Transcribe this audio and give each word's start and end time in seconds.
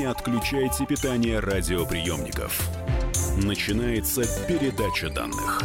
Не 0.00 0.06
отключайте 0.06 0.86
питание 0.86 1.40
радиоприемников. 1.40 2.70
Начинается 3.44 4.22
передача 4.48 5.10
данных. 5.10 5.60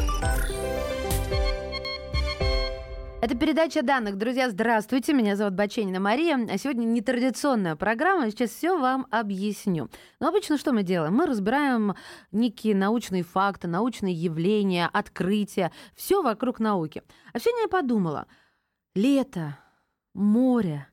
Это 3.21 3.33
передача 3.37 3.81
данных. 3.81 4.17
Друзья, 4.17 4.49
здравствуйте. 4.49 5.13
Меня 5.13 5.37
зовут 5.37 5.53
Баченина 5.53 6.01
Мария. 6.01 6.37
А 6.51 6.57
сегодня 6.57 6.83
нетрадиционная 6.83 7.77
программа. 7.77 8.29
Сейчас 8.29 8.49
все 8.49 8.77
вам 8.77 9.07
объясню. 9.09 9.89
Но 10.19 10.27
обычно 10.27 10.57
что 10.57 10.73
мы 10.73 10.83
делаем? 10.83 11.13
Мы 11.13 11.27
разбираем 11.27 11.95
некие 12.33 12.75
научные 12.75 13.23
факты, 13.23 13.69
научные 13.69 14.13
явления, 14.13 14.89
открытия. 14.91 15.71
Все 15.95 16.21
вокруг 16.21 16.59
науки. 16.59 17.03
А 17.31 17.39
сегодня 17.39 17.61
я 17.61 17.67
подумала. 17.69 18.27
Лето, 18.95 19.57
море, 20.13 20.89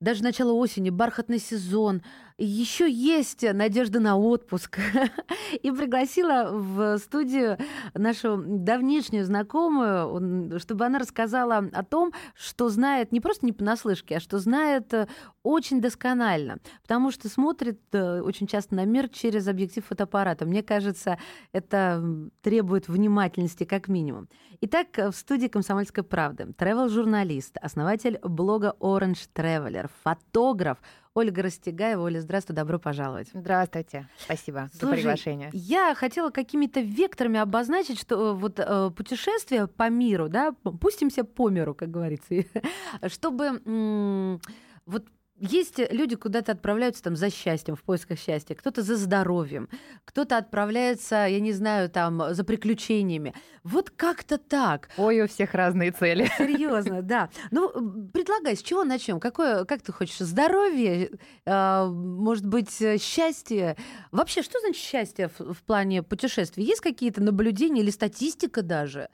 даже 0.00 0.22
начало 0.22 0.52
осени, 0.52 0.90
бархатный 0.90 1.40
сезон. 1.40 2.02
Еще 2.40 2.88
есть 2.88 3.42
надежда 3.52 3.98
на 3.98 4.16
отпуск. 4.16 4.78
И 5.62 5.72
пригласила 5.72 6.50
в 6.52 6.98
студию 6.98 7.58
нашу 7.94 8.40
давнишнюю 8.46 9.24
знакомую, 9.24 10.60
чтобы 10.60 10.86
она 10.86 11.00
рассказала 11.00 11.68
о 11.72 11.82
том, 11.82 12.12
что 12.36 12.68
знает 12.68 13.10
не 13.10 13.20
просто 13.20 13.44
не 13.44 13.52
понаслышке, 13.52 14.18
а 14.18 14.20
что 14.20 14.38
знает 14.38 14.94
э, 14.94 15.08
очень 15.42 15.80
досконально, 15.80 16.58
потому 16.82 17.10
что 17.10 17.28
смотрит 17.28 17.80
э, 17.90 18.20
очень 18.20 18.46
часто 18.46 18.76
на 18.76 18.84
мир 18.84 19.08
через 19.08 19.48
объектив 19.48 19.84
фотоаппарата. 19.84 20.46
Мне 20.46 20.62
кажется, 20.62 21.18
это 21.52 22.00
требует 22.42 22.86
внимательности 22.86 23.64
как 23.64 23.88
минимум. 23.88 24.28
Итак, 24.60 24.86
в 24.96 25.12
студии 25.12 25.48
«Комсомольской 25.48 26.04
правды» 26.04 26.44
travel-журналист, 26.56 27.56
основатель 27.60 28.20
блога 28.22 28.76
Orange 28.78 29.28
Traveler, 29.34 29.90
фотограф 30.04 30.78
Ольга 31.18 31.42
Растегаева. 31.42 32.02
Оля, 32.02 32.20
здравствуй, 32.20 32.54
добро 32.54 32.78
пожаловать. 32.78 33.28
Здравствуйте, 33.34 34.06
спасибо 34.18 34.70
Слушай, 34.70 34.90
за 34.90 34.96
приглашение. 34.96 35.50
Я 35.52 35.92
хотела 35.96 36.30
какими-то 36.30 36.78
векторами 36.78 37.40
обозначить, 37.40 37.98
что 37.98 38.30
э, 38.30 38.34
вот 38.34 38.60
э, 38.60 38.90
путешествие 38.96 39.66
по 39.66 39.90
миру, 39.90 40.28
да, 40.28 40.52
пустимся 40.80 41.24
по 41.24 41.48
миру, 41.48 41.74
как 41.74 41.90
говорится, 41.90 42.44
чтобы 43.08 44.38
вот 44.86 45.04
есть 45.40 45.78
люди, 45.90 46.16
куда-то 46.16 46.52
отправляются 46.52 47.02
там 47.02 47.16
за 47.16 47.30
счастьем, 47.30 47.76
в 47.76 47.82
поисках 47.82 48.18
счастья, 48.18 48.54
кто-то 48.54 48.82
за 48.82 48.96
здоровьем, 48.96 49.68
кто-то 50.04 50.36
отправляется, 50.36 51.26
я 51.26 51.40
не 51.40 51.52
знаю, 51.52 51.90
там 51.90 52.34
за 52.34 52.44
приключениями. 52.44 53.34
Вот 53.64 53.90
как-то 53.90 54.38
так. 54.38 54.88
Ой, 54.96 55.20
у 55.20 55.28
всех 55.28 55.54
разные 55.54 55.92
цели. 55.92 56.30
Серьезно, 56.38 57.02
да. 57.02 57.30
Ну, 57.50 57.70
предлагай, 58.12 58.56
с 58.56 58.62
чего 58.62 58.84
начнем? 58.84 59.20
Какое, 59.20 59.64
как 59.64 59.82
ты 59.82 59.92
хочешь, 59.92 60.18
здоровье, 60.18 61.10
э, 61.44 61.86
может 61.86 62.46
быть, 62.46 62.70
счастье? 63.00 63.76
Вообще, 64.10 64.42
что 64.42 64.58
значит 64.60 64.82
счастье 64.82 65.30
в, 65.38 65.54
в 65.54 65.62
плане 65.62 66.02
путешествий? 66.02 66.64
Есть 66.64 66.80
какие-то 66.80 67.22
наблюдения 67.22 67.82
или 67.82 67.90
статистика 67.90 68.62
даже? 68.62 69.08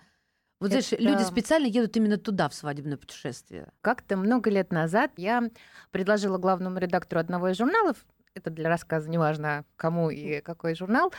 Вот 0.64 0.72
это... 0.72 0.82
знаешь, 0.82 1.02
люди 1.02 1.22
специально 1.22 1.66
едут 1.66 1.94
именно 1.98 2.16
туда, 2.16 2.48
в 2.48 2.54
свадебное 2.54 2.96
путешествие. 2.96 3.68
Как-то 3.82 4.16
много 4.16 4.48
лет 4.48 4.72
назад 4.72 5.10
я 5.18 5.50
предложила 5.90 6.38
главному 6.38 6.78
редактору 6.78 7.20
одного 7.20 7.50
из 7.50 7.58
журналов, 7.58 7.98
это 8.34 8.48
для 8.48 8.70
рассказа 8.70 9.10
неважно 9.10 9.66
кому 9.76 10.08
и 10.08 10.40
какой 10.40 10.74
журнал, 10.74 11.12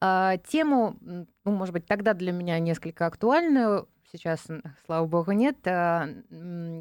а, 0.00 0.38
тему, 0.38 0.96
ну, 1.00 1.26
может 1.44 1.74
быть, 1.74 1.84
тогда 1.84 2.14
для 2.14 2.32
меня 2.32 2.58
несколько 2.58 3.04
актуальную, 3.04 3.86
сейчас, 4.10 4.46
слава 4.86 5.06
богу, 5.06 5.32
нет, 5.32 5.56
а, 5.66 6.08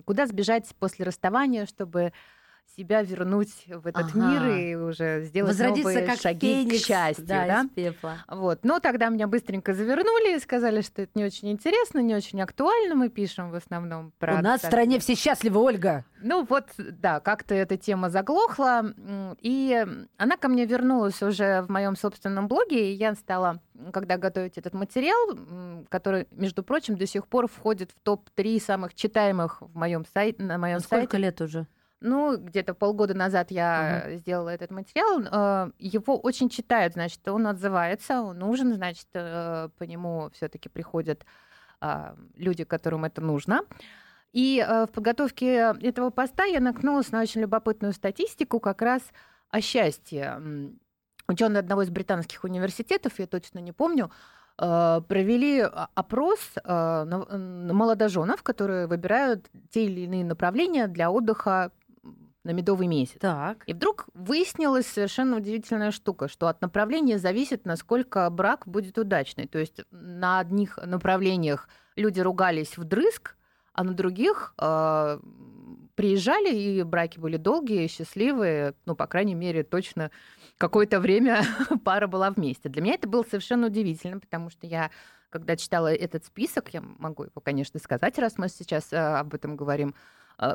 куда 0.06 0.26
сбежать 0.26 0.74
после 0.80 1.04
расставания, 1.04 1.66
чтобы 1.66 2.14
себя 2.76 3.02
вернуть 3.02 3.66
в 3.68 3.88
этот 3.88 4.06
ага. 4.06 4.20
мир 4.20 4.58
и 4.58 4.76
уже 4.76 5.24
сделать 5.24 5.52
Возродиться 5.52 5.90
новые 5.90 6.06
как 6.06 6.20
шаги 6.20 6.64
феникс, 6.64 6.84
к 6.84 6.86
счастью. 6.86 7.26
Да, 7.26 7.46
да? 7.46 7.62
Из 7.62 7.70
пепла. 7.70 8.18
Вот. 8.28 8.60
Но 8.64 8.80
тогда 8.80 9.10
меня 9.10 9.28
быстренько 9.28 9.74
завернули 9.74 10.36
и 10.36 10.40
сказали, 10.40 10.82
что 10.82 11.04
это 11.04 11.12
не 11.16 11.24
очень 11.24 11.52
интересно, 11.52 12.00
не 12.00 12.16
очень 12.16 12.42
актуально. 12.42 12.96
Мы 12.96 13.10
пишем 13.10 13.52
в 13.52 13.56
основном 13.56 14.12
про... 14.20 14.36
У 14.36 14.42
нас 14.42 14.62
в 14.62 14.66
стране 14.66 15.00
все 15.00 15.16
счастливы, 15.16 15.60
Ольга. 15.60 16.06
Ну 16.22 16.46
вот, 16.50 16.66
да, 16.78 17.20
как-то 17.20 17.54
эта 17.54 17.78
тема 17.78 18.10
заглохла. 18.10 18.94
И 19.42 19.86
она 20.18 20.38
ко 20.38 20.48
мне 20.48 20.66
вернулась 20.66 21.22
уже 21.22 21.62
в 21.62 21.70
моем 21.70 21.96
собственном 21.96 22.48
блоге, 22.48 22.92
и 22.92 22.96
я 22.96 23.16
стала, 23.16 23.62
когда 23.94 24.18
готовить 24.18 24.58
этот 24.58 24.74
материал, 24.74 25.38
который, 25.90 26.28
между 26.32 26.64
прочим, 26.64 26.98
до 26.98 27.06
сих 27.06 27.28
пор 27.28 27.48
входит 27.48 27.92
в 27.92 28.00
топ-3 28.02 28.60
самых 28.60 28.96
читаемых 28.96 29.62
в 29.62 29.76
моем 29.76 30.06
сайте, 30.14 30.42
на 30.42 30.58
моем 30.58 30.80
Сколько 30.80 30.96
сайте. 30.96 31.08
Сколько 31.08 31.18
лет 31.18 31.42
уже? 31.42 31.68
Ну, 32.02 32.38
где-то 32.38 32.74
полгода 32.74 33.14
назад 33.14 33.52
я 33.52 34.04
uh-huh. 34.06 34.18
сделала 34.18 34.50
этот 34.50 34.70
материал. 34.70 35.22
Э, 35.22 35.72
его 35.80 36.18
очень 36.18 36.50
читают, 36.50 36.94
значит, 36.94 37.26
он 37.28 37.48
отзывается, 37.48 38.22
он 38.22 38.40
нужен, 38.40 38.74
значит, 38.74 39.08
э, 39.14 39.70
по 39.78 39.84
нему 39.84 40.30
все-таки 40.34 40.68
приходят 40.68 41.26
э, 41.82 42.16
люди, 42.36 42.64
которым 42.66 43.06
это 43.06 43.22
нужно. 43.22 43.62
И 44.34 44.62
в 44.68 44.90
подготовке 44.92 45.74
этого 45.82 46.10
поста 46.10 46.44
я 46.44 46.60
наткнулась 46.60 47.10
на 47.14 47.22
очень 47.22 47.40
любопытную 47.40 47.94
статистику 47.94 48.60
как 48.60 48.82
раз 48.82 49.02
о 49.50 49.62
счастье. 49.62 50.42
Ученые 51.30 51.60
одного 51.62 51.84
из 51.84 51.90
британских 51.90 52.44
университетов, 52.44 53.18
я 53.18 53.28
точно 53.28 53.60
не 53.60 53.72
помню, 53.72 54.12
провели 54.58 55.62
опрос 55.62 56.40
молодоженов, 56.66 58.44
которые 58.44 58.88
выбирают 58.88 59.48
те 59.70 59.86
или 59.86 60.02
иные 60.02 60.26
направления 60.26 60.88
для 60.88 61.10
отдыха 61.10 61.72
на 62.46 62.52
медовый 62.52 62.88
месяц. 62.88 63.18
Так. 63.20 63.64
И 63.66 63.74
вдруг 63.74 64.06
выяснилась 64.14 64.86
совершенно 64.86 65.38
удивительная 65.38 65.92
штука, 65.92 66.28
что 66.28 66.48
от 66.48 66.62
направления 66.62 67.18
зависит, 67.18 67.66
насколько 67.66 68.30
брак 68.30 68.68
будет 68.68 68.98
удачный. 68.98 69.48
То 69.48 69.58
есть 69.58 69.82
на 69.92 70.40
одних 70.40 70.78
направлениях 70.78 71.68
люди 71.96 72.22
ругались 72.22 72.78
вдрызг, 72.78 73.36
а 73.74 73.84
на 73.84 73.94
других 73.94 74.54
э, 74.58 75.20
приезжали, 75.96 76.56
и 76.56 76.84
браки 76.84 77.20
были 77.20 77.38
долгие, 77.38 77.88
счастливые, 77.88 78.76
ну, 78.86 78.96
по 78.96 79.08
крайней 79.08 79.36
мере, 79.36 79.64
точно 79.64 80.12
какое-то 80.58 81.00
время 81.00 81.42
пара 81.84 82.08
была 82.08 82.30
вместе. 82.30 82.70
Для 82.70 82.82
меня 82.82 82.94
это 82.94 83.10
было 83.10 83.24
совершенно 83.24 83.68
удивительно, 83.68 84.20
потому 84.20 84.50
что 84.50 84.68
я, 84.68 84.92
когда 85.30 85.58
читала 85.58 85.94
этот 85.94 86.26
список, 86.26 86.74
я 86.74 86.82
могу 86.82 87.24
его, 87.24 87.42
конечно, 87.42 87.80
сказать, 87.80 88.20
раз 88.20 88.38
мы 88.38 88.50
сейчас 88.50 88.94
э, 88.94 88.98
об 88.98 89.34
этом 89.34 89.56
говорим, 89.58 89.96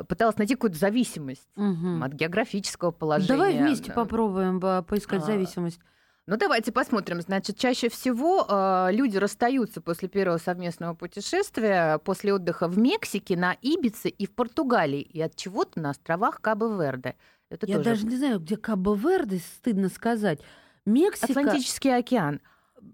пыталась 0.07 0.37
найти 0.37 0.55
какую-то 0.55 0.77
зависимость 0.77 1.47
угу. 1.55 2.03
от 2.03 2.13
географического 2.13 2.91
положения. 2.91 3.27
Давай 3.29 3.57
вместе 3.57 3.91
попробуем 3.91 4.59
поискать 4.85 5.23
а, 5.23 5.25
зависимость. 5.25 5.79
Ну, 6.27 6.37
давайте 6.37 6.71
посмотрим. 6.71 7.19
Значит, 7.21 7.57
чаще 7.57 7.89
всего 7.89 8.45
э, 8.47 8.89
люди 8.91 9.17
расстаются 9.17 9.81
после 9.81 10.07
первого 10.07 10.37
совместного 10.37 10.93
путешествия, 10.93 11.97
после 11.97 12.33
отдыха 12.33 12.67
в 12.67 12.77
Мексике, 12.77 13.35
на 13.35 13.53
Ибице 13.61 14.09
и 14.09 14.27
в 14.27 14.31
Португалии, 14.31 15.01
и 15.01 15.19
от 15.19 15.35
чего-то 15.35 15.81
на 15.81 15.89
островах 15.89 16.39
Кабо-Верде. 16.39 17.15
Это 17.49 17.65
Я 17.65 17.77
тоже... 17.77 17.89
даже 17.89 18.05
не 18.05 18.15
знаю, 18.17 18.39
где 18.39 18.55
Кабо-Верде, 18.55 19.39
стыдно 19.39 19.89
сказать. 19.89 20.39
Мексика... 20.85 21.33
Атлантический 21.39 21.95
океан. 21.97 22.39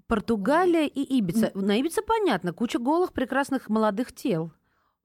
Португалия 0.07 0.87
и 0.87 1.01
Ибица. 1.19 1.51
На 1.53 1.79
Ибице 1.79 2.01
понятно, 2.01 2.53
куча 2.53 2.79
голых 2.79 3.13
прекрасных 3.13 3.69
молодых 3.69 4.13
тел. 4.13 4.51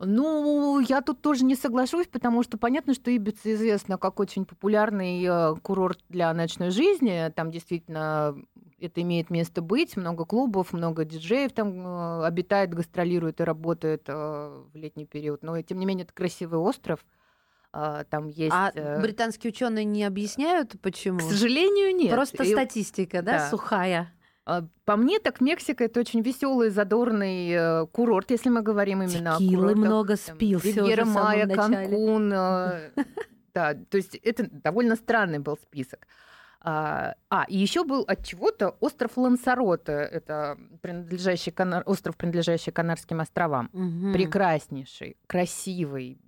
Ну, 0.04 0.80
я 0.80 1.00
тут 1.00 1.20
тоже 1.22 1.44
не 1.44 1.54
соглашусь, 1.54 2.08
потому 2.08 2.42
что 2.42 2.58
понятно, 2.58 2.92
что 2.92 3.10
Ибица 3.10 3.54
известна 3.54 3.98
как 3.98 4.18
очень 4.18 4.44
популярный 4.44 5.24
э, 5.24 5.54
курорт 5.62 6.00
для 6.08 6.32
ночной 6.34 6.70
жизни. 6.70 7.30
Там 7.36 7.52
действительно 7.52 8.36
это 8.80 9.00
имеет 9.02 9.30
место 9.30 9.62
быть. 9.62 9.96
Много 9.96 10.24
клубов, 10.24 10.72
много 10.72 11.04
диджеев 11.04 11.52
там 11.52 11.86
э, 11.86 12.26
обитает, 12.26 12.74
гастролирует 12.74 13.40
и 13.40 13.44
работает 13.44 14.04
э, 14.08 14.12
в 14.12 14.76
летний 14.76 15.06
период. 15.06 15.44
Но, 15.44 15.60
тем 15.62 15.78
не 15.78 15.86
менее, 15.86 16.04
это 16.04 16.12
красивый 16.12 16.58
остров. 16.58 17.04
Там 17.70 18.28
есть... 18.28 18.52
А 18.54 18.70
британские 19.00 19.50
ученые 19.50 19.86
не 19.86 20.04
объясняют, 20.04 20.78
почему? 20.82 21.20
К 21.20 21.22
сожалению, 21.22 21.96
нет. 21.96 22.10
Просто 22.10 22.44
статистика, 22.44 23.22
да, 23.22 23.38
да. 23.38 23.48
сухая. 23.48 24.12
А, 24.44 24.64
по 24.84 24.96
мне, 24.96 25.20
так 25.20 25.40
Мексика 25.40 25.84
это 25.84 26.00
очень 26.00 26.20
веселый, 26.20 26.70
задорный 26.70 27.50
э, 27.50 27.86
курорт, 27.86 28.30
если 28.30 28.48
мы 28.48 28.62
говорим 28.62 29.02
именно 29.02 29.36
Текилы 29.38 29.54
о 29.54 29.74
курортах. 29.74 29.76
много 29.76 30.16
спился 30.16 30.66
Ривьера 30.66 31.04
Майя, 31.04 31.46
Канкун. 31.46 32.32
Э, 32.32 32.90
да, 33.54 33.74
то 33.74 33.96
есть 33.96 34.16
это 34.16 34.48
довольно 34.50 34.96
странный 34.96 35.38
был 35.38 35.56
список. 35.56 36.08
А, 36.60 37.14
а 37.28 37.44
и 37.48 37.56
еще 37.56 37.84
был 37.84 38.02
от 38.02 38.24
чего-то 38.24 38.70
остров 38.80 39.16
Лансароте, 39.16 39.92
это 39.92 40.58
принадлежащий 40.80 41.50
Канар, 41.52 41.82
остров, 41.86 42.16
принадлежащий 42.16 42.72
Канарским 42.72 43.20
островам. 43.20 43.68
Угу. 43.72 44.12
Прекраснейший, 44.12 45.16
красивый, 45.28 46.20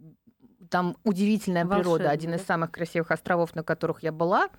там 0.70 0.96
удивительная 1.05 1.64
Волшебный, 1.64 1.82
природа, 1.82 2.11
один 2.11 2.31
да? 2.31 2.37
из 2.37 2.43
самых 2.43 2.70
красивых 2.70 3.11
островов, 3.11 3.55
на 3.56 3.64
которых 3.64 4.05
я 4.05 4.12
была– 4.12 4.49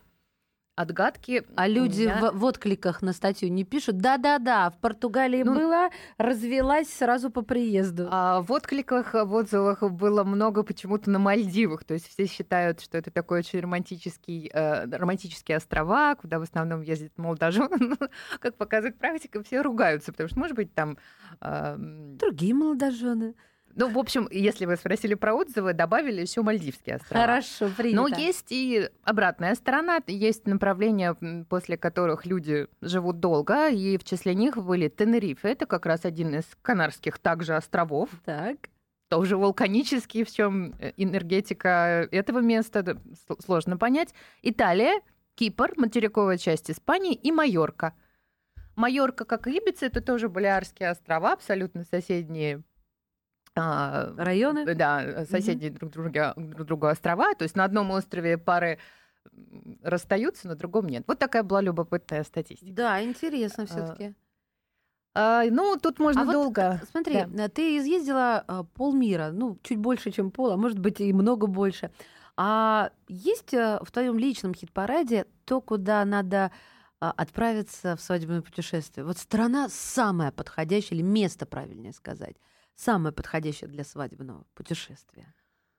отгадки. 0.75 1.45
А 1.55 1.67
люди 1.67 2.03
меня... 2.03 2.31
в, 2.31 2.39
в 2.39 2.43
откликах 2.43 3.01
на 3.01 3.13
статью 3.13 3.51
не 3.51 3.63
пишут. 3.63 3.97
Да-да-да, 3.97 4.69
в 4.69 4.77
Португалии 4.79 5.43
ну, 5.43 5.55
была, 5.55 5.89
развелась 6.17 6.89
сразу 6.89 7.29
по 7.29 7.41
приезду. 7.41 8.07
А 8.11 8.41
в 8.41 8.51
откликах, 8.51 9.13
в 9.13 9.33
отзывах 9.33 9.81
было 9.83 10.23
много 10.23 10.63
почему-то 10.63 11.09
на 11.09 11.19
Мальдивах. 11.19 11.83
То 11.83 11.93
есть 11.93 12.07
все 12.07 12.25
считают, 12.27 12.81
что 12.81 12.97
это 12.97 13.11
такой 13.11 13.39
очень 13.39 13.59
романтический, 13.59 14.49
э, 14.53 14.85
романтические 14.85 15.57
острова, 15.57 16.15
куда 16.15 16.39
в 16.39 16.43
основном 16.43 16.81
ездят 16.81 17.17
молодожены. 17.17 17.95
как 18.39 18.55
показывает 18.55 18.97
практика, 18.97 19.41
все 19.43 19.61
ругаются, 19.61 20.11
потому 20.11 20.29
что, 20.29 20.39
может 20.39 20.55
быть, 20.55 20.73
там... 20.73 20.97
Э, 21.41 21.75
Другие 21.77 22.53
молодожены. 22.53 23.35
Ну, 23.75 23.89
в 23.89 23.97
общем, 23.97 24.27
если 24.31 24.65
вы 24.65 24.77
спросили 24.77 25.15
про 25.15 25.33
отзывы, 25.33 25.73
добавили 25.73 26.21
еще 26.21 26.41
Мальдивские 26.41 26.95
острова. 26.95 27.25
Хорошо, 27.25 27.69
принято. 27.75 27.95
Но 27.97 28.07
есть 28.07 28.47
и 28.49 28.89
обратная 29.03 29.53
сторона. 29.55 29.99
Есть 30.07 30.47
направления, 30.47 31.15
после 31.49 31.77
которых 31.77 32.25
люди 32.25 32.67
живут 32.81 33.19
долго, 33.19 33.67
и 33.67 33.97
в 33.97 34.05
числе 34.05 34.33
них 34.33 34.55
были 34.57 34.87
Тенерифе. 34.87 35.49
Это 35.49 35.65
как 35.65 35.85
раз 35.85 36.05
один 36.05 36.35
из 36.35 36.45
канарских 36.61 37.19
также 37.19 37.55
островов. 37.55 38.09
Так 38.23 38.57
тоже 39.07 39.37
вулканический, 39.37 40.23
в 40.23 40.31
чем 40.31 40.73
э, 40.79 40.93
энергетика 40.97 42.07
этого 42.11 42.39
места 42.39 42.97
сложно 43.39 43.77
понять. 43.77 44.13
Италия, 44.41 44.99
Кипр, 45.35 45.73
материковая 45.77 46.37
часть 46.37 46.71
Испании 46.71 47.13
и 47.13 47.31
Майорка. 47.31 47.93
Майорка, 48.75 49.25
как 49.25 49.47
и 49.47 49.57
Ибица, 49.57 49.85
это 49.85 50.01
тоже 50.01 50.27
Балиарские 50.27 50.89
острова, 50.89 51.33
абсолютно 51.33 51.83
соседние 51.83 52.63
а, 53.55 54.13
районы? 54.17 54.75
Да, 54.75 55.25
соседние 55.25 55.71
mm-hmm. 55.71 55.79
друг, 55.79 55.91
друга, 55.91 56.33
друг 56.35 56.67
другу 56.67 56.87
острова. 56.87 57.33
То 57.35 57.43
есть 57.43 57.55
на 57.55 57.63
одном 57.63 57.91
острове 57.91 58.37
пары 58.37 58.79
расстаются, 59.81 60.47
на 60.47 60.55
другом 60.55 60.87
нет. 60.87 61.03
Вот 61.07 61.19
такая 61.19 61.43
была 61.43 61.61
любопытная 61.61 62.23
статистика. 62.23 62.71
Да, 62.71 63.01
интересно 63.03 63.65
все-таки. 63.65 64.13
А, 65.13 65.45
ну, 65.49 65.77
тут 65.81 65.99
можно 65.99 66.23
а 66.23 66.25
долго. 66.25 66.79
Вот, 66.81 66.89
смотри, 66.89 67.23
да. 67.27 67.47
ты 67.47 67.77
изъездила 67.77 68.43
а, 68.45 68.63
полмира, 68.63 69.31
ну, 69.31 69.57
чуть 69.63 69.77
больше, 69.77 70.11
чем 70.11 70.29
пол, 70.29 70.51
а 70.51 70.57
может 70.57 70.77
быть 70.77 70.99
и 70.99 71.13
много 71.13 71.47
больше. 71.47 71.91
А 72.37 72.91
есть 73.07 73.53
э, 73.53 73.79
в 73.81 73.89
твоем 73.91 74.19
личном 74.19 74.53
хит-параде 74.53 75.25
то, 75.45 75.61
куда 75.61 76.03
надо 76.03 76.51
отправиться 76.99 77.95
в 77.95 78.01
свадебное 78.01 78.41
путешествие? 78.41 79.05
Вот 79.05 79.17
страна 79.17 79.69
самая 79.69 80.33
подходящая, 80.33 80.99
или 80.99 81.05
место, 81.05 81.45
правильнее 81.45 81.93
сказать, 81.93 82.35
самое 82.75 83.13
подходящее 83.13 83.69
для 83.69 83.83
свадебного 83.83 84.45
путешествия? 84.53 85.33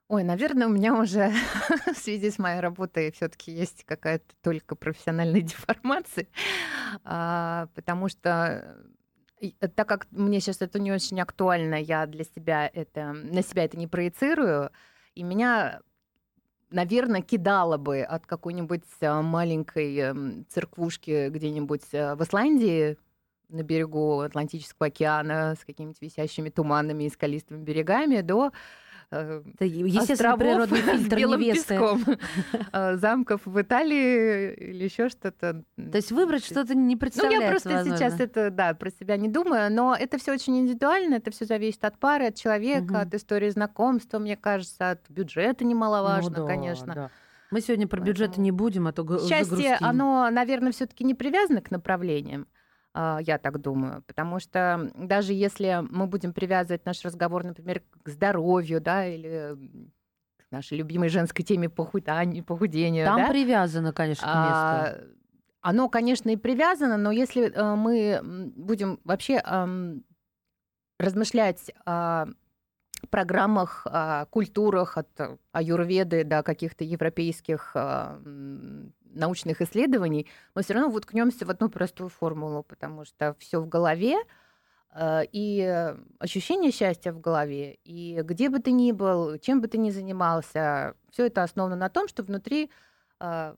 Ой, 0.09 0.23
наверное, 0.23 0.69
у 0.69 0.71
меня 0.71 0.95
уже 0.95 1.33
в 1.93 1.99
связи 1.99 2.31
с 2.31 2.39
моей 2.39 2.61
работой 2.61 3.11
все-таки 3.11 3.51
есть 3.51 3.85
какая-то 3.85 4.35
только 4.41 4.77
профессиональная 4.77 5.41
деформация, 5.43 6.29
а, 7.03 7.69
потому 7.75 8.09
что 8.09 8.77
э, 9.41 9.69
так 9.69 9.89
как 9.89 10.07
мне 10.13 10.41
сейчас 10.41 10.63
это 10.63 10.79
не 10.79 10.93
очень 10.93 11.21
актуально, 11.21 11.75
я 11.75 12.07
для 12.07 12.25
себя 12.25 12.71
это 12.73 13.13
на 13.13 13.43
себя 13.43 13.65
это 13.65 13.77
не 13.77 13.89
проецирую, 13.89 14.71
и 15.17 15.25
меня 15.25 15.81
наверное, 16.71 17.23
кидало 17.23 17.77
бы 17.77 18.03
от 18.03 18.27
какой-нибудь 18.27 18.85
а, 19.01 19.23
маленькой 19.23 19.97
эм, 19.97 20.47
церквушки 20.49 21.29
где-нибудь 21.31 21.83
э, 21.93 22.15
в 22.15 22.23
Исландии, 22.23 22.97
на 23.49 23.63
берегу 23.63 24.21
Атлантического 24.21 24.87
океана 24.87 25.55
с 25.61 25.65
какими-то 25.65 25.99
висящими 26.01 26.49
туманами 26.49 27.05
и 27.05 27.11
скалистыми 27.11 27.63
берегами 27.63 28.21
до 28.21 28.53
э, 29.11 29.43
островов 29.99 30.39
природный 30.41 30.81
фильтр 30.83 31.17
белым 31.17 31.41
невесты. 31.41 31.75
песком, 31.75 32.05
э, 32.73 32.97
замков 32.97 33.43
в 33.45 33.61
Италии 33.61 34.53
или 34.55 34.85
еще 34.85 35.09
что-то. 35.09 35.65
То 35.77 35.97
есть 35.97 36.11
выбрать 36.11 36.45
что-то 36.45 36.75
не 36.75 36.97
представляется 36.97 37.39
Ну, 37.39 37.45
я 37.45 37.51
просто 37.51 37.71
возможно. 37.71 37.97
сейчас 37.97 38.21
это, 38.21 38.51
да, 38.51 38.75
про 38.75 38.91
себя 38.91 39.17
не 39.17 39.29
думаю, 39.29 39.73
но 39.73 39.95
это 39.95 40.19
все 40.19 40.33
очень 40.33 40.59
индивидуально, 40.59 41.17
это 41.17 41.31
все 41.31 41.45
зависит 41.45 41.85
от 41.85 41.99
пары, 41.99 42.27
от 42.27 42.35
человека, 42.35 42.93
угу. 42.93 42.99
от 42.99 43.15
истории 43.15 43.51
знакомства, 43.51 44.19
мне 44.19 44.37
кажется, 44.37 44.91
от 44.91 45.09
бюджета 45.09 45.65
немаловажно, 45.65 46.39
ну, 46.39 46.47
да, 46.47 46.47
конечно. 46.47 46.95
Да. 46.95 47.11
Мы 47.53 47.61
сегодня 47.61 47.87
про 47.87 48.01
бюджеты 48.01 48.41
не 48.41 48.51
будем, 48.51 48.89
а 48.89 48.93
то 48.93 49.05
Счастье, 49.05 49.45
загрустим. 49.45 49.87
оно, 49.87 50.29
наверное, 50.31 50.73
все-таки 50.73 51.05
не 51.05 51.15
привязано 51.15 51.61
к 51.61 51.71
направлениям. 51.71 52.49
А, 52.99 53.19
я 53.21 53.37
так 53.37 53.61
думаю. 53.61 54.03
Потому 54.07 54.41
что 54.41 54.91
даже 54.95 55.35
если 55.35 55.85
мы 55.91 56.07
будем 56.07 56.33
привязывать 56.33 56.87
наш 56.87 57.05
разговор, 57.05 57.45
например, 57.45 57.83
к 58.03 58.09
здоровью, 58.09 58.81
да, 58.81 59.07
или 59.07 59.55
к 60.39 60.51
нашей 60.51 60.79
любимой 60.79 61.11
женской 61.11 61.45
теме 61.45 61.69
похудания, 61.69 62.43
похудения. 62.43 63.05
Там 63.05 63.19
да? 63.19 63.29
привязано, 63.29 63.93
конечно, 63.93 64.25
к 64.25 64.27
месту. 64.27 64.41
А, 64.41 64.95
оно, 65.61 65.91
конечно, 65.91 66.31
и 66.31 66.37
привязано, 66.37 66.97
но 66.97 67.11
если 67.11 67.53
э, 67.53 67.75
мы 67.75 68.21
будем 68.57 68.99
вообще 69.05 69.43
размышлять 70.99 71.71
о 71.85 72.27
программах, 73.11 73.87
о 73.91 74.25
культурах 74.27 74.97
от 74.97 75.09
аюрведы 75.53 76.25
до 76.25 76.43
каких-то 76.43 76.83
европейских 76.85 77.73
а, 77.75 78.19
научных 79.17 79.63
исследований, 79.63 80.27
мы 80.55 80.63
все 80.63 80.75
равно 80.75 80.95
уткнемся 80.95 81.47
в 81.47 81.51
одну 81.51 81.69
простую 81.69 82.09
формулу, 82.09 82.63
потому 82.63 83.05
что 83.05 83.35
все 83.39 83.61
в 83.61 83.69
голове, 83.69 84.17
э, 84.95 85.23
и 85.33 85.95
ощущение 86.19 86.71
счастья 86.71 87.13
в 87.13 87.21
голове, 87.21 87.79
и 87.85 88.21
где 88.23 88.49
бы 88.49 88.59
ты 88.59 88.73
ни 88.73 88.93
был, 88.93 89.39
чем 89.39 89.61
бы 89.61 89.69
ты 89.69 89.79
ни 89.79 89.91
занимался, 89.91 90.95
все 91.11 91.27
это 91.27 91.43
основано 91.43 91.77
на 91.77 91.89
том, 91.89 92.09
что 92.09 92.23
внутри 92.23 92.71
э, 93.21 93.55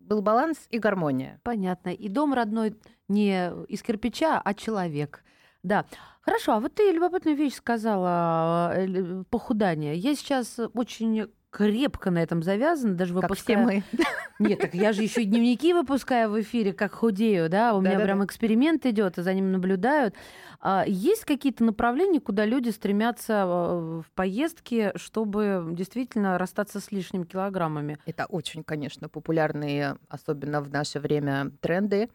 был 0.00 0.22
баланс 0.22 0.58
и 0.70 0.78
гармония. 0.78 1.40
Понятно. 1.42 1.90
И 1.90 2.08
дом 2.08 2.34
родной 2.34 2.76
не 3.08 3.50
из 3.68 3.82
кирпича, 3.82 4.40
а 4.44 4.54
человек. 4.54 5.22
Да. 5.62 5.86
Хорошо, 6.22 6.52
а 6.52 6.60
вот 6.60 6.74
ты 6.74 6.90
любопытную 6.90 7.36
вещь 7.36 7.54
сказала, 7.54 8.72
э, 8.74 9.24
похудание. 9.30 9.96
Я 9.96 10.14
сейчас 10.14 10.58
очень 10.74 11.30
крепко 11.50 12.10
на 12.10 12.22
этом 12.22 12.42
завязана, 12.42 12.94
даже 12.94 13.12
выпускаю... 13.12 13.66
Как 13.66 13.84
все 13.84 13.96
мы. 13.98 14.04
Нет, 14.48 14.60
так 14.60 14.74
я 14.74 14.92
же 14.92 15.02
еще 15.02 15.22
и 15.22 15.26
дневники 15.26 15.74
выпускаю 15.74 16.30
в 16.30 16.40
эфире, 16.40 16.72
как 16.72 16.92
худею, 16.94 17.48
да, 17.50 17.74
у 17.74 17.80
меня 17.80 17.98
прям 18.00 18.24
эксперимент 18.24 18.86
идет, 18.86 19.18
и 19.18 19.22
за 19.22 19.34
ним 19.34 19.52
наблюдают. 19.52 20.14
А 20.60 20.84
есть 20.86 21.24
какие-то 21.24 21.64
направления, 21.64 22.20
куда 22.20 22.44
люди 22.44 22.68
стремятся 22.68 23.44
э, 23.46 24.02
в 24.02 24.12
поездке, 24.14 24.92
чтобы 24.94 25.68
действительно 25.72 26.38
расстаться 26.38 26.80
с 26.80 26.92
лишними 26.92 27.24
килограммами? 27.24 27.98
Это 28.06 28.26
очень, 28.26 28.62
конечно, 28.62 29.08
популярные, 29.08 29.96
особенно 30.08 30.60
в 30.60 30.70
наше 30.70 31.00
время, 31.00 31.50
тренды. 31.60 32.10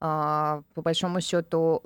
А, 0.00 0.62
по 0.74 0.82
большому 0.82 1.20
счету, 1.20 1.82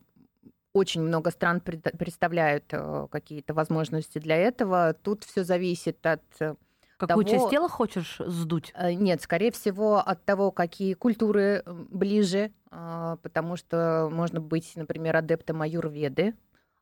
очень 0.74 1.02
много 1.02 1.30
стран 1.30 1.60
представляют 1.60 2.64
э, 2.72 3.06
какие-то 3.10 3.54
возможности 3.54 4.18
для 4.18 4.36
этого. 4.36 4.94
Тут 4.94 5.24
все 5.24 5.44
зависит 5.44 6.04
от 6.06 6.22
Какую 7.06 7.24
того... 7.24 7.36
часть 7.36 7.50
тела 7.50 7.68
хочешь 7.68 8.16
сдуть? 8.24 8.72
Э, 8.76 8.92
нет, 8.92 9.20
скорее 9.20 9.50
всего, 9.50 9.98
от 9.98 10.24
того, 10.24 10.52
какие 10.52 10.94
культуры 10.94 11.64
ближе, 11.66 12.52
а, 12.70 13.16
потому 13.16 13.56
что 13.56 14.08
можно 14.12 14.40
быть, 14.40 14.72
например, 14.76 15.16
адептом 15.16 15.62
аюрведы. 15.62 16.34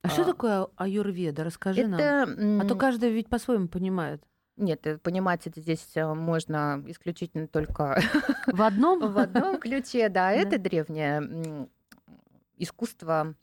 А, 0.02 0.08
а 0.08 0.10
что 0.10 0.24
такое 0.24 0.66
аюрведа? 0.76 1.42
Расскажи 1.42 1.80
это... 1.80 2.26
нам. 2.26 2.60
А 2.60 2.64
то 2.66 2.74
каждый 2.74 3.10
ведь 3.10 3.28
по-своему 3.28 3.68
понимает. 3.68 4.22
Нет, 4.58 4.86
э, 4.86 4.98
понимать 4.98 5.46
это 5.46 5.58
здесь 5.58 5.86
э, 5.94 6.12
можно 6.12 6.84
исключительно 6.86 7.48
только 7.48 7.98
в 8.46 8.60
одном 8.60 9.00
в 9.12 9.18
одном 9.18 9.58
ключе, 9.58 10.10
да. 10.10 10.32
Это 10.32 10.58
древнее 10.58 11.66
искусство 12.58 13.34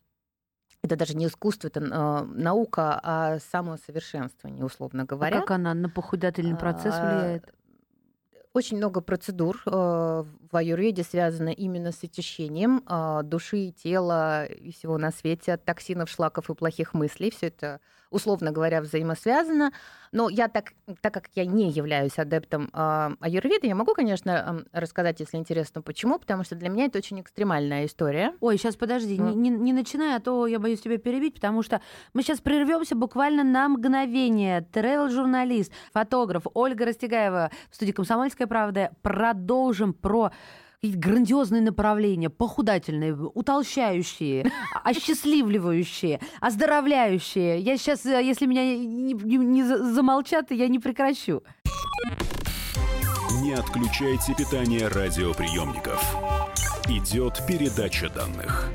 это 0.88 0.96
даже 0.96 1.16
не 1.16 1.28
искусство, 1.28 1.68
это 1.68 1.80
э, 1.80 2.24
наука, 2.26 3.00
а 3.04 3.40
самосовершенствование, 3.40 4.66
условно 4.66 5.06
говоря. 5.06 5.38
А 5.38 5.40
как 5.42 5.52
она 5.52 5.74
на 5.74 5.90
похудательный 5.90 6.58
процесс 6.58 6.96
а, 6.98 7.20
влияет? 7.20 7.54
Очень 8.54 8.78
много 8.78 9.02
процедур 9.02 9.62
в 9.66 10.26
аюрведе 10.52 11.04
связано 11.04 11.50
именно 11.50 11.92
с 11.92 12.04
очищением 12.04 12.82
души, 13.30 13.72
тела 13.72 14.46
и 14.46 14.72
всего 14.72 14.98
на 14.98 15.12
свете 15.12 15.54
от 15.54 15.64
токсинов, 15.64 16.10
шлаков 16.10 16.50
и 16.50 16.56
плохих 16.56 16.96
мыслей. 16.96 17.30
Все 17.30 17.48
это 17.48 17.82
условно 18.10 18.52
говоря, 18.52 18.82
взаимосвязано. 18.82 19.72
Но 20.12 20.30
я 20.30 20.48
так, 20.48 20.74
так 21.02 21.14
как 21.14 21.26
я 21.36 21.46
не 21.46 21.70
являюсь 21.70 22.18
адептом 22.18 22.70
э, 22.74 23.10
аюрведы, 23.20 23.68
я 23.68 23.76
могу, 23.76 23.94
конечно, 23.94 24.66
э, 24.72 24.80
рассказать, 24.80 25.20
если 25.20 25.38
интересно, 25.38 25.82
почему, 25.82 26.18
потому 26.18 26.44
что 26.44 26.56
для 26.56 26.70
меня 26.70 26.86
это 26.86 26.98
очень 26.98 27.20
экстремальная 27.20 27.86
история. 27.86 28.34
Ой, 28.40 28.58
сейчас 28.58 28.76
подожди, 28.76 29.18
mm. 29.18 29.36
не, 29.36 29.50
не 29.50 29.74
начинай, 29.74 30.16
а 30.16 30.20
то 30.20 30.48
я 30.48 30.60
боюсь 30.60 30.82
тебя 30.82 30.98
перебить, 30.98 31.36
потому 31.36 31.62
что 31.62 31.82
мы 32.14 32.24
сейчас 32.24 32.40
прервемся 32.40 32.96
буквально 32.96 33.44
на 33.44 33.68
мгновение. 33.68 34.62
Тревел-журналист, 34.62 35.72
фотограф 35.92 36.44
Ольга 36.54 36.86
Растегаева 36.86 37.52
в 37.70 37.76
студии 37.76 37.92
«Комсомольская 37.92 38.48
правда». 38.48 38.92
Продолжим 39.02 39.94
про 39.94 40.32
грандиозные 40.84 41.62
направления, 41.62 42.30
похудательные, 42.30 43.16
утолщающие, 43.16 44.52
осчастливливающие, 44.84 46.20
оздоровляющие. 46.40 47.60
Я 47.60 47.78
сейчас, 47.78 48.06
э, 48.06 48.24
если 48.24 48.46
меня 48.46 48.64
не, 48.64 49.14
не, 49.14 49.38
не 49.38 49.64
замолчат, 49.64 50.52
я 50.52 50.68
не 50.68 50.80
прекращу. 50.80 51.44
Не 53.42 53.54
отключайте 53.54 54.34
питание 54.36 54.88
радиоприемников. 54.88 56.16
Идет 56.88 57.42
передача 57.48 58.10
данных. 58.10 58.72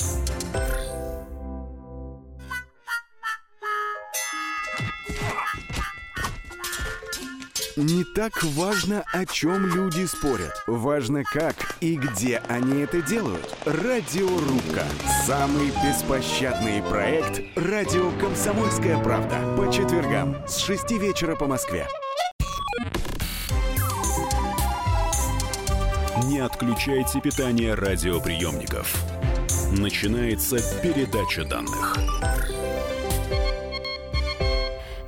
Не 7.77 8.05
так 8.05 8.43
важно, 8.43 9.03
о 9.15 9.25
чем 9.25 9.67
люди 9.67 10.05
спорят. 10.05 10.63
Важно, 10.67 11.23
как 11.25 11.55
и 11.81 11.97
где 11.97 12.43
они 12.49 12.83
это 12.83 13.01
делают. 13.01 13.49
Радиорубка. 13.65 14.85
Самый 15.27 15.73
беспощадный 15.83 16.83
проект 16.83 17.41
«Радио 17.57 18.11
Комсомольская 18.21 19.03
правда». 19.03 19.39
По 19.57 19.73
четвергам 19.73 20.37
с 20.47 20.59
6 20.59 20.91
вечера 20.93 21.35
по 21.35 21.47
Москве. 21.47 21.87
Не 26.25 26.41
отключайте 26.41 27.23
питание 27.23 27.73
радиоприемников. 27.73 28.95
Начинается 29.79 30.59
передача 30.83 31.47
данных. 31.47 31.97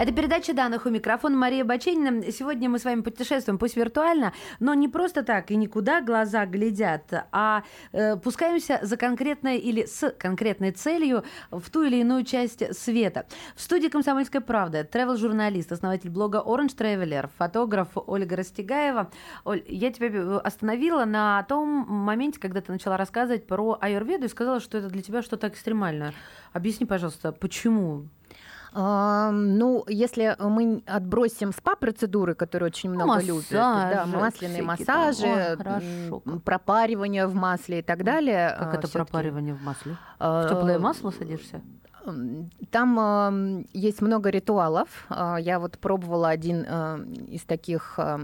Это 0.04 0.12
передача 0.12 0.52
данных 0.52 0.84
у 0.84 0.90
микрофона 0.90 1.34
Мария 1.34 1.64
Баченина. 1.64 2.30
Сегодня 2.30 2.68
мы 2.68 2.78
с 2.78 2.84
вами 2.84 3.00
путешествуем, 3.00 3.58
пусть 3.58 3.75
виртуально, 3.75 4.34
но 4.61 4.75
не 4.75 4.87
просто 4.87 5.23
так 5.23 5.50
и 5.50 5.56
никуда 5.56 6.02
глаза 6.02 6.44
глядят, 6.44 7.11
а 7.32 7.62
э, 7.92 8.16
пускаемся 8.18 8.80
за 8.82 8.99
конкретной 8.99 9.56
или 9.56 9.87
с 9.87 10.11
конкретной 10.11 10.73
целью 10.73 11.25
в 11.50 11.70
ту 11.70 11.84
или 11.84 12.00
иную 12.00 12.26
часть 12.26 12.78
света. 12.78 13.25
В 13.56 13.62
студии 13.62 13.88
«Комсомольская 13.88 14.42
правда» 14.42 14.82
travel-журналист, 14.82 15.73
основатель 15.73 16.11
блога 16.11 16.42
Orange 16.44 16.76
Traveler, 16.76 17.30
фотограф 17.38 17.88
Ольга 17.94 18.37
Растегаева. 18.37 19.11
Оль, 19.46 19.62
я 19.66 19.90
тебя 19.90 20.37
остановила 20.37 21.06
на 21.06 21.44
том 21.44 21.66
моменте, 21.88 22.38
когда 22.38 22.61
ты 22.61 22.70
начала 22.70 22.99
рассказывать 22.99 23.46
про 23.46 23.78
аюрведу 23.80 24.26
и 24.26 24.28
сказала, 24.28 24.61
что 24.61 24.76
это 24.76 24.88
для 24.88 25.00
тебя 25.00 25.23
что-то 25.23 25.49
экстремальное. 25.49 26.12
Объясни, 26.52 26.84
пожалуйста, 26.84 27.32
почему? 27.32 28.11
А, 28.76 29.31
ну, 29.31 29.85
если 29.87 30.37
мы 30.40 30.83
отбросим 30.87 31.52
спа-процедуры, 31.52 32.35
которые 32.35 32.66
очень 32.66 32.90
много 32.90 33.07
массажи, 33.07 33.28
любят, 33.28 33.47
да, 33.50 34.04
масляные 34.07 34.62
массажи, 34.62 35.26
Ой, 35.26 35.57
хорошо. 35.57 36.40
пропаривание 36.45 37.26
в 37.28 37.35
масле 37.35 37.78
и 37.78 37.83
так 37.83 38.02
далее. 38.02 38.54
Как 38.59 38.75
а, 38.75 38.78
это 38.78 38.88
пропаривание 38.88 39.54
в 39.54 39.62
масле? 39.62 39.97
а, 40.19 40.47
В 40.47 40.50
теплое 40.50 40.78
масло 40.81 41.11
садишься? 41.11 41.62
Там 42.71 42.99
э, 43.00 43.64
есть 43.73 44.02
много 44.02 44.28
ритуалов. 44.28 45.07
Я 45.38 45.59
вот 45.59 45.78
пробовала 45.78 46.28
один 46.28 46.66
э, 46.69 46.99
из 47.28 47.45
таких 47.45 47.95
э, 47.97 48.19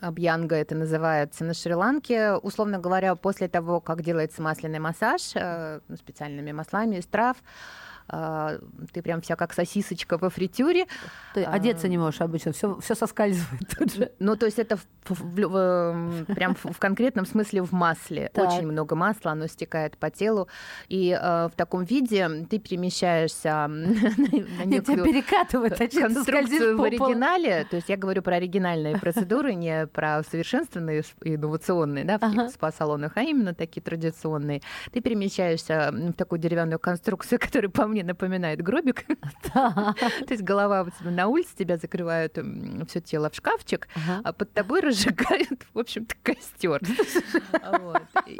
Абьянга 0.00 0.56
это 0.56 0.74
называется 0.74 1.44
на 1.44 1.54
Шри-Ланке. 1.54 2.32
Условно 2.32 2.78
говоря, 2.78 3.14
после 3.14 3.48
того, 3.48 3.80
как 3.80 4.02
делается 4.02 4.42
масляный 4.42 4.80
массаж 4.80 5.32
э, 5.34 5.80
специальными 5.96 6.50
маслами 6.50 6.96
из 6.96 7.06
трав, 7.06 7.36
э, 7.36 7.85
ты 8.08 9.02
прям 9.02 9.20
вся 9.20 9.36
как 9.36 9.52
сосисочка 9.52 10.18
во 10.18 10.30
фритюре. 10.30 10.86
Ты 11.34 11.42
А. 11.44 11.52
одеться 11.52 11.88
не 11.88 11.98
можешь 11.98 12.20
обычно, 12.20 12.52
все, 12.52 12.78
все 12.80 12.94
соскальзывает 12.94 13.68
тут 13.78 13.94
же. 13.94 14.12
Ну, 14.18 14.36
то 14.36 14.46
есть 14.46 14.58
это 14.58 14.76
в- 14.76 14.86
в- 15.08 15.48
в- 15.48 15.56
эм, 15.56 16.26
прям 16.26 16.54
в, 16.54 16.78
конкретном 16.78 17.26
смысле 17.26 17.62
в 17.62 17.72
масле. 17.72 18.30
Так. 18.32 18.48
Очень 18.48 18.66
много 18.68 18.94
масла, 18.96 19.32
оно 19.32 19.46
стекает 19.46 19.96
по 19.98 20.10
телу. 20.10 20.48
И 20.88 21.10
э, 21.20 21.48
в 21.48 21.52
таком 21.56 21.84
виде 21.84 22.28
ты 22.50 22.58
перемещаешься 22.58 23.66
на 23.68 24.64
некую 24.64 25.04
перекатывает, 25.04 25.80
а 25.80 25.88
конструкцию 25.88 26.76
в 26.78 26.82
оригинале, 26.82 27.66
то 27.70 27.76
есть 27.76 27.88
я 27.88 27.96
говорю 27.96 28.22
про 28.22 28.36
оригинальные 28.36 28.98
процедуры, 28.98 29.54
не 29.54 29.86
про 29.86 30.22
совершенственные 30.22 31.02
и 31.22 31.34
инновационные, 31.36 32.04
да, 32.04 32.18
в 32.18 32.48
спа-салонах, 32.50 33.12
а 33.16 33.22
именно 33.22 33.54
такие 33.54 33.82
традиционные. 33.82 34.62
Ты 34.92 35.00
перемещаешься 35.00 35.90
в 35.92 36.12
такую 36.12 36.38
деревянную 36.38 36.78
конструкцию, 36.78 37.38
которая 37.40 37.70
по 37.70 37.86
мне 37.86 37.95
напоминает 38.02 38.62
гробик. 38.62 39.04
То 39.52 39.94
есть 40.28 40.42
голова 40.42 40.82
у 40.82 40.90
тебя 40.90 41.10
на 41.10 41.28
улице, 41.28 41.56
тебя 41.56 41.76
закрывают 41.76 42.38
все 42.88 43.00
тело 43.00 43.30
в 43.30 43.34
шкафчик, 43.34 43.88
а 44.24 44.32
под 44.32 44.52
тобой 44.52 44.80
разжигают, 44.82 45.62
в 45.72 45.78
общем-то, 45.78 46.14
костер. 46.22 46.80
Вот. 47.80 48.02
Э, 48.26 48.32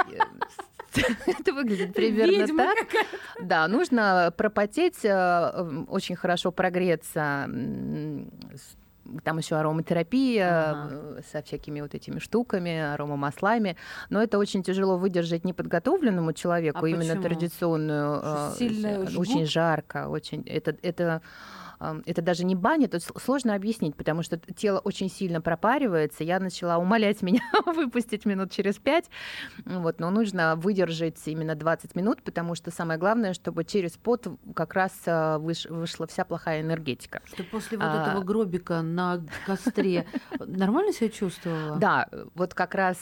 Это 1.26 1.52
выглядит 1.52 1.94
примерно 1.94 2.30
Ведьма 2.30 2.64
так. 2.64 3.06
Да, 3.40 3.68
нужно 3.68 4.32
пропотеть, 4.36 5.04
э, 5.04 5.84
очень 5.88 6.16
хорошо 6.16 6.52
прогреться. 6.52 7.48
Там 9.25 9.38
еще 9.38 9.56
ароматерапия 9.56 10.70
Ага. 10.70 10.88
э, 10.90 11.20
со 11.32 11.42
всякими 11.42 11.80
вот 11.80 11.94
этими 11.94 12.18
штуками, 12.18 12.78
аромамаслами. 12.94 13.76
Но 14.10 14.22
это 14.22 14.38
очень 14.38 14.62
тяжело 14.62 14.98
выдержать 14.98 15.44
неподготовленному 15.44 16.32
человеку, 16.32 16.84
А 16.84 16.88
именно 16.88 17.14
почему? 17.14 17.22
традиционную. 17.22 18.20
Э, 18.22 18.52
сильно 18.58 19.06
жгут? 19.06 19.18
очень 19.28 19.46
жарко, 19.46 20.08
очень. 20.08 20.42
Это, 20.42 20.76
это 20.82 21.02
э, 21.02 21.20
это 22.06 22.23
даже 22.23 22.45
не 22.45 22.54
баня, 22.54 22.88
тут 22.88 23.02
сложно 23.02 23.54
объяснить, 23.54 23.97
потому 23.97 24.23
что 24.23 24.38
тело 24.38 24.78
очень 24.78 25.11
сильно 25.11 25.40
пропаривается. 25.40 26.25
Я 26.25 26.40
начала 26.40 26.78
умолять 26.78 27.23
меня 27.23 27.42
выпустить 27.66 28.25
минут 28.26 28.50
через 28.50 28.76
пять, 28.76 29.11
вот, 29.64 30.00
но 30.00 30.11
нужно 30.11 30.56
выдержать 30.56 31.21
именно 31.26 31.54
20 31.54 31.95
минут, 31.95 32.23
потому 32.23 32.54
что 32.54 32.71
самое 32.71 32.99
главное, 32.99 33.35
чтобы 33.35 33.64
через 33.64 33.92
пот 33.92 34.26
как 34.54 34.75
раз 34.75 34.92
э, 35.06 35.11
выш- 35.38 35.73
вышла 35.73 36.06
вся 36.06 36.25
плохая 36.25 36.61
энергетика. 36.61 37.21
Что 37.26 37.45
после 37.45 37.78
вот 37.78 37.87
А. 37.88 38.02
этого 38.11 38.23
гробика 38.25 38.83
на 38.83 39.23
костре 39.47 40.06
нормально 40.38 40.92
себя 40.92 41.09
чувствовала? 41.09 41.76
Да, 41.76 42.09
вот 42.35 42.54
как 42.54 42.75
раз 42.75 42.97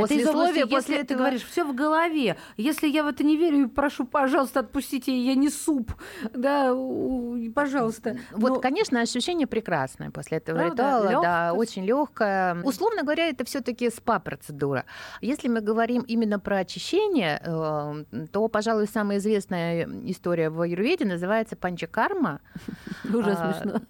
эм, 0.00 0.04
Это 0.04 0.14
из 0.14 0.26
области, 0.26 0.26
послесловие 0.26 0.66
после 0.66 0.76
если 0.76 0.94
ты 0.94 1.00
этого... 1.14 1.18
говоришь, 1.18 1.44
все 1.44 1.64
в 1.64 1.74
голове. 1.74 2.36
Если 2.56 2.88
я 2.88 3.02
в 3.04 3.08
это 3.08 3.24
не 3.24 3.36
верю, 3.36 3.68
прошу, 3.68 4.04
пожалуйста, 4.04 4.60
отпустите, 4.60 5.16
я 5.16 5.34
не 5.34 5.48
суп. 5.50 5.92
Да, 6.34 6.74
пожалуйста. 7.54 8.16
Вот, 8.32 8.50
Но- 8.54 8.60
конечно, 8.60 9.00
ощущение 9.00 9.46
прекрасное 9.46 10.10
после 10.10 10.38
этого 10.38 10.58
Правда? 10.58 10.82
ритуала. 10.82 11.22
Да, 11.22 11.46
Лёгкость? 11.50 11.58
очень 11.70 11.84
легкое. 11.84 12.62
Условно 12.62 13.02
говоря, 13.02 13.28
это 13.28 13.44
все-таки 13.44 13.88
спа-процедура. 13.90 14.84
Если 15.20 15.48
мы 15.48 15.60
говорим 15.60 16.02
именно 16.02 16.38
про 16.38 16.58
очищение, 16.58 17.40
э, 17.44 18.26
то, 18.32 18.48
пожалуй, 18.48 18.86
самая 18.86 19.18
известная 19.18 19.88
история 20.04 20.50
в 20.50 20.60
аюрведе 20.60 21.04
называется 21.04 21.56
панчакарма. 21.56 22.40
Уже 23.04 23.32
А, 23.32 23.54
смешно. 23.54 23.80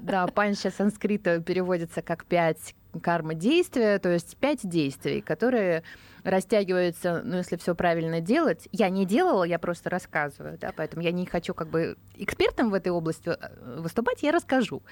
Да, 0.00 0.26
панча 0.26 0.70
санскрита 0.70 1.40
переводится 1.40 2.02
как 2.02 2.24
пять 2.24 2.74
карма 3.00 3.34
действия, 3.34 3.98
то 3.98 4.10
есть 4.10 4.36
пять 4.36 4.60
действий, 4.68 5.20
которые 5.20 5.82
растягиваются, 6.24 7.20
ну, 7.22 7.36
если 7.36 7.56
все 7.56 7.74
правильно 7.74 8.20
делать. 8.20 8.66
Я 8.72 8.88
не 8.88 9.04
делала, 9.04 9.44
я 9.44 9.58
просто 9.58 9.90
рассказываю, 9.90 10.58
да, 10.58 10.72
поэтому 10.74 11.02
я 11.02 11.12
не 11.12 11.26
хочу 11.26 11.52
как 11.52 11.68
бы 11.68 11.96
экспертом 12.16 12.70
в 12.70 12.74
этой 12.74 12.88
области 12.88 13.28
э, 13.28 13.80
выступать, 13.80 14.22
я 14.22 14.32
расскажу, 14.32 14.82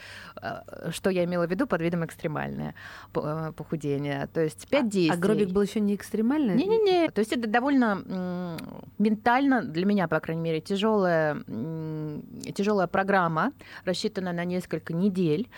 э, 0.40 0.90
что 0.90 1.08
я 1.08 1.24
имела 1.24 1.46
в 1.46 1.50
виду 1.50 1.66
под 1.66 1.80
видом 1.80 2.04
экстремальное 2.04 2.74
э, 3.14 3.52
похудение. 3.56 4.28
То 4.34 4.42
есть 4.42 4.68
пять 4.68 4.84
А 4.84 4.88
действий. 4.88 5.20
гробик 5.20 5.48
был 5.48 5.62
еще 5.62 5.80
не 5.80 5.94
экстремальный? 5.94 6.54
Не-не-не. 6.54 7.10
То 7.10 7.20
есть 7.20 7.32
это 7.32 7.48
довольно 7.48 8.58
ментально, 8.98 9.62
для 9.62 9.86
меня, 9.86 10.08
по 10.08 10.20
крайней 10.20 10.42
мере, 10.42 10.60
тяжелая, 10.60 11.42
тяжелая 12.54 12.86
программа, 12.86 13.52
рассчитанная 13.84 14.32
на 14.34 14.44
несколько 14.44 14.92
недель, 14.92 15.48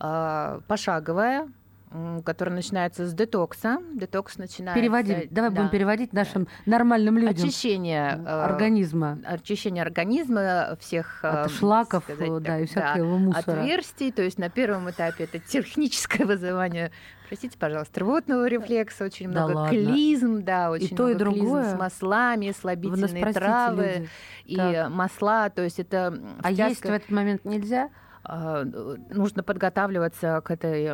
а, 0.00 0.60
пошаговая, 0.66 1.48
м, 1.92 2.22
которая 2.22 2.54
начинается 2.54 3.06
с 3.06 3.12
детокса. 3.14 3.78
Детокс 3.94 4.38
начинается... 4.38 4.80
Переводим. 4.80 5.28
Давай 5.30 5.50
да, 5.50 5.56
будем 5.56 5.70
переводить 5.70 6.12
нашим 6.12 6.46
нормальным 6.66 7.18
людям. 7.18 7.34
Очищение 7.34 8.16
э, 8.24 8.28
Организма. 8.28 9.18
очищение 9.24 9.82
организма 9.82 10.76
всех 10.80 11.24
От 11.24 11.46
э, 11.46 11.50
шлаков, 11.50 12.04
сказать 12.04 12.28
да, 12.42 12.52
так, 12.52 12.60
и 12.60 12.66
всякого 12.66 13.18
мусора. 13.18 13.60
отверстий. 13.60 14.12
То 14.12 14.22
есть 14.22 14.38
на 14.38 14.50
первом 14.50 14.88
этапе 14.90 15.24
это 15.24 15.38
техническое 15.40 16.24
вызывание, 16.26 16.92
простите, 17.28 17.58
пожалуйста, 17.58 18.00
рвотного 18.00 18.46
рефлекса, 18.46 19.04
очень 19.04 19.30
Да 19.32 19.46
много 19.46 19.58
ладно. 19.58 19.70
клизм, 19.76 20.42
да, 20.44 20.70
очень 20.70 20.96
то, 20.96 21.08
и 21.08 21.14
много 21.14 21.30
клизм 21.32 21.44
другое? 21.46 21.74
с 21.74 21.78
маслами, 21.78 22.54
слабительные 22.58 23.32
травы 23.32 23.82
люди. 23.96 24.08
и 24.44 24.56
Так. 24.56 24.90
масла. 24.90 25.50
То 25.50 25.62
есть 25.62 25.80
это 25.80 25.96
м, 26.16 26.36
А 26.42 26.52
втяжка- 26.52 26.68
есть 26.68 26.82
в 26.82 26.84
этот 26.86 27.10
момент 27.10 27.44
нельзя? 27.44 27.90
а, 28.22 28.64
нужно 28.64 29.42
подготавливаться 29.42 30.42
к 30.44 30.50
этой 30.50 30.84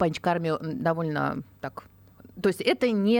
м, 0.00 0.08
панчкарме 0.08 0.50
м, 0.50 0.82
довольно 0.82 1.42
так. 1.60 1.84
То 2.42 2.48
есть 2.48 2.60
это 2.60 2.90
не 2.90 3.18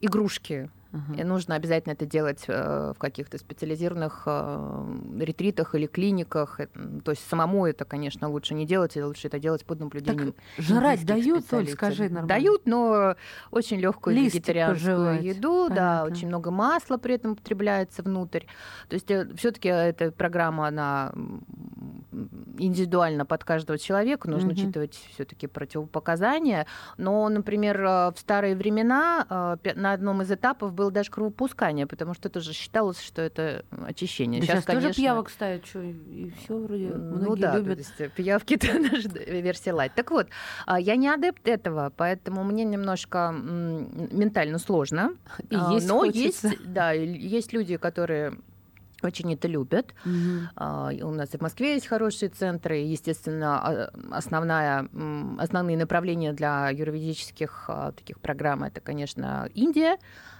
игрушки. 0.00 0.70
Ага. 0.92 1.20
И 1.20 1.24
нужно 1.24 1.54
обязательно 1.54 1.92
это 1.92 2.04
делать 2.04 2.44
э, 2.48 2.92
в 2.96 2.98
каких-то 2.98 3.38
специализированных 3.38 4.24
э, 4.26 4.86
ретритах 5.20 5.76
или 5.76 5.86
клиниках. 5.86 6.58
Э, 6.58 6.66
То 7.04 7.12
есть 7.12 7.24
самому 7.28 7.64
это, 7.66 7.84
конечно, 7.84 8.28
лучше 8.28 8.54
не 8.54 8.66
делать, 8.66 8.96
и 8.96 9.02
лучше 9.02 9.28
это 9.28 9.38
делать 9.38 9.64
под 9.64 9.78
наблюдением. 9.78 10.34
жрать 10.58 11.02
индийских 11.02 11.06
дают, 11.06 11.36
Оль, 11.36 11.42
специалистов. 11.42 11.74
скажи 11.78 12.02
нормально. 12.08 12.26
Дают, 12.26 12.62
но 12.66 13.14
очень 13.52 13.78
легкую 13.78 14.16
Листик 14.16 14.34
вегетарианскую 14.40 14.96
пожевать. 14.96 15.22
еду, 15.22 15.68
да, 15.68 15.74
Понятно. 16.00 16.04
очень 16.12 16.26
много 16.26 16.50
масла 16.50 16.96
при 16.96 17.14
этом 17.14 17.32
употребляется 17.32 18.02
внутрь. 18.02 18.42
То 18.88 18.94
есть 18.94 19.06
все-таки 19.38 19.68
эта 19.68 20.10
программа, 20.10 20.66
она 20.66 21.12
индивидуально 22.66 23.24
под 23.26 23.44
каждого 23.44 23.78
человека, 23.78 24.28
нужно 24.28 24.50
Мгм. 24.52 24.58
учитывать 24.58 24.94
все-таки 25.14 25.46
противопоказания. 25.46 26.66
Но, 26.96 27.28
например, 27.28 27.80
э, 27.82 28.10
в 28.12 28.18
старые 28.18 28.54
времена 28.56 29.26
э, 29.64 29.72
на 29.74 29.92
одном 29.92 30.22
из 30.22 30.30
этапов 30.30 30.72
было 30.72 30.90
даже 30.90 31.10
кровопускание, 31.10 31.86
потому 31.86 32.14
что 32.14 32.28
это 32.28 32.40
же 32.40 32.52
считалось, 32.52 33.00
что 33.00 33.22
это 33.22 33.64
очищение. 33.86 34.40
Да 34.40 34.46
сейчас 34.46 34.64
тоже 34.64 34.80
конечно, 34.80 35.02
пиявок 35.02 35.30
ставят, 35.30 35.66
что 35.66 35.80
и 35.82 36.30
все 36.44 36.56
вроде 36.58 36.88
ну 36.88 37.16
многие 37.16 37.40
да, 37.40 37.56
любят. 37.56 37.74
то 37.74 37.78
есть 37.78 38.00
э, 38.00 38.08
пиявки 38.08 38.54
это 38.54 38.78
наша 38.78 39.08
версия 39.40 39.72
лайт. 39.72 39.92
Так 39.94 40.10
вот, 40.10 40.28
а, 40.66 40.78
я 40.80 40.96
не 40.96 41.08
адепт 41.08 41.46
этого, 41.48 41.92
поэтому 41.96 42.44
мне 42.44 42.64
немножко 42.64 43.32
ментально 43.32 44.58
сложно. 44.58 45.12
И 45.48 45.56
А, 45.56 45.72
есть 45.72 45.88
Но 45.88 46.00
хочется. 46.00 46.48
есть, 46.48 46.62
да, 46.66 46.92
есть 46.92 47.52
люди, 47.52 47.76
которые 47.76 48.38
очень 49.02 49.32
это 49.34 49.48
любят. 49.48 49.94
А, 50.56 50.90
и 50.92 51.02
У 51.02 51.10
нас 51.10 51.34
и 51.34 51.38
в 51.38 51.40
Москве 51.40 51.74
есть 51.74 51.86
хорошие 51.86 52.28
центры. 52.28 52.76
Естественно, 52.76 53.60
а, 53.60 53.90
основная, 54.10 54.88
основные 55.38 55.76
направления 55.76 56.32
для 56.32 56.70
юридических 56.70 57.64
а, 57.68 57.92
таких 57.92 58.20
программ 58.20 58.62
это, 58.64 58.80
конечно, 58.80 59.48
Индия. 59.54 59.96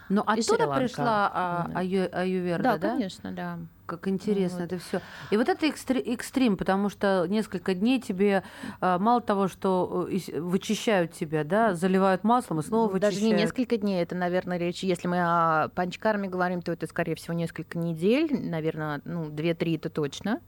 Но 0.08 0.22
оттуда 0.22 0.42
Шри-Ланка. 0.42 0.78
пришла 0.80 1.30
а, 1.32 1.66
Да. 1.68 1.78
аю- 1.80 2.10
аюверда, 2.12 2.78
да? 2.78 2.88
конечно, 2.90 3.32
да. 3.32 3.58
Как 3.90 4.06
интересно 4.06 4.60
Вот. 4.60 4.72
это 4.72 4.78
все. 4.78 5.00
И 5.32 5.36
вот 5.36 5.48
это 5.48 5.66
экстри- 5.66 6.14
экстрим, 6.14 6.56
потому 6.56 6.88
что 6.90 7.26
несколько 7.28 7.74
дней 7.74 8.00
тебе 8.00 8.44
а, 8.80 9.00
мало 9.00 9.20
того, 9.20 9.48
что 9.48 10.08
э, 10.08 10.40
вычищают 10.40 11.12
тебя, 11.12 11.42
да, 11.42 11.74
заливают 11.74 12.22
маслом 12.22 12.60
и 12.60 12.62
снова 12.62 12.92
Ну, 12.92 12.98
Даже 13.00 13.16
вычищают. 13.16 13.36
не 13.36 13.42
несколько 13.42 13.76
дней, 13.78 14.00
это, 14.00 14.14
наверное, 14.14 14.58
речь. 14.58 14.84
Если 14.84 15.08
мы 15.08 15.18
о 15.20 15.70
панчкарме 15.70 16.28
говорим, 16.28 16.62
то 16.62 16.70
это, 16.70 16.86
скорее 16.86 17.16
всего, 17.16 17.34
несколько 17.34 17.78
недель, 17.78 18.30
наверное, 18.48 19.00
ну, 19.04 19.24
2-3 19.24 19.74
это 19.74 19.90
точно. 19.90 20.40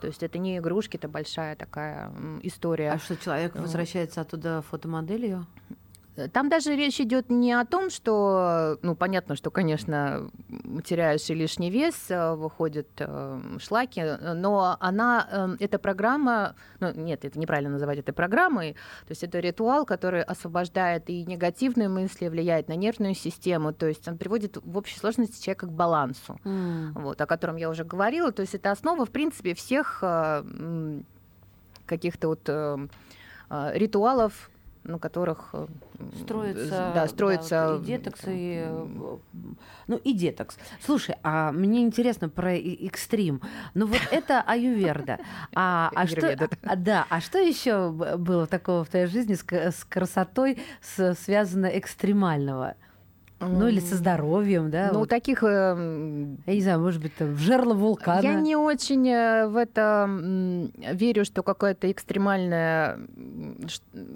То 0.00 0.08
есть 0.08 0.24
это 0.24 0.38
не 0.38 0.58
игрушки, 0.58 0.96
это 0.96 1.06
большая 1.06 1.54
такая 1.54 2.10
история. 2.42 2.90
А 2.90 2.98
что, 2.98 3.16
человек 3.16 3.54
возвращается 3.54 4.20
оттуда 4.22 4.62
фотомоделью? 4.68 5.46
Там 6.32 6.48
даже 6.48 6.74
речь 6.74 7.00
идет 7.00 7.30
не 7.30 7.52
о 7.52 7.64
том, 7.64 7.88
что, 7.88 8.78
ну, 8.82 8.94
понятно, 8.94 9.36
что, 9.36 9.50
конечно, 9.50 10.30
теряешь 10.84 11.30
и 11.30 11.34
лишний 11.34 11.70
вес, 11.70 11.94
э, 12.08 12.34
выходят 12.34 12.88
э, 12.98 13.40
шлаки, 13.58 14.00
э, 14.00 14.34
но 14.34 14.76
она, 14.80 15.28
э, 15.30 15.56
эта 15.60 15.78
программа, 15.78 16.56
ну, 16.80 16.92
нет, 16.92 17.24
это 17.24 17.38
неправильно 17.38 17.70
называть 17.70 17.98
этой 17.98 18.12
программой, 18.12 18.72
то 18.72 19.10
есть 19.10 19.22
это 19.22 19.38
ритуал, 19.38 19.86
который 19.86 20.22
освобождает 20.22 21.08
и 21.10 21.24
негативные 21.24 21.88
мысли, 21.88 22.28
влияет 22.28 22.68
на 22.68 22.74
нервную 22.74 23.14
систему, 23.14 23.72
то 23.72 23.86
есть 23.86 24.06
он 24.08 24.18
приводит 24.18 24.58
в 24.62 24.76
общей 24.76 24.98
сложности 24.98 25.42
человека 25.42 25.66
к 25.66 25.72
балансу 25.72 26.38
М. 26.44 26.92
вот, 26.94 27.20
о 27.20 27.26
котором 27.26 27.56
я 27.56 27.70
уже 27.70 27.84
говорила. 27.84 28.32
То 28.32 28.42
есть 28.42 28.54
это 28.54 28.70
основа, 28.70 29.06
в 29.06 29.10
принципе, 29.10 29.54
всех 29.54 30.00
э, 30.02 31.00
каких-то 31.86 32.28
вот 32.28 32.48
э, 32.48 32.88
э, 33.50 33.70
ритуалов, 33.74 34.50
на 34.84 34.98
которых 34.98 35.50
э, 35.52 35.66
Строится, 36.22 36.92
да, 36.94 37.06
строится 37.08 37.72
вот 37.74 37.82
и 37.82 37.84
детокс, 37.86 38.20
и, 38.26 38.62
э, 38.66 38.86
ну, 39.86 39.96
и 39.96 40.12
детокс. 40.14 40.56
Слушай, 40.84 41.16
а 41.22 41.52
мне 41.52 41.82
интересно 41.82 42.28
про 42.28 42.54
и- 42.54 42.86
экстрим. 42.86 43.40
Ну, 43.74 43.86
вот 43.86 44.00
это 44.10 44.40
аюверда. 44.40 45.18
А, 45.54 45.90
а 45.94 46.06
что, 46.06 46.36
а, 46.62 46.76
да, 46.76 47.06
а 47.10 47.20
что 47.20 47.38
еще 47.38 47.90
было 47.90 48.46
такого 48.46 48.84
в 48.84 48.88
твоей 48.88 49.06
жизни 49.06 49.34
с, 49.34 49.44
с 49.50 49.84
красотой 49.84 50.58
с- 50.80 51.14
связано 51.14 51.66
экстремального? 51.66 52.74
Ну, 53.40 53.68
или 53.68 53.80
со 53.80 53.96
здоровьем, 53.96 54.70
да? 54.70 54.90
Ну, 54.92 55.00
вот. 55.00 55.08
таких... 55.08 55.42
э, 55.42 55.46
м, 55.48 56.38
Я 56.46 56.54
не 56.54 56.60
знаю, 56.60 56.80
может 56.80 57.00
быть, 57.00 57.14
там, 57.16 57.32
в 57.34 57.38
жерло 57.38 57.72
вулкана. 57.74 58.20
Я 58.20 58.34
не 58.34 58.54
очень 58.54 59.08
э, 59.08 59.46
в 59.48 59.56
это 59.56 60.08
верю, 60.92 61.24
что 61.24 61.42
какое-то 61.42 61.90
экстремальное, 61.90 62.98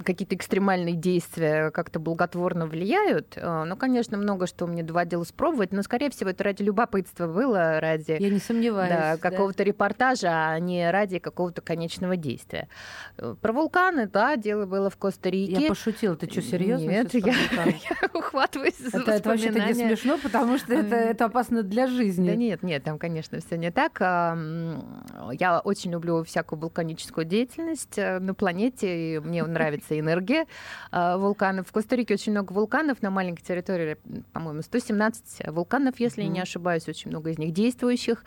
какие-то 0.05 0.35
экстремальные 0.35 0.95
действия 0.95 1.71
как-то 1.71 1.99
благотворно 2.01 2.67
влияют. 2.67 3.33
Э, 3.37 3.65
Ну, 3.65 3.77
конечно, 3.77 4.17
много 4.19 4.47
что 4.47 4.67
мне 4.67 4.83
доводилось 4.83 5.33
пробовать, 5.33 5.73
но, 5.73 5.83
скорее 5.83 6.11
всего, 6.11 6.31
это 6.31 6.45
ради 6.45 6.63
любопытства 6.63 7.27
было, 7.27 7.81
ради 7.81 8.17
Я 8.21 8.31
не 8.31 8.39
сомневаюсь. 8.41 8.91
да, 8.91 9.17
да. 9.17 9.31
какого-то 9.31 9.63
репортажа, 9.63 10.29
а 10.51 10.59
не 10.59 10.91
ради 10.91 11.19
какого-то 11.19 11.63
конечного 11.63 12.17
действия. 12.17 12.69
Э, 13.17 13.35
Про 13.41 13.53
вулканы, 13.53 14.07
да, 14.07 14.37
дело 14.37 14.67
было 14.67 14.91
в 14.91 14.97
Коста-Рике. 14.99 15.63
Я 15.63 15.69
пошутила. 15.69 16.15
Ты 16.17 16.31
что, 16.31 16.43
серьезно? 16.43 16.91
Нет, 16.91 17.15
я-? 17.15 17.21
Я 17.65 18.09
ухватываюсь 18.13 18.79
за 18.79 19.14
Это, 19.17 19.29
вообще-то 19.31 19.61
не 19.61 19.75
смешно, 19.75 20.19
потому 20.23 20.59
что 20.59 20.75
это, 20.75 20.95
это 20.95 21.25
опасно 21.27 21.63
для 21.63 21.87
жизни. 21.87 22.29
Да 22.29 22.37
нет, 22.37 22.63
нет, 22.63 22.85
там, 22.85 22.99
конечно, 22.99 23.39
все 23.41 23.57
не 23.57 23.71
так. 23.71 24.01
Я 24.01 25.61
очень 25.65 25.93
люблю 25.93 26.23
всякую 26.25 26.61
вулканическую 26.61 27.25
деятельность 27.25 27.99
э, 27.99 28.19
на 28.19 28.35
планете, 28.35 29.17
и 29.17 29.19
мне 29.19 29.43
нравится 29.55 29.99
энергия 29.99 30.47
а, 30.91 31.17
вулканов. 31.17 31.69
В 31.69 31.73
Коста-Рике 31.73 32.15
очень 32.15 32.33
много 32.33 32.53
вулканов 32.53 33.03
на 33.03 33.11
маленькой 33.11 33.43
территории, 33.43 33.97
по-моему, 34.33 34.63
117 34.63 35.49
вулканов, 35.49 35.99
если 35.99 36.23
я 36.23 36.29
не 36.29 36.41
ошибаюсь, 36.41 36.89
очень 36.89 37.11
много 37.11 37.31
из 37.31 37.39
них 37.39 37.53
действующих. 37.53 38.25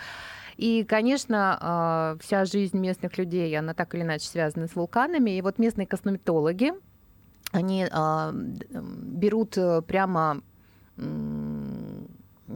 И, 0.58 0.84
конечно, 0.84 1.58
а, 1.62 2.18
вся 2.20 2.46
жизнь 2.46 2.78
местных 2.78 3.18
людей, 3.18 3.58
она 3.58 3.74
так 3.74 3.94
или 3.94 4.02
иначе 4.02 4.28
связана 4.28 4.68
с 4.68 4.76
вулканами. 4.76 5.38
И 5.38 5.42
вот 5.42 5.60
местные 5.60 5.88
косметологи, 5.88 6.74
они 7.52 7.88
берут 8.74 9.58
э, 9.58 9.82
прямо 9.82 10.42
м, 10.98 12.08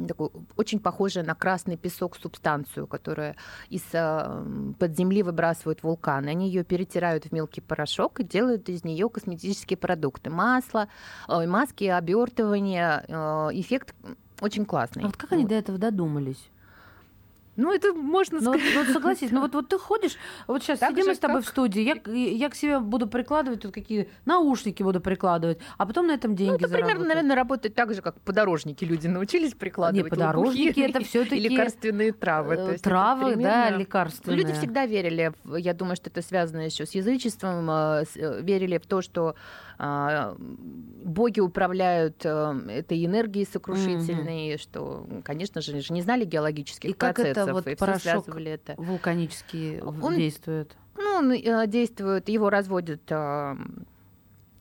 такую 0.08 0.32
очень 0.56 0.80
похожую 0.80 1.25
на 1.25 1.36
красный 1.36 1.77
песок 1.77 2.15
субстанцию, 2.17 2.88
которая 2.88 3.36
из 3.69 3.84
м, 3.93 4.75
под 4.80 4.95
земли 4.97 5.23
выбрасывают 5.23 5.84
вулканы. 5.84 6.30
Они 6.30 6.47
ее 6.47 6.63
перетирают 6.63 7.25
в 7.25 7.32
мелкий 7.32 7.62
порошок 7.62 8.19
и 8.19 8.23
делают 8.23 8.69
из 8.69 8.84
нее 8.84 9.10
косметические 9.10 9.77
продукты. 9.77 10.30
Масло, 10.30 10.88
маски, 11.27 11.86
обертывание. 11.86 13.04
э, 13.08 13.49
Эффект 13.54 13.93
очень 14.41 14.65
классный. 14.65 15.04
А 15.04 15.06
вот 15.08 15.17
как 15.17 15.32
они 15.34 15.43
Вот. 15.43 15.49
до 15.49 15.56
этого 15.56 15.77
додумались? 15.77 16.49
Ну, 17.58 17.74
это 17.74 17.94
можно 17.94 18.40
Ну, 18.40 18.54
вот, 18.54 18.62
сказать. 18.62 18.76
вот 18.78 18.94
согласись, 18.94 19.32
ну 19.32 19.42
вот, 19.42 19.54
вот 19.54 19.68
ты 19.68 19.78
ходишь, 19.78 20.18
вот 20.48 20.64
сейчас 20.64 20.80
Так 20.80 20.92
сидим 20.92 21.04
же, 21.04 21.10
мы 21.10 21.16
с 21.16 21.20
тобой 21.20 21.38
как- 21.42 21.46
в 21.46 21.50
студии, 21.50 21.82
я, 21.82 21.96
я 22.14 22.50
к 22.50 22.56
себе 22.56 22.80
буду 22.80 23.08
прикладывать 23.08 23.62
тут 23.62 23.74
какие 23.74 24.10
наушники 24.26 24.82
буду 24.84 25.02
прикладывать, 25.02 25.60
а 25.78 25.86
потом 25.86 26.08
на 26.08 26.14
этом 26.14 26.36
деньги 26.36 26.52
Ну, 26.52 26.56
это 26.56 26.68
примерно, 26.70 26.88
заработать. 26.90 27.08
наверное, 27.10 27.36
работает 27.36 27.76
так 27.76 27.94
же, 27.94 28.02
как 28.02 28.20
подорожники 28.22 28.86
люди 28.86 29.08
научились 29.08 29.54
прикладывать. 29.54 30.06
Не, 30.06 30.10
подорожники 30.10 30.80
это 30.80 31.04
всё-таки, 31.04 31.36
И 31.46 31.50
лекарственные 31.50 32.14
травы. 32.14 32.54
Э, 32.54 32.58
То 32.58 32.72
есть 32.72 32.82
это 32.82 32.90
Травы, 32.90 33.36
да, 33.36 33.66
примерно- 33.66 33.78
лекарственные. 33.80 34.38
Люди 34.40 34.54
всегда 34.54 34.86
верили, 34.86 35.34
я 35.58 35.74
думаю, 35.74 35.96
что 35.98 36.10
это 36.10 36.22
связано 36.22 36.62
еще 36.62 36.86
с 36.86 36.92
язычеством, 36.96 37.70
э, 37.70 38.04
э, 38.16 38.42
верили 38.42 38.78
в 38.78 38.86
то, 38.88 39.02
что 39.02 39.36
боги 41.04 41.39
управляют 41.39 42.24
э, 42.24 42.30
этой 42.70 43.04
энергией 43.04 43.46
сокрушительной, 43.52 44.58
что, 44.60 45.08
конечно 45.24 45.60
же, 45.62 45.82
не 45.94 46.02
знали 46.04 46.24
геологических 46.24 46.89
И 46.91 46.94
как 46.94 47.17
это 47.20 47.34
процессов, 47.34 47.54
вот 47.54 47.67
и 47.67 47.76
порошок 47.76 48.28
это. 48.38 48.76
Вулканические 48.78 49.82
в- 49.84 50.06
Он- 50.06 50.15
действуют. 50.15 50.76
Ну, 50.96 51.15
он 51.17 51.32
э, 51.32 51.67
действует, 51.67 52.30
его 52.30 52.50
разводят 52.52 53.02
а, 53.12 53.58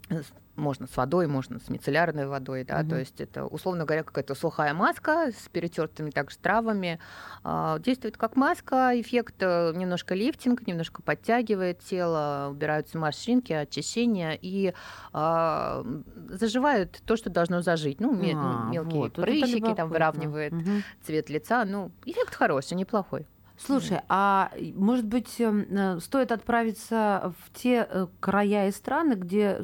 с- 0.09 0.33
можно 0.61 0.87
с 0.87 0.97
водой, 0.97 1.27
можно 1.27 1.59
с 1.59 1.69
мицеллярной 1.69 2.27
водой, 2.27 2.65
да, 2.65 2.79
Мгм. 2.81 2.89
то 2.91 2.97
есть 2.99 3.21
это, 3.21 3.45
условно 3.45 3.85
говоря, 3.85 4.03
какая-то 4.05 4.35
сухая 4.35 4.75
маска 4.75 5.31
с 5.37 5.49
перетертыми 5.49 6.11
также 6.11 6.39
травами, 6.39 7.01
а, 7.43 7.79
действует 7.81 8.17
как 8.17 8.37
маска, 8.37 8.93
эффект 9.01 9.37
э, 9.41 9.73
немножко 9.75 10.15
лифтинг, 10.15 10.67
немножко 10.67 11.03
подтягивает 11.03 11.81
тело, 11.81 12.49
убираются 12.51 12.99
морщинки, 12.99 13.53
очищение 13.53 14.39
и 14.41 14.73
а, 15.13 15.85
заживают 16.29 17.01
то, 17.05 17.17
что 17.17 17.31
должно 17.31 17.63
зажить, 17.63 18.01
ну, 18.01 18.13
ме- 18.13 18.35
А, 18.37 18.71
мелкие 18.71 19.03
вот, 19.03 19.13
прыщики, 19.15 19.75
там 19.75 19.89
выравнивает 19.89 20.53
Мгм. 20.53 20.83
цвет 21.03 21.31
лица, 21.31 21.65
ну, 21.65 21.91
эффект 22.05 22.35
хороший, 22.35 22.75
неплохой. 22.75 23.27
Слушай, 23.67 24.01
а 24.09 24.51
может 24.75 25.05
быть, 25.07 25.39
эм, 25.39 25.67
э, 25.71 26.01
стоит 26.01 26.33
отправиться 26.33 27.35
в 27.39 27.53
те 27.59 27.87
э, 27.89 28.07
края 28.19 28.69
и 28.69 28.73
страны, 28.73 29.15
где 29.15 29.63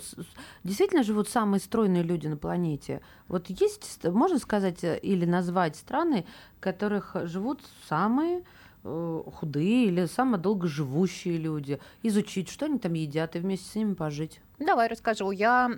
действительно 0.64 1.02
живут 1.02 1.28
самые 1.28 1.60
стройные 1.60 2.02
люди 2.02 2.26
на 2.26 2.36
планете? 2.36 3.00
Вот 3.28 3.48
есть, 3.48 3.84
ст- 3.84 4.04
можно 4.04 4.38
сказать 4.38 4.84
э, 4.84 4.98
или 4.98 5.24
назвать 5.24 5.76
страны, 5.76 6.26
в 6.58 6.60
которых 6.60 7.16
живут 7.24 7.60
самые 7.88 8.42
худые 8.84 9.86
или 9.86 10.06
самые 10.06 10.40
долгоживущие 10.40 11.38
люди, 11.38 11.80
изучить, 12.04 12.48
что 12.48 12.66
они 12.66 12.78
там 12.78 12.92
едят, 12.92 13.34
и 13.34 13.40
вместе 13.40 13.68
с 13.68 13.74
ними 13.74 13.94
пожить. 13.94 14.40
Давай 14.60 14.86
расскажу. 14.86 15.32
Я 15.32 15.68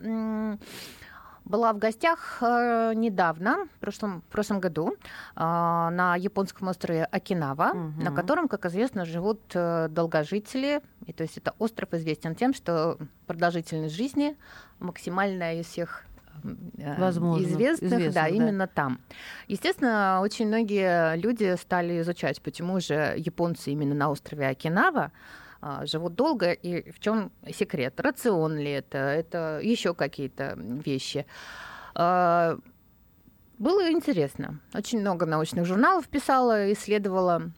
была 1.49 1.73
в 1.73 1.79
гостях 1.79 2.39
э, 2.43 2.93
недавно, 2.95 3.67
в 3.77 3.81
прошлом, 3.81 4.21
в 4.21 4.33
прошлом 4.33 4.61
году, 4.61 4.95
э, 5.37 5.41
на 5.41 6.17
японском 6.17 6.69
острове 6.69 7.05
Окинава, 7.05 7.73
Мгм. 7.75 8.05
на 8.05 8.13
котором, 8.13 8.49
как 8.49 8.67
известно, 8.67 9.05
живут 9.05 9.41
э, 9.55 9.89
долгожители. 9.89 10.81
И 11.07 11.13
то 11.13 11.23
есть 11.23 11.39
это 11.39 11.55
остров 11.59 11.95
известен 11.95 12.35
тем, 12.35 12.55
что 12.55 12.99
продолжительность 13.27 13.95
жизни 13.95 14.37
максимальная 14.79 15.61
из 15.61 15.67
всех 15.67 16.05
Возможных, 16.99 17.49
известных, 17.49 17.89
известных, 17.91 18.15
да, 18.15 18.23
да. 18.23 18.29
именно 18.29 18.69
там. 18.69 19.01
Естественно, 19.49 20.21
очень 20.23 20.47
многие 20.47 21.17
люди 21.17 21.57
стали 21.57 22.01
изучать, 22.01 22.41
почему 22.43 22.79
же 22.79 23.15
японцы 23.17 23.73
именно 23.73 23.95
на 23.95 24.09
острове 24.09 24.47
Окинава 24.47 25.11
живут 25.85 26.15
долго. 26.15 26.53
И 26.53 26.91
в 26.91 27.01
чем 27.01 27.33
секрет? 27.53 27.99
Рацион 28.01 28.57
ли 28.59 28.71
это? 28.71 28.99
Это 28.99 29.61
еще 29.63 29.95
какие-то 29.95 30.55
вещи. 30.57 31.27
А, 31.95 32.59
было 33.59 33.91
интересно. 33.91 34.61
Очень 34.73 35.01
много 35.01 35.27
научных 35.27 35.67
журналов 35.67 36.09
писала, 36.09 36.73
исследовала 36.73 37.51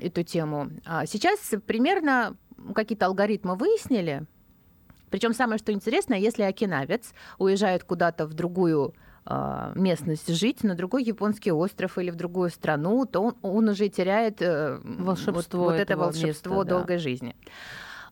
эту 0.00 0.22
тему. 0.22 0.70
А 0.86 1.04
сейчас 1.06 1.38
примерно 1.66 2.36
какие-то 2.74 3.06
алгоритмы 3.06 3.54
выяснили. 3.56 4.26
Причем 5.10 5.34
самое 5.34 5.58
что 5.58 5.72
интересно, 5.72 6.14
если 6.14 6.42
окинавец 6.42 7.12
уезжает 7.38 7.84
куда-то 7.84 8.24
в 8.26 8.32
другую 8.32 8.94
а, 8.94 9.02
местность 9.74 10.34
жить 10.34 10.64
на 10.64 10.74
другой 10.74 11.04
японский 11.04 11.52
остров 11.52 11.96
или 11.98 12.10
в 12.10 12.16
другую 12.16 12.50
страну, 12.50 13.06
то 13.06 13.20
он, 13.20 13.36
он 13.42 13.68
уже 13.68 13.88
теряет 13.88 14.42
э, 14.42 14.80
волшебство 14.82 15.60
вот, 15.60 15.72
вот 15.72 15.80
это 15.80 15.96
волшебство 15.96 16.56
места, 16.56 16.68
долгой 16.68 16.96
да. 16.96 17.02
жизни. 17.02 17.36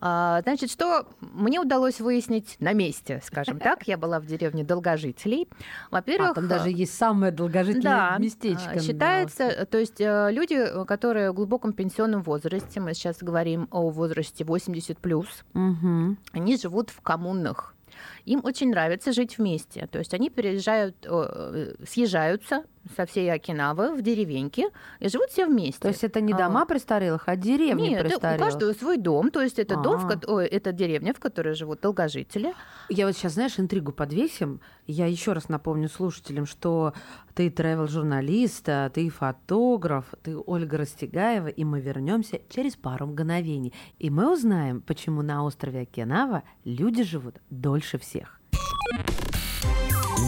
А, 0.01 0.41
значит, 0.43 0.71
что 0.71 1.07
мне 1.21 1.61
удалось 1.61 2.01
выяснить 2.01 2.57
на 2.59 2.73
месте, 2.73 3.21
скажем 3.25 3.59
так. 3.61 3.87
Я 3.87 3.99
была 3.99 4.19
в 4.19 4.27
деревне 4.27 4.65
долгожителей. 4.65 5.49
Во-первых... 5.91 6.31
А, 6.31 6.35
там 6.35 6.49
даже 6.49 6.71
есть 6.71 6.95
самое 6.95 7.33
долгожительное 7.33 7.83
да, 7.83 8.19
местечко. 8.19 8.81
считается, 8.81 9.67
то 9.67 9.79
есть 9.79 10.01
э, 10.01 10.29
люди, 10.33 10.85
которые 10.87 11.33
в 11.33 11.35
глубоком 11.35 11.73
пенсионном 11.73 12.23
возрасте, 12.23 12.81
мы 12.81 12.95
сейчас 12.95 13.19
говорим 13.21 13.69
о 13.71 13.91
возрасте 13.91 14.45
80+, 14.45 14.97
плюс, 15.01 15.27
угу. 15.55 16.17
они 16.33 16.57
живут 16.57 16.91
в 16.91 17.01
коммунных 17.03 17.75
им 18.25 18.41
очень 18.45 18.71
нравится 18.71 19.13
жить 19.13 19.39
вместе. 19.39 19.87
То 19.91 19.99
есть 19.99 20.15
они 20.15 20.31
переезжают, 20.31 20.97
э, 21.05 21.75
съезжаются 21.87 22.65
со 22.97 23.07
всей 23.07 23.31
Окинавы 23.31 23.95
в 23.95 24.03
деревеньки 24.03 24.65
и 25.01 25.09
живут 25.09 25.31
все 25.31 25.47
вместе. 25.47 25.81
То 25.81 25.89
есть 25.89 26.03
это 26.03 26.21
не 26.21 26.33
дома 26.33 26.63
а, 26.63 26.67
престарелых, 26.67 27.25
а 27.27 27.37
деревни 27.37 27.91
Нет, 27.91 28.01
престарелых? 28.01 28.41
у 28.41 28.45
каждого 28.45 28.73
свой 28.73 28.97
дом, 28.97 29.31
то 29.31 29.43
есть 29.43 29.59
это 29.59 29.75
А-а-а. 29.75 29.85
дом, 29.85 29.99
в, 29.99 30.29
ой, 30.29 30.47
это 30.47 30.73
деревня, 30.73 31.13
в 31.13 31.21
которой 31.21 31.55
живут 31.55 31.81
долгожители. 31.81 32.55
Я 32.89 33.07
вот 33.07 33.15
сейчас, 33.17 33.35
знаешь, 33.35 33.59
интригу 33.59 33.93
подвесим. 33.93 34.61
Я 34.87 35.07
еще 35.07 35.33
раз 35.33 35.49
напомню 35.49 35.89
слушателям, 35.89 36.47
что 36.47 36.95
ты 37.35 37.51
тревел-журналист, 37.51 38.69
а 38.69 38.91
ты 38.91 39.09
фотограф, 39.09 40.07
ты 40.23 40.37
Ольга 40.37 40.79
Растегаева, 40.79 41.49
и 41.49 41.65
мы 41.65 41.81
вернемся 41.81 42.41
через 42.49 42.77
пару 42.77 43.07
мгновений. 43.07 43.73
И 43.99 44.11
мы 44.11 44.33
узнаем, 44.33 44.81
почему 44.81 45.23
на 45.23 45.45
острове 45.45 45.83
Окинава 45.83 46.43
люди 46.65 47.03
живут 47.03 47.37
дольше 47.51 47.99
всех. 47.99 48.20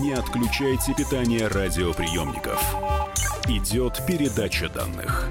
Не 0.01 0.13
отключайте 0.13 0.95
питание 0.95 1.47
радиоприемников. 1.49 2.61
Идет 3.49 4.05
передача 4.07 4.69
данных. 4.69 5.31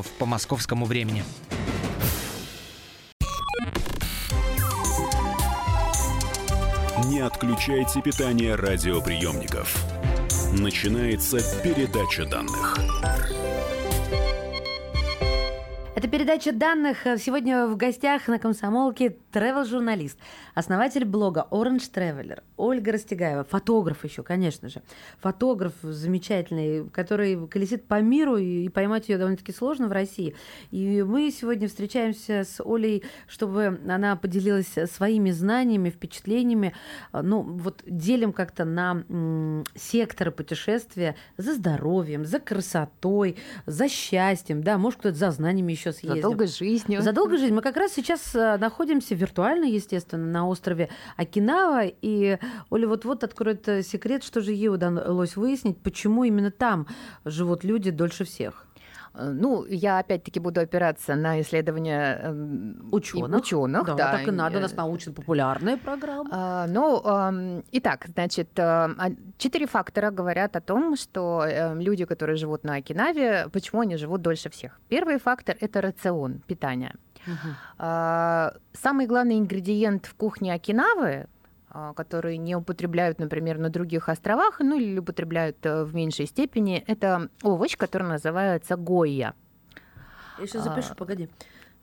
часов 0.00 0.06
по 0.18 0.26
московскому 0.26 0.84
времени. 0.84 1.22
Не 7.06 7.20
отключайте 7.20 8.02
питание 8.02 8.54
радиоприемников. 8.54 9.84
Начинается 10.52 11.38
передача 11.62 12.24
данных. 12.24 12.78
Это 15.96 16.08
передача 16.08 16.52
данных. 16.52 16.98
Сегодня 17.18 17.66
в 17.66 17.76
гостях 17.76 18.28
на 18.28 18.38
комсомолке 18.38 19.10
travel-журналист, 19.32 20.18
основатель 20.54 21.04
блога 21.04 21.46
Orange 21.50 21.90
Traveler, 21.92 22.42
Ольга 22.56 22.92
Растегаева, 22.92 23.44
фотограф 23.44 24.04
еще, 24.04 24.22
конечно 24.22 24.68
же. 24.68 24.82
Фотограф 25.20 25.72
замечательный, 25.82 26.88
который 26.90 27.46
колесит 27.48 27.84
по 27.86 28.00
миру, 28.00 28.36
и 28.36 28.68
поймать 28.68 29.08
ее 29.08 29.18
довольно-таки 29.18 29.52
сложно 29.52 29.88
в 29.88 29.92
России. 29.92 30.34
И 30.70 31.02
мы 31.02 31.30
сегодня 31.30 31.68
встречаемся 31.68 32.44
с 32.44 32.60
Олей, 32.64 33.04
чтобы 33.26 33.80
она 33.88 34.16
поделилась 34.16 34.74
своими 34.92 35.30
знаниями, 35.30 35.90
впечатлениями. 35.90 36.74
Ну, 37.12 37.42
вот 37.42 37.82
делим 37.86 38.32
как-то 38.32 38.64
на 38.64 39.04
м- 39.08 39.64
секторы 39.74 40.30
путешествия 40.30 41.16
за 41.36 41.54
здоровьем, 41.54 42.24
за 42.24 42.38
красотой, 42.40 43.36
за 43.66 43.88
счастьем, 43.88 44.62
да, 44.62 44.78
может, 44.78 45.00
кто-то 45.00 45.16
за 45.16 45.30
знаниями 45.30 45.72
еще 45.72 45.92
съездил. 45.92 46.16
За 46.16 46.22
долгой 46.22 46.46
жизнью. 46.48 47.02
За 47.02 47.12
долгой 47.12 47.38
жизнью. 47.38 47.56
Мы 47.56 47.62
как 47.62 47.76
раз 47.76 47.92
сейчас 47.92 48.34
э, 48.34 48.56
находимся 48.58 49.14
виртуально, 49.20 49.66
естественно, 49.66 50.26
на 50.26 50.48
острове 50.48 50.88
Окинава. 51.16 51.84
И 51.86 52.38
Оля 52.70 52.88
вот-вот 52.88 53.24
откроет 53.24 53.68
э, 53.68 53.82
секрет, 53.82 54.24
что 54.24 54.40
же 54.40 54.52
ей 54.52 54.68
удалось 54.68 55.36
выяснить, 55.36 55.78
почему 55.82 56.24
именно 56.24 56.50
там 56.50 56.86
живут 57.24 57.64
люди 57.64 57.90
дольше 57.90 58.24
всех. 58.24 58.66
Э, 59.14 59.30
ну, 59.30 59.64
я 59.66 59.98
опять-таки 59.98 60.40
буду 60.40 60.60
опираться 60.60 61.14
на 61.14 61.40
исследования 61.40 62.34
ученых. 62.92 63.30
Эм, 63.30 63.40
ученых 63.40 63.86
да, 63.86 63.94
да, 63.94 64.12
так 64.12 64.28
и 64.28 64.30
надо, 64.30 64.58
у 64.58 64.60
нас 64.60 64.74
научно-популярная 64.74 65.76
программа. 65.76 66.66
Ну, 66.68 67.00
а, 67.04 67.32
итак, 67.72 68.06
значит, 68.14 68.58
а, 68.58 68.90
четыре 69.38 69.66
фактора 69.66 70.10
говорят 70.10 70.56
о 70.56 70.60
том, 70.60 70.96
что 70.96 71.42
а, 71.44 71.74
люди, 71.74 72.04
которые 72.04 72.36
живут 72.36 72.64
на 72.64 72.76
Окинаве, 72.76 73.48
почему 73.52 73.82
они 73.82 73.96
живут 73.96 74.22
дольше 74.22 74.50
всех. 74.50 74.78
Первый 74.88 75.18
фактор– 75.18 75.56
это 75.60 75.80
рацион 75.80 76.40
питания. 76.46 76.94
А, 77.78 78.54
самый 78.72 79.06
главный 79.06 79.38
ингредиент 79.38 80.06
в 80.06 80.14
кухне 80.14 80.54
Окинавы 80.54 81.26
а, 81.72 81.92
которые 81.94 82.36
не 82.36 82.56
употребляют, 82.56 83.20
например, 83.20 83.58
на 83.58 83.70
других 83.70 84.08
островах, 84.08 84.58
ну 84.58 84.76
или 84.76 84.98
употребляют 84.98 85.56
э, 85.62 85.84
в 85.84 85.94
меньшей 85.94 86.26
степени, 86.26 86.82
это 86.88 87.28
овощ, 87.44 87.76
который 87.76 88.08
называется 88.08 88.74
гойя. 88.74 89.34
Я 90.40 90.46
сейчас 90.48 90.64
запишу, 90.64 90.88
а, 90.90 90.94
погоди. 90.96 91.28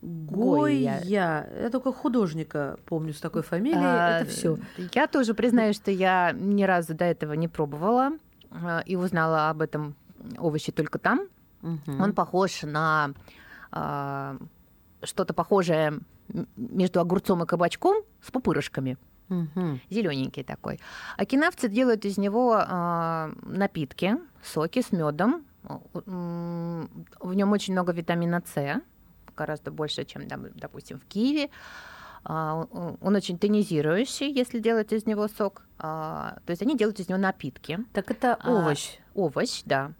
Гойя. 0.01 0.99
Я 1.05 1.69
только 1.71 1.93
художника 1.93 2.77
помню 2.85 3.13
с 3.13 3.21
такой 3.21 3.43
фамилией. 3.43 3.81
А, 3.81 4.19
это 4.19 4.29
все. 4.29 4.57
Я 4.93 5.07
тоже 5.07 5.33
признаюсь, 5.33 5.77
что 5.77 5.89
я 5.89 6.33
ни 6.33 6.63
разу 6.63 6.93
до 6.93 7.05
этого 7.05 7.31
не 7.33 7.47
пробовала 7.47 8.11
а, 8.51 8.83
и 8.85 8.97
узнала 8.97 9.49
об 9.49 9.61
этом 9.61 9.95
овоще 10.37 10.73
только 10.73 10.99
там. 10.99 11.21
Угу. 11.61 11.97
Он 11.99 12.13
похож 12.13 12.63
на 12.63 13.11
что-то 15.03 15.33
похожее 15.33 15.99
между 16.55 16.99
огурцом 16.99 17.43
и 17.43 17.45
кабачком 17.45 18.03
с 18.21 18.31
пупырышками. 18.31 18.97
Угу. 19.29 19.79
Зелененький 19.89 20.43
такой. 20.43 20.79
Окинавцы 21.17 21.67
делают 21.67 22.05
из 22.05 22.17
него 22.17 22.57
э, 22.57 23.33
напитки, 23.43 24.17
соки 24.43 24.81
с 24.81 24.91
медом. 24.91 25.45
В 25.93 27.33
нем 27.33 27.51
очень 27.51 27.73
много 27.73 27.91
витамина 27.91 28.41
С, 28.45 28.81
гораздо 29.35 29.69
больше, 29.69 30.05
чем, 30.05 30.23
допустим, 30.55 30.99
в 30.99 31.05
Киеве. 31.05 31.49
А, 32.23 32.65
он 33.01 33.15
очень 33.15 33.37
тонизирующий, 33.37 34.31
если 34.31 34.59
делать 34.59 34.93
из 34.93 35.05
него 35.05 35.27
сок. 35.27 35.63
А, 35.77 36.37
то 36.45 36.51
есть 36.51 36.61
они 36.61 36.77
делают 36.77 36.99
из 37.01 37.09
него 37.09 37.19
напитки. 37.19 37.79
Так 37.91 38.11
это 38.11 38.39
овощ. 38.45 38.97
Овощ, 39.13 39.63
да. 39.65 39.91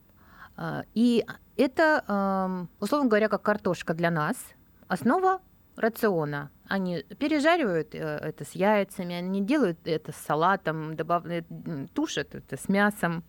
И 0.94 1.26
это, 1.58 2.68
условно 2.80 3.10
говоря, 3.10 3.28
как 3.28 3.42
картошка 3.42 3.94
для 3.94 4.10
нас. 4.10 4.38
Основа 4.88 5.42
рациона. 5.76 6.50
Они 6.68 7.04
пережаривают 7.20 7.94
э, 7.94 8.00
это 8.00 8.44
с 8.44 8.52
яйцами, 8.52 9.16
они 9.16 9.42
делают 9.42 9.80
это 9.86 10.12
с 10.12 10.16
салатом, 10.18 10.96
добавляют, 10.96 11.46
тушат 11.94 12.36
это 12.36 12.58
с 12.58 12.68
мясом. 12.68 13.24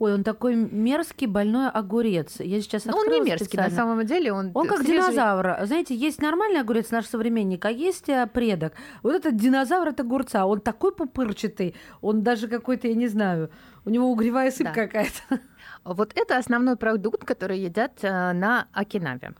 Ой, 0.00 0.12
он 0.12 0.24
такой 0.24 0.56
мерзкий 0.56 1.28
больной 1.28 1.70
огурец. 1.70 2.40
Я 2.40 2.60
сейчас 2.60 2.84
ну, 2.84 2.96
он 2.96 3.08
не 3.10 3.20
мерзкий, 3.20 3.46
специально. 3.46 3.70
на 3.70 3.76
самом 3.76 4.06
деле 4.06 4.32
он. 4.32 4.50
Он 4.52 4.66
как 4.66 4.78
свежий... 4.78 4.96
динозавр. 4.96 5.66
Знаете, 5.66 5.94
есть 5.94 6.20
нормальный 6.20 6.60
огурец 6.60 6.90
наш 6.90 7.06
современник, 7.06 7.64
а 7.64 7.70
есть 7.70 8.08
э, 8.08 8.26
предок. 8.26 8.72
Вот 9.04 9.14
этот 9.14 9.36
динозавр 9.36 9.88
это 9.88 10.02
огурца. 10.02 10.46
Он 10.46 10.60
такой 10.60 10.92
пупырчатый, 10.92 11.76
он 12.00 12.22
даже 12.22 12.48
какой-то, 12.48 12.88
я 12.88 12.94
не 12.94 13.06
знаю, 13.06 13.50
у 13.84 13.90
него 13.90 14.10
угревая 14.10 14.50
сыпь 14.50 14.66
да. 14.66 14.72
какая-то. 14.72 15.40
Вот 15.84 16.12
это 16.16 16.38
основной 16.38 16.76
продукт, 16.76 17.24
который 17.24 17.60
едят 17.60 17.98
э, 18.02 18.32
на 18.32 18.66
Окинаве. 18.72 19.34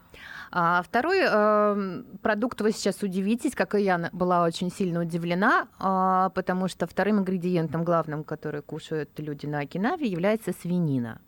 А 0.57 0.83
второй 0.83 1.19
э, 1.21 2.03
продукт 2.23 2.61
вы 2.61 2.71
сейчас 2.71 3.03
удивитесь, 3.03 3.57
как 3.57 3.75
и 3.75 3.83
я 3.83 4.09
была 4.13 4.45
очень 4.45 4.71
сильно 4.71 5.01
удивлена, 5.01 5.67
э, 5.81 6.31
потому 6.33 6.69
что 6.69 6.87
вторым 6.87 7.19
ингредиентом 7.19 7.83
главным, 7.83 8.23
который 8.23 8.63
кушают 8.63 9.11
люди 9.19 9.47
на 9.47 9.59
Окинаве, 9.59 10.07
является 10.07 10.53
свинина. 10.53 11.21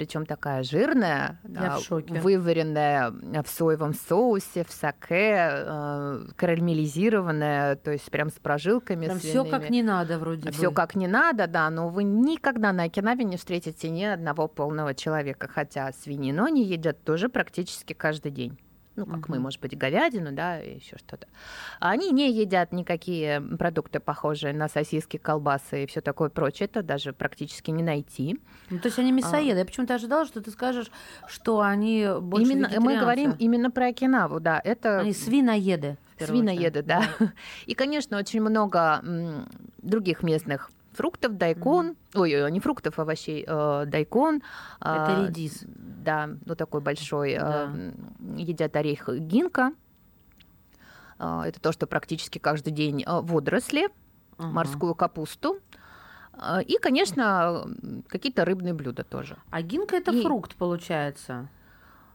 Причем 0.00 0.24
такая 0.24 0.62
жирная, 0.62 1.38
Я 1.46 1.76
в 1.76 1.82
шоке. 1.82 2.14
вываренная 2.20 3.10
в 3.10 3.46
соевом 3.46 3.92
соусе, 3.92 4.64
в 4.64 4.72
саке, 4.72 5.36
э, 5.50 6.24
карамелизированная, 6.36 7.76
то 7.76 7.90
есть 7.90 8.10
прям 8.10 8.30
с 8.30 8.38
прожилками. 8.38 9.04
Прям 9.04 9.18
все 9.18 9.44
как 9.44 9.68
не 9.68 9.82
надо 9.82 10.18
вроде 10.18 10.50
Все 10.52 10.70
как 10.70 10.94
не 10.94 11.06
надо, 11.06 11.46
да, 11.46 11.68
но 11.68 11.90
вы 11.90 12.04
никогда 12.04 12.72
на 12.72 12.84
Окинаве 12.84 13.24
не 13.24 13.36
встретите 13.36 13.90
ни 13.90 14.04
одного 14.04 14.48
полного 14.48 14.94
человека, 14.94 15.48
хотя 15.52 15.92
свинину 15.92 16.44
они 16.44 16.64
едят 16.64 17.04
тоже 17.04 17.28
практически 17.28 17.92
каждый 17.92 18.32
день. 18.32 18.58
Ну, 19.00 19.06
как 19.06 19.28
мы, 19.30 19.36
Мгм. 19.36 19.44
может 19.44 19.60
быть, 19.62 19.76
говядину, 19.78 20.30
да, 20.32 20.56
еще 20.56 20.98
что-то. 20.98 21.26
А 21.80 21.90
Они 21.90 22.10
не 22.10 22.30
едят 22.30 22.70
никакие 22.72 23.40
продукты, 23.40 23.98
похожие 23.98 24.52
на 24.52 24.68
сосиски, 24.68 25.16
колбасы 25.16 25.84
и 25.84 25.86
все 25.86 26.02
такое 26.02 26.28
прочее. 26.28 26.66
Это 26.66 26.82
даже 26.82 27.14
практически 27.14 27.70
не 27.70 27.82
найти. 27.82 28.38
Ну, 28.68 28.78
то 28.78 28.88
есть 28.88 28.98
они 28.98 29.10
мясоеды. 29.10 29.60
Я 29.60 29.64
почему-то 29.64 29.94
ожидала, 29.94 30.26
что 30.26 30.42
ты 30.42 30.50
скажешь, 30.50 30.90
что 31.26 31.60
они 31.60 32.06
больше 32.20 32.52
именно, 32.52 32.68
мы 32.80 32.98
говорим 32.98 33.34
именно 33.38 33.70
про 33.70 33.86
Окинаву, 33.86 34.38
да. 34.38 34.60
Это 34.62 35.00
Они 35.00 35.14
свиноеды. 35.14 35.96
свиноеды, 36.18 36.80
очередь. 36.80 36.86
да. 36.86 37.02
И, 37.66 37.74
конечно, 37.74 38.18
очень 38.18 38.42
много 38.42 39.02
других 39.78 40.22
местных 40.22 40.70
фруктов, 40.92 41.36
дайкон, 41.36 41.96
ой, 42.14 42.42
ой, 42.44 42.50
не 42.50 42.60
фруктов, 42.60 42.98
овощей, 42.98 43.44
э, 43.46 43.84
дайкон. 43.86 44.36
Это 44.80 45.18
а, 45.18 45.26
редис. 45.26 45.64
Да, 45.66 46.30
ну 46.44 46.54
такой 46.54 46.80
большой. 46.80 47.32
э, 47.32 47.38
Да. 47.40 47.62
м, 47.64 48.36
едят 48.36 48.74
орех 48.76 49.08
гинка. 49.08 49.72
А, 51.18 51.46
Это 51.46 51.60
то, 51.60 51.72
что 51.72 51.86
практически 51.86 52.38
каждый 52.38 52.70
день 52.72 53.02
э, 53.06 53.20
водоросли, 53.20 53.88
Ага. 54.38 54.48
морскую 54.50 54.94
капусту. 54.94 55.58
А, 56.32 56.60
И, 56.62 56.78
конечно, 56.78 57.66
какие-то 58.08 58.44
рыбные 58.44 58.72
блюда 58.72 59.04
тоже. 59.04 59.36
А 59.50 59.60
гинка 59.62 59.96
это 59.96 60.12
И- 60.12 60.22
фрукт, 60.22 60.54
получается. 60.56 61.48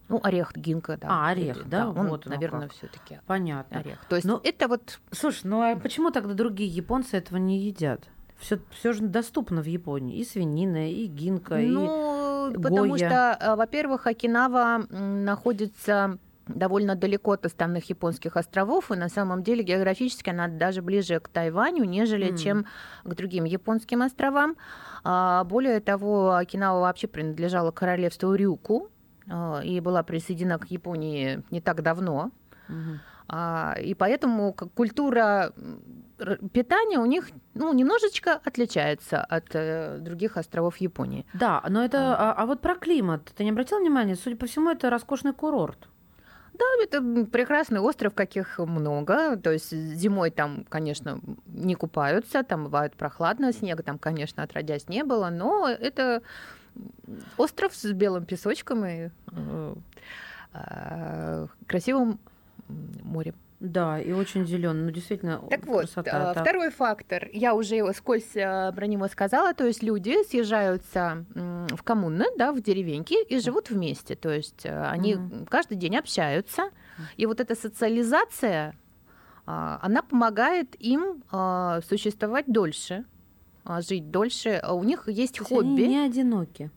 Ну, 0.07 0.19
орех 0.23 0.51
гинка, 0.55 0.97
да. 0.97 1.07
А, 1.09 1.29
орех, 1.29 1.57
Это- 1.57 1.67
да? 1.69 1.89
Он, 1.89 2.07
Вот 2.09 2.25
наверное, 2.27 2.67
как. 2.67 2.73
все-таки 2.73 3.19
Понятно. 3.25 3.79
орех. 3.79 3.97
То 4.07 4.15
есть 4.15 4.27
Ну, 4.27 4.39
это 4.43 4.67
вот 4.67 4.99
Слушай, 5.11 5.41
ну 5.45 5.61
а 5.61 5.75
почему 5.75 6.11
тогда 6.11 6.33
другие 6.35 6.69
японцы 6.69 7.17
этого 7.17 7.37
не 7.37 7.59
едят? 7.59 8.01
Все, 8.39 8.59
все 8.71 8.93
же 8.93 9.03
доступно 9.03 9.61
в 9.61 9.65
Японии. 9.65 10.17
И 10.17 10.25
свинина, 10.25 10.91
и 10.91 11.05
гинка, 11.05 11.59
и... 11.59 11.67
Ну, 11.67 12.51
потому 12.61 12.89
Гойя. 12.89 13.09
что, 13.09 13.37
э, 13.39 13.55
во-первых, 13.55 14.07
Окинава 14.07 14.85
находится 14.89 16.17
довольно 16.47 16.95
далеко 16.95 17.31
от 17.31 17.45
остальных 17.45 17.89
японских 17.89 18.37
островов, 18.37 18.91
и 18.91 18.95
на 18.95 19.09
самом 19.09 19.41
деле 19.41 19.63
географически 19.63 20.29
она 20.29 20.47
даже 20.47 20.81
ближе 20.81 21.19
к 21.19 21.27
Тайваню, 21.27 21.85
нежели 21.85 22.29
М. 22.29 22.37
чем 22.37 22.65
к 23.03 23.15
другим 23.15 23.45
японским 23.45 24.01
островам. 24.03 24.55
А, 25.03 25.43
Более 25.43 25.79
того, 25.79 26.35
Окинава 26.35 26.81
вообще 26.81 27.07
принадлежала 27.07 27.71
королевству 27.71 28.33
Рюку 28.35 28.89
а, 29.27 29.61
и 29.63 29.79
была 29.79 30.03
присоединена 30.03 30.59
к 30.59 30.69
Японии 30.69 31.41
не 31.49 31.61
так 31.61 31.81
давно. 31.81 32.31
Мгм. 32.67 32.99
А, 33.27 33.75
И 33.81 33.93
поэтому 33.93 34.53
культура 34.53 35.53
питания 36.53 36.99
у 36.99 37.05
них 37.05 37.29
ну, 37.53 37.73
немножечко 37.73 38.39
отличается 38.43 39.21
от 39.21 39.53
э, 39.53 39.97
других 39.99 40.37
островов 40.37 40.77
Японии. 40.77 41.25
Да, 41.33 41.63
но 41.67 41.83
это... 41.83 42.15
А, 42.17 42.33
а 42.33 42.45
вот 42.45 42.61
про 42.61 42.75
климат. 42.75 43.33
Ты 43.35 43.43
не 43.43 43.49
обратил 43.49 43.79
внимания? 43.79 44.15
Судя 44.15 44.37
по 44.37 44.45
всему, 44.45 44.69
это 44.69 44.89
роскошный 44.89 45.33
курорт. 45.33 45.89
Да, 46.53 46.65
это 46.81 47.01
прекрасный 47.25 47.79
остров, 47.79 48.13
каких 48.13 48.59
много. 48.59 49.35
То 49.35 49.51
есть 49.51 49.71
зимой 49.71 50.31
там, 50.31 50.65
конечно, 50.69 51.19
не 51.47 51.75
купаются, 51.75 52.43
там 52.43 52.65
бывает 52.65 52.95
прохладно, 52.95 53.51
снега 53.51 53.83
там, 53.83 53.99
конечно, 53.99 54.43
отродясь 54.43 54.87
не 54.87 55.03
было, 55.03 55.29
но 55.29 55.67
это 55.67 56.21
остров 57.37 57.75
с 57.75 57.91
белым 57.91 58.25
песочком 58.25 58.85
и 58.85 59.09
э, 59.31 59.75
э, 60.53 61.47
красивым 61.67 62.19
морем. 62.67 63.35
Да, 63.61 63.99
и 63.99 64.11
очень 64.11 64.45
зеленый. 64.45 64.83
Ну, 64.83 64.91
действительно, 64.91 65.41
Так 65.49 65.65
вот, 65.65 65.81
красота. 65.81 66.33
Так. 66.33 66.43
второй 66.43 66.69
фактор, 66.69 67.29
я 67.31 67.55
уже 67.55 67.75
его 67.75 67.93
скользь 67.93 68.35
э, 68.35 68.71
про 68.75 68.85
него 68.85 69.07
сказала, 69.07 69.53
то 69.53 69.65
есть 69.65 69.81
люди 69.81 70.23
съезжаются 70.27 71.25
в 71.33 71.81
коммуны, 71.83 72.25
да, 72.37 72.51
в 72.51 72.61
деревеньки 72.61 73.15
и 73.25 73.39
живут 73.39 73.69
вместе, 73.69 74.15
то 74.15 74.29
есть 74.29 74.65
э, 74.65 74.87
они 74.87 75.15
Мгм. 75.15 75.45
каждый 75.45 75.77
день 75.77 75.95
общаются, 75.95 76.69
и 77.15 77.25
вот 77.25 77.39
эта 77.39 77.55
социализация, 77.55 78.75
а, 79.47 79.79
она 79.81 80.01
помогает 80.01 80.75
им 80.79 81.23
а, 81.31 81.79
существовать 81.87 82.45
дольше, 82.47 83.05
а, 83.63 83.79
жить 83.81 84.11
дольше. 84.11 84.61
У 84.69 84.83
них 84.83 85.07
есть 85.07 85.35
То 85.37 85.43
есть 85.43 85.51
они 85.51 85.61
хобби. 85.69 85.81
не 85.83 85.99
одиноки. 86.05 86.71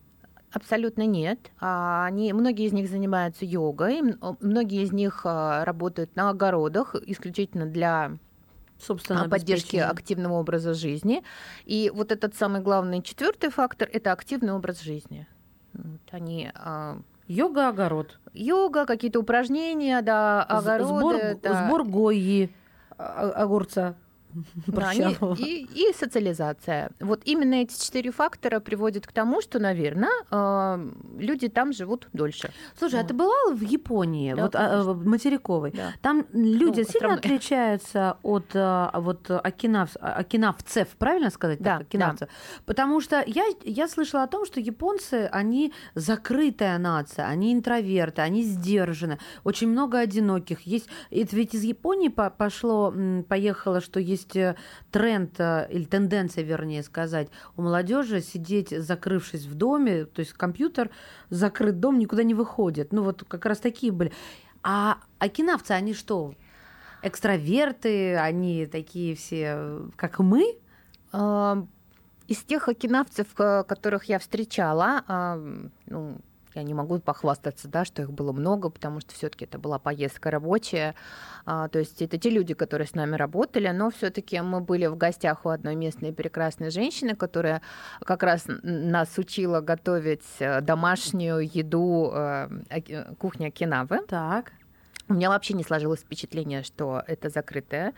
Абсолютно 0.59 1.07
нет. 1.07 1.39
А, 1.61 2.07
Они, 2.07 2.33
многие 2.33 2.67
из 2.67 2.73
них 2.73 2.91
занимаются 2.91 3.45
йогой, 3.45 4.03
многие 4.41 4.83
из 4.83 4.93
них 4.93 5.23
а, 5.25 5.65
работают 5.65 6.17
на 6.17 6.31
огородах 6.31 6.97
исключительно 7.07 7.65
для 7.67 8.19
Собственно, 8.81 9.23
а, 9.25 9.29
поддержки 9.29 9.77
активного 9.77 10.35
образа 10.35 10.75
жизни. 10.75 11.23
И 11.65 11.93
вот 11.95 12.11
этот 12.11 12.35
самый 12.35 12.61
главный 12.61 13.03
четвертый 13.03 13.51
фактор 13.51 13.89
это 13.93 14.11
активный 14.11 14.53
образ 14.53 14.81
жизни. 14.81 15.29
Вот 15.75 16.01
Они 16.11 16.51
Йога, 17.29 17.69
огород. 17.69 18.19
йога, 18.33 18.85
какие-то 18.85 19.21
упражнения, 19.21 20.03
да, 20.03 20.43
огороды, 20.43 20.85
Сбор, 20.85 21.17
да. 21.41 21.67
сбор 21.67 21.85
гойи, 21.85 22.51
а- 22.97 23.31
огурца. 23.31 23.95
Да, 24.67 24.89
они- 24.91 25.17
и, 25.39 25.67
и 25.75 25.93
социализация. 25.95 26.91
Вот 27.01 27.21
именно 27.25 27.55
эти 27.55 27.79
четыре 27.85 28.11
фактора 28.11 28.61
приводят 28.61 29.07
к 29.07 29.13
тому, 29.13 29.41
что, 29.43 29.59
наверное, 29.59 30.11
люди 31.19 31.49
там 31.49 31.73
живут 31.73 32.09
дольше. 32.13 32.51
Слушай, 32.79 33.01
а 33.01 33.05
ты 33.05 33.15
была 33.15 33.35
в 33.53 33.61
Японии, 33.63 34.35
Да, 34.35 34.43
вот 34.43 34.55
а, 34.55 34.69
конечно. 34.69 34.93
в 34.93 35.07
материковой? 35.07 35.71
Да. 35.73 35.93
Там 36.03 36.27
люди 36.33 36.65
Ну, 36.65 36.75
сильно 36.75 36.83
островной. 37.15 37.19
отличаются 37.19 38.17
от 38.23 38.47
а, 38.55 38.93
вот 39.01 39.31
окинав, 39.31 39.91
окинавцев, 40.01 40.89
правильно 40.99 41.31
сказать? 41.31 41.61
Да, 41.61 41.79
так, 41.79 41.89
окинавцев? 41.89 42.29
Потому 42.67 43.01
что 43.01 43.23
я, 43.27 43.45
я 43.65 43.89
слышала 43.89 44.23
о 44.23 44.27
том, 44.27 44.45
что 44.47 44.61
японцы, 44.61 45.29
они 45.33 45.73
закрытая 45.95 46.79
нация, 46.79 47.27
они 47.27 47.53
интроверты, 47.53 48.23
они 48.23 48.43
сдержаны, 48.43 49.19
очень 49.45 49.69
много 49.69 49.99
одиноких. 49.99 50.61
Есть, 50.63 50.89
это 51.11 51.37
ведь 51.37 51.55
из 51.55 51.63
Японии 51.65 52.09
по- 52.09 52.31
пошло, 52.31 52.93
поехало, 53.29 53.81
что 53.81 54.01
есть 54.01 54.28
э, 54.37 54.57
тренд 54.91 55.39
э, 55.39 55.67
или 55.71 55.85
тенденция, 55.85 56.45
вернее 56.45 56.83
сказать, 56.83 57.29
у 57.57 57.63
молодежи 57.63 58.21
сидеть, 58.21 58.71
закрывшись 58.71 59.47
в 59.47 59.55
доме, 59.55 60.05
то 60.05 60.21
есть 60.21 60.33
компьютер, 60.33 60.91
закрыт 61.31 61.81
дом, 61.81 61.99
никуда 61.99 62.23
не 62.23 62.35
выходит. 62.35 62.93
Ну 62.93 63.03
вот 63.03 63.25
как 63.27 63.47
раз 63.47 63.59
такие 63.59 63.93
были. 63.93 64.13
А 64.63 64.99
окинавцы, 65.19 65.73
они 65.73 65.95
что, 65.95 66.35
экстраверты, 67.03 68.17
они 68.17 68.67
такие 68.67 69.15
все, 69.15 69.89
как 69.97 70.19
мы? 70.19 70.57
А, 71.13 71.65
Из 72.27 72.39
тех 72.39 72.69
окинавцев, 72.69 73.27
э, 73.39 73.65
которых 73.65 74.05
я 74.05 74.19
встречала, 74.19 75.05
а, 75.07 75.41
ну, 75.87 76.19
я 76.59 76.65
не 76.65 76.75
могу 76.75 76.99
похвастаться, 76.99 77.69
да, 77.69 77.85
что 77.85 78.03
их 78.03 78.13
было 78.13 78.33
много, 78.33 78.71
потому 78.71 79.01
что 79.01 79.15
все-таки 79.15 79.45
это 79.45 79.59
была 79.59 79.79
поездка 79.79 80.31
рабочая. 80.31 80.95
А, 81.47 81.69
то 81.69 81.79
есть 81.79 82.03
это 82.03 82.19
те 82.19 82.31
люди, 82.31 82.55
которые 82.55 82.87
с 82.87 82.95
нами 82.95 83.17
работали, 83.17 83.69
но 83.69 83.91
все-таки 83.91 84.41
мы 84.41 84.61
были 84.61 84.87
в 84.87 84.97
гостях 84.97 85.47
у 85.47 85.49
одной 85.49 85.75
местной 85.75 86.13
прекрасной 86.13 86.71
женщины, 86.71 87.15
которая 87.15 87.63
как 88.01 88.23
раз 88.23 88.45
нас 88.63 89.17
учила 89.17 89.61
готовить 89.61 90.27
э, 90.41 90.61
домашнюю 90.61 91.41
еду 91.41 92.11
э, 92.13 93.15
кухня 93.19 93.49
Окинавы. 93.49 94.01
Так. 94.07 94.53
У 95.09 95.15
меня 95.15 95.29
вообще 95.31 95.55
не 95.55 95.63
сложилось 95.65 96.01
впечатление, 96.01 96.63
что 96.63 97.03
это 97.07 97.31
закрытые, 97.31 97.93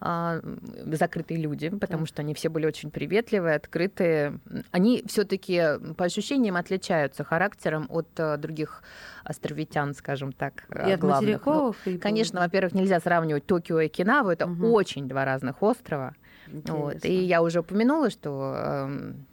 а, 0.00 0.40
закрытые 0.86 1.40
люди, 1.40 1.68
потому 1.68 2.06
что 2.06 2.22
они 2.22 2.34
все 2.34 2.48
были 2.48 2.66
очень 2.66 2.90
приветливые, 2.90 3.54
открытые. 3.56 4.40
Они 4.72 5.04
все-таки 5.06 5.62
по 5.96 6.04
ощущениям 6.04 6.56
отличаются 6.56 7.22
характером 7.24 7.86
от 7.88 8.08
э, 8.18 8.36
других 8.36 8.82
островитян, 9.24 9.94
скажем 9.94 10.32
так, 10.32 10.64
э, 10.70 10.88
И 10.88 10.92
от 10.92 11.00
главных. 11.00 11.46
Ну, 11.46 11.74
и- 11.84 11.98
Конечно, 11.98 12.40
во-первых, 12.40 12.74
нельзя 12.74 13.00
сравнивать 13.00 13.46
Токио 13.46 13.80
и 13.80 13.86
Окинаву, 13.86 14.30
это 14.30 14.46
Мгм. 14.46 14.64
очень 14.72 15.08
два 15.08 15.24
разных 15.24 15.62
острова. 15.62 16.14
Вот. 16.48 17.04
И 17.04 17.12
я 17.24 17.42
уже 17.42 17.60
упомянула, 17.60 18.10
что 18.10 18.54
эм, 18.56 19.26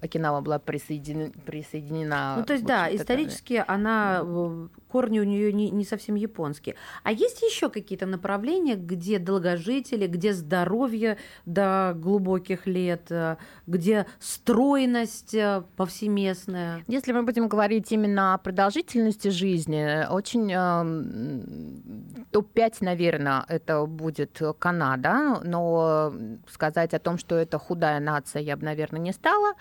Окинава 0.00 0.40
была 0.40 0.58
присоединена. 0.58 1.32
присоединена 1.44 2.36
Ну, 2.38 2.44
то 2.44 2.52
есть, 2.52 2.64
да, 2.64 2.94
исторически 2.94 3.62
она, 3.66 4.20
э, 4.22 4.68
корни 4.88 5.20
у 5.20 5.24
нее 5.24 5.52
не, 5.52 5.70
не 5.70 5.84
совсем 5.84 6.14
японские. 6.14 6.76
А 7.02 7.12
есть 7.12 7.42
еще 7.42 7.68
какие-то 7.68 8.06
направления, 8.06 8.76
где 8.76 9.18
долгожители, 9.18 10.06
где 10.06 10.32
здоровье 10.32 11.18
до 11.46 11.92
глубоких 11.96 12.66
лет, 12.66 13.06
э, 13.10 13.36
где 13.66 14.06
стройность 14.20 15.34
э, 15.34 15.62
повсеместная? 15.76 16.84
Если 16.86 17.12
мы 17.12 17.22
будем 17.22 17.48
говорить 17.48 17.90
именно 17.92 18.34
о 18.34 18.38
продолжительности 18.38 19.28
жизни, 19.28 20.06
очень 20.10 20.52
эм, 20.52 22.26
топ-5, 22.30 22.76
наверное, 22.80 23.44
это 23.48 23.84
будет 23.86 24.40
Канада, 24.58 25.40
но 25.44 26.12
сказать 26.48 26.94
о 26.94 26.98
том, 26.98 27.18
что 27.18 27.36
это 27.36 27.58
худая 27.58 28.00
нация, 28.00 28.42
я 28.42 28.56
бы, 28.56 28.64
наверное, 28.64 29.00
не 29.00 29.12
стала. 29.12 29.54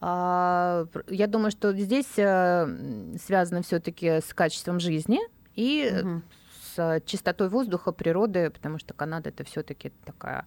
А, 0.00 0.86
Я 1.08 1.26
думаю, 1.26 1.50
что 1.50 1.72
здесь 1.72 2.18
э, 2.18 3.14
связано 3.24 3.62
все-таки 3.62 4.20
с 4.20 4.32
качеством 4.34 4.78
жизни 4.80 5.18
и 5.54 5.90
Мгм. 6.02 6.22
с 6.74 7.00
чистотой 7.06 7.48
воздуха, 7.48 7.92
природы, 7.92 8.50
потому 8.50 8.78
что 8.78 8.92
Канада 8.92 9.30
это 9.30 9.44
все-таки 9.44 9.92
такая 10.04 10.44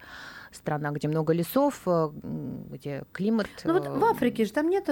страна, 0.51 0.91
где 0.91 1.07
много 1.07 1.33
лесов, 1.33 1.81
э, 1.87 2.09
где 2.71 3.03
климат. 3.11 3.47
Ну 3.63 3.73
вот 3.73 3.87
э, 3.87 3.89
в 3.91 4.03
Африке 4.05 4.45
же 4.45 4.53
там 4.53 4.69
нет 4.69 4.87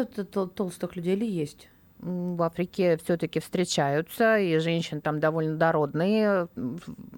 толстых 0.55 0.95
людей 0.95 1.15
или 1.15 1.25
есть? 1.25 1.69
В 1.99 2.41
Африке 2.43 2.97
все-таки 3.03 3.39
встречаются, 3.39 4.37
и 4.37 4.59
женщины 4.59 5.01
там 5.01 5.19
довольно 5.19 5.55
дородные, 5.57 6.47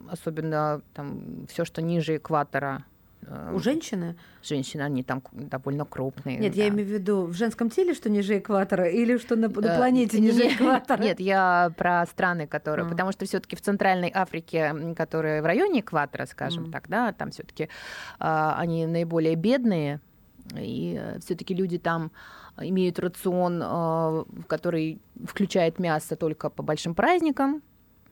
особенно 0.09 0.81
там 0.93 1.45
все, 1.47 1.65
что 1.65 1.81
ниже 1.81 2.15
экватора. 2.17 2.85
Э, 3.21 3.51
У 3.53 3.59
женщины? 3.59 4.15
Женщины, 4.43 4.81
они 4.81 5.03
там 5.03 5.21
довольно 5.31 5.85
крупные. 5.85 6.37
Нет, 6.37 6.53
да. 6.55 6.61
я 6.63 6.69
имею 6.69 6.87
в 6.87 6.91
виду 6.91 7.25
в 7.25 7.33
женском 7.33 7.69
теле, 7.69 7.93
что 7.93 8.09
ниже 8.09 8.37
экватора, 8.39 8.87
или 8.89 9.17
что 9.17 9.35
на, 9.35 9.47
на 9.49 9.67
Э, 9.67 9.77
планете 9.77 10.19
ниже 10.19 10.47
экватора? 10.47 11.01
Нет, 11.01 11.19
я 11.19 11.71
про 11.77 12.05
страны, 12.05 12.47
которые, 12.47 12.85
А. 12.85 12.89
потому 12.89 13.11
что 13.11 13.25
все-таки 13.25 13.55
в 13.55 13.61
Центральной 13.61 14.11
Африке, 14.13 14.93
которые 14.95 15.41
в 15.41 15.45
районе 15.45 15.81
экватора, 15.81 16.25
скажем 16.25 16.63
Мгм. 16.63 16.71
так, 16.71 16.87
да, 16.87 17.11
там 17.13 17.31
все-таки 17.31 17.69
они 18.19 18.85
наиболее 18.85 19.35
бедные, 19.35 19.99
и 20.57 20.99
все-таки 21.23 21.53
люди 21.53 21.77
там 21.77 22.11
имеют 22.57 22.97
рацион, 22.99 24.25
который 24.47 24.99
включает 25.25 25.79
мясо 25.79 26.15
только 26.15 26.49
по 26.49 26.63
большим 26.63 26.95
праздникам. 26.95 27.61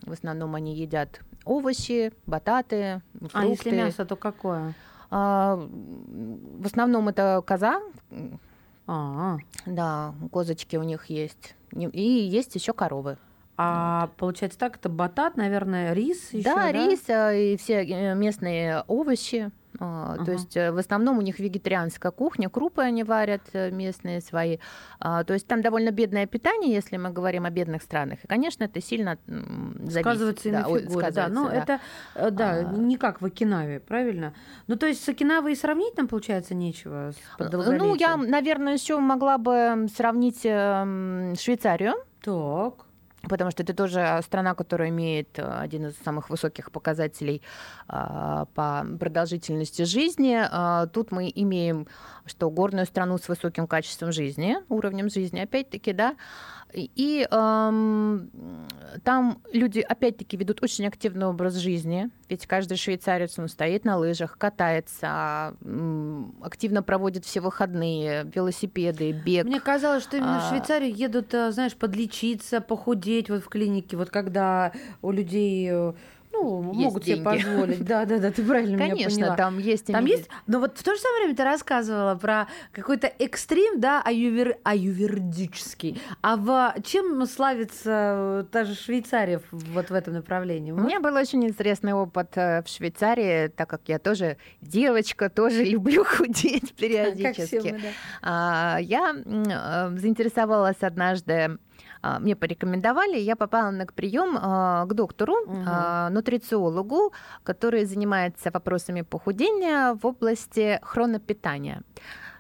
В 0.04 0.12
основном 0.12 0.54
они 0.54 0.76
едят 0.76 1.22
овощи, 1.44 2.14
бататы, 2.28 3.02
фрукты. 3.20 3.38
А 3.38 3.46
если 3.46 3.72
мясо, 3.72 4.06
то 4.06 4.16
какое? 4.16 4.76
А, 5.10 5.56
в 5.56 6.66
основном 6.66 7.08
это 7.10 7.42
коза, 7.46 7.82
м, 8.12 8.40
А, 8.88 9.38
да, 9.66 10.14
козочки 10.32 10.78
у 10.78 10.84
них 10.84 11.10
есть, 11.10 11.56
и 11.74 12.02
есть 12.02 12.56
еще 12.56 12.74
коровы. 12.74 13.18
а 13.60 14.10
получается 14.18 14.58
так, 14.60 14.78
это 14.78 14.88
батат, 14.88 15.36
наверное, 15.36 15.94
рис 15.94 16.32
еще, 16.32 16.44
да, 16.44 16.72
рис 16.72 17.10
а, 17.10 17.34
и 17.34 17.58
все 17.58 17.84
э, 17.84 18.14
местные 18.16 18.84
овощи. 18.88 19.52
Ага. 19.80 20.26
То 20.26 20.32
есть 20.32 20.58
э, 20.58 20.72
в 20.72 20.78
основном 20.78 21.18
у 21.18 21.22
них 21.22 21.40
вегетарианская 21.40 22.12
кухня, 22.12 22.50
крупы 22.50 22.82
они 22.82 23.04
варят 23.04 23.42
э, 23.54 23.72
местные 23.72 24.22
свои. 24.22 24.58
А, 25.00 25.24
То 25.24 25.34
есть 25.34 25.48
там 25.48 25.62
довольно 25.62 25.92
бедное 25.92 26.26
питание, 26.26 26.74
если 26.74 26.98
мы 26.98 27.12
говорим 27.12 27.46
о 27.46 27.50
бедных 27.50 27.84
странах. 27.84 28.20
И, 28.24 28.28
конечно, 28.28 28.64
это 28.64 28.82
сильно 28.82 29.18
зависит. 29.28 30.02
Сказывается 30.02 30.50
и 30.50 30.52
на 30.52 30.60
Да, 30.60 30.66
фигуре, 30.66 30.84
да. 30.84 30.90
сказывается, 30.90 31.30
Ну, 31.30 31.48
да. 31.48 31.56
это, 31.56 31.80
э, 32.16 32.32
да, 32.32 32.52
А. 32.52 32.64
не 32.64 32.98
как 32.98 33.22
в 33.22 33.26
Окинаве, 33.26 33.80
правильно? 33.80 34.34
Ну, 34.68 34.76
то 34.76 34.88
есть 34.88 35.04
с 35.04 35.10
Окинавой 35.10 35.54
и 35.54 35.56
сравнить 35.56 35.96
нам, 35.98 36.08
получается, 36.08 36.56
нечего 36.56 37.12
Ну, 37.38 37.96
я, 37.96 38.18
наверное, 38.18 38.74
еще 38.74 39.00
могла 39.00 39.38
бы 39.38 39.88
сравнить 39.96 40.42
эм, 40.44 41.36
Швейцарию. 41.38 41.94
Так. 42.22 42.87
Потому 43.28 43.52
что 43.52 43.64
это 43.64 43.74
тоже 43.74 44.20
страна, 44.24 44.54
которая 44.54 44.90
имеет 44.90 45.40
э, 45.40 45.44
один 45.44 45.88
из 45.88 45.98
самых 46.04 46.30
высоких 46.30 46.72
показателей 46.72 47.42
а, 47.88 48.46
по 48.54 48.86
продолжительности 49.00 49.84
жизни. 49.84 50.38
А, 50.40 50.88
Тут 50.88 51.12
мы 51.12 51.32
имеем, 51.34 51.88
что 52.26 52.50
горную 52.50 52.86
страну 52.86 53.18
с 53.18 53.28
высоким 53.28 53.68
качеством 53.68 54.12
жизни, 54.12 54.58
уровнем 54.70 55.10
жизни, 55.10 55.40
опять-таки, 55.40 55.94
да, 55.94 56.16
и 56.74 57.28
эм, 57.30 58.30
там 59.04 59.42
люди, 59.52 59.80
опять-таки, 59.80 60.38
ведут 60.38 60.62
очень 60.62 60.88
активный 60.88 61.28
образ 61.28 61.56
жизни, 61.56 62.10
ведь 62.30 62.46
каждый 62.46 62.78
швейцарец, 62.78 63.40
он 63.40 63.48
стоит 63.48 63.86
на 63.86 63.98
лыжах, 63.98 64.38
катается, 64.38 65.56
активно 66.42 66.84
проводит 66.84 67.26
все 67.26 67.40
выходные, 67.40 68.30
велосипеды, 68.34 69.12
бег. 69.12 69.46
Мне 69.46 69.62
казалось, 69.62 70.04
что 70.04 70.18
именно 70.18 70.40
в 70.40 70.46
А. 70.46 70.50
Швейцарию 70.50 70.94
едут, 70.94 71.34
э, 71.34 71.52
знаешь, 71.52 71.76
подлечиться, 71.76 72.60
похудеть 72.60 73.30
вот 73.30 73.44
в 73.44 73.48
клинике, 73.48 73.96
вот 73.98 74.10
когда 74.10 74.74
у 75.02 75.12
людей, 75.12 75.70
э, 75.72 75.94
ну, 76.44 76.72
Есть 76.74 76.84
могут 76.84 77.04
себе 77.06 77.16
деньги. 77.16 77.26
позволить. 77.26 77.84
Да, 77.86 78.06
да, 78.06 78.18
да, 78.20 78.32
ты 78.32 78.44
правильно 78.44 78.76
меня 78.76 78.90
Конечно, 78.90 79.16
поняла. 79.20 79.36
там 79.36 79.60
есть... 79.60 79.86
Там 79.88 80.02
именно- 80.06 80.18
есть, 80.18 80.30
но 80.48 80.60
вот 80.60 80.78
в 80.78 80.84
то 80.84 80.94
же 80.96 81.02
самое 81.02 81.24
время 81.24 81.36
ты 81.38 81.44
рассказывала 81.44 82.16
про 82.16 82.48
какой-то 82.72 83.08
экстрим, 83.20 83.80
да, 83.80 84.02
аювер, 84.04 84.58
аювердический. 84.64 86.02
А 86.22 86.36
в 86.38 86.76
чем 86.84 87.26
славится 87.26 88.42
э, 88.42 88.44
та 88.52 88.64
же 88.66 88.76
Швейцария 88.76 89.42
вот 89.52 89.90
в 89.90 89.94
этом 89.94 90.14
направлении? 90.14 90.72
У 90.72 90.76
Можешь? 90.76 90.88
меня 90.90 91.00
был 91.00 91.16
очень 91.16 91.44
интересный 91.46 91.94
опыт 91.94 92.32
э, 92.36 92.62
в 92.64 92.68
Швейцарии, 92.70 93.48
так 93.48 93.70
как 93.70 93.82
я 93.88 94.00
тоже 94.00 94.38
девочка, 94.62 95.30
тоже 95.30 95.64
люблю 95.66 96.04
худеть 96.04 96.62
Как 96.62 96.78
все 96.78 96.88
периодически. 96.88 97.72
мы, 97.72 97.80
да. 97.80 97.88
А, 98.22 98.78
Я 98.80 99.16
э, 99.26 99.98
заинтересовалась 99.98 100.78
однажды, 100.82 101.58
мне 102.20 102.36
порекомендовали, 102.36 103.18
я 103.18 103.36
попала 103.36 103.72
на 103.72 103.86
прием 103.86 104.38
а, 104.40 104.86
к 104.86 104.94
доктору, 104.94 105.36
а, 105.66 106.10
нутрициологу, 106.10 107.14
который 107.44 107.86
занимается 107.86 108.50
вопросами 108.52 109.02
похудения 109.02 109.94
в 109.94 110.06
области 110.06 110.80
хронопитания. 110.82 111.82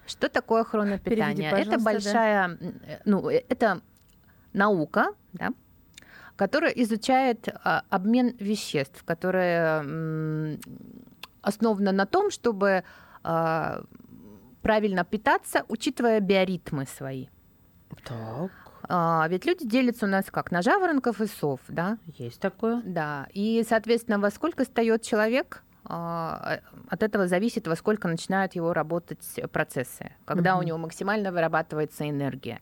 Что 0.05 0.29
такое 0.29 0.63
хронопитание? 0.63 1.51
пожалуйста, 1.51 1.75
это 1.75 1.77
да. 1.77 1.83
большая, 1.83 2.45
м, 2.45 2.57
э, 2.87 2.99
ну, 3.05 3.29
э, 3.29 3.43
это 3.49 3.81
наука, 4.53 5.07
да, 5.33 5.49
которая 6.35 6.71
изучает 6.71 7.49
а, 7.63 7.83
обмен 7.89 8.35
веществ, 8.39 9.03
которая 9.03 9.85
основана 11.41 11.91
на 11.91 12.05
том, 12.05 12.31
чтобы 12.31 12.83
а, 13.23 13.81
правильно 14.61 15.03
питаться, 15.03 15.63
учитывая 15.67 16.19
биоритмы 16.19 16.85
свои. 16.85 17.27
Так, 18.03 18.51
А, 18.83 19.27
ведь 19.29 19.45
люди 19.45 19.65
делятся 19.67 20.05
у 20.05 20.09
нас 20.09 20.25
как 20.31 20.51
на 20.51 20.61
жаворонков 20.61 21.21
и 21.21 21.27
сов, 21.27 21.59
да? 21.67 21.97
есть 22.17 22.39
такое. 22.39 22.81
Да. 22.85 23.27
И, 23.33 23.65
соответственно, 23.67 24.19
во 24.19 24.29
сколько 24.31 24.63
встает 24.63 25.01
человек, 25.01 25.63
а, 25.89 26.59
от 26.89 27.01
этого 27.03 27.27
зависит, 27.27 27.67
во 27.67 27.75
сколько 27.75 28.07
начинают 28.07 28.55
его 28.55 28.73
работать 28.73 29.19
процессы, 29.51 30.11
когда 30.25 30.55
у 30.55 30.57
Мгм. 30.59 30.67
него 30.67 30.77
максимально 30.79 31.31
вырабатывается 31.31 32.09
энергия. 32.09 32.59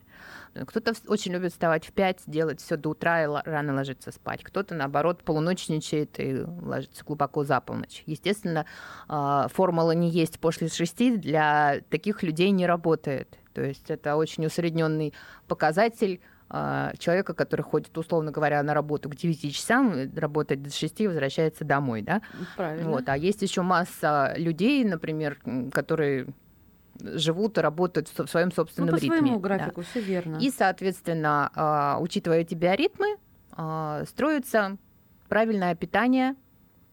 Кто-то 0.54 0.94
очень 1.08 1.34
любит 1.34 1.52
вставать 1.52 1.86
в 1.86 1.92
5, 1.92 2.24
делать 2.28 2.62
все 2.62 2.78
до 2.78 2.90
утра 2.90 3.24
и 3.24 3.28
рано 3.46 3.74
ложиться 3.74 4.12
спать. 4.12 4.44
Кто-то, 4.44 4.74
наоборот, 4.76 5.24
полуночничает 5.24 6.20
и 6.20 6.44
ложится 6.44 7.04
глубоко 7.04 7.44
за 7.44 7.60
полночь. 7.60 8.04
Естественно, 8.06 8.66
а, 9.08 9.48
формула 9.50 9.92
не 9.92 10.10
есть 10.10 10.40
после 10.40 10.70
шести 10.70 11.18
для 11.18 11.82
таких 11.90 12.24
людей 12.24 12.52
не 12.52 12.66
работает. 12.68 13.38
То 13.56 13.64
есть 13.64 13.90
это 13.90 14.18
очень 14.18 14.46
усредненный 14.46 15.14
показатель 15.48 16.20
а, 16.50 16.94
человека, 17.00 17.34
который 17.34 17.62
ходит, 17.62 17.98
условно 17.98 18.32
говоря, 18.32 18.62
на 18.62 18.74
работу 18.74 19.10
к 19.10 19.16
9 19.16 19.56
часам, 19.56 19.94
э, 19.94 20.10
работает 20.16 20.62
до 20.62 20.70
6 20.70 21.02
и 21.02 21.08
возвращается 21.08 21.64
домой, 21.64 22.02
да? 22.04 22.22
Правильно. 22.56 22.90
Вот. 22.90 23.10
А 23.10 23.18
есть 23.18 23.42
еще 23.42 23.62
масса 23.64 24.34
людей, 24.38 24.84
например, 24.84 25.40
которые 25.72 26.28
живут 27.02 27.58
и 27.58 27.62
работают 27.62 28.10
в 28.10 28.28
своем 28.28 28.50
ну, 28.50 28.56
собственном 28.56 28.92
по 28.92 28.96
ритме. 28.96 29.18
своему 29.18 29.40
да. 29.40 29.42
графику, 29.42 29.82
все 29.82 30.02
верно. 30.02 30.38
И, 30.38 30.52
соответственно, 30.52 31.50
а, 31.56 31.98
учитывая 32.00 32.42
эти 32.42 32.54
биоритмы, 32.54 33.16
а, 33.52 34.04
строится 34.06 34.78
правильное 35.30 35.74
питание 35.76 36.36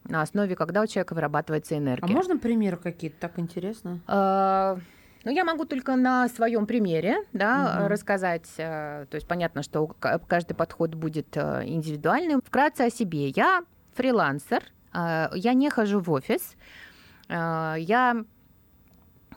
на 0.05 0.23
основе, 0.23 0.57
когда 0.57 0.83
у 0.83 0.87
человека 0.87 1.15
вырабатывается 1.15 1.75
А 1.75 1.79
энергия. 1.79 2.13
можно 2.13 2.39
примеры 2.39 2.77
какие-то? 2.77 3.17
Так 3.21 3.39
интересно. 3.39 4.01
Ну, 5.25 5.31
я 5.31 5.45
могу 5.45 5.65
только 5.65 5.97
на 5.97 6.29
своем 6.29 6.67
примере 6.67 7.17
да, 7.33 7.77
Мгм. 7.79 7.87
рассказать. 7.89 8.49
э, 8.59 9.07
То 9.09 9.15
есть 9.15 9.27
понятно, 9.29 9.63
что 9.63 9.87
каждый 10.29 10.55
подход 10.55 10.95
будет 10.95 11.37
э, 11.37 11.63
индивидуальным. 11.67 12.41
Вкратце 12.45 12.83
о 12.83 12.91
себе. 12.91 13.29
Я 13.29 13.63
фрилансер, 13.95 14.63
э, 14.95 15.29
я 15.35 15.53
не 15.55 15.71
хожу 15.71 16.01
в 16.01 16.11
офис, 16.11 16.57
я 17.29 18.25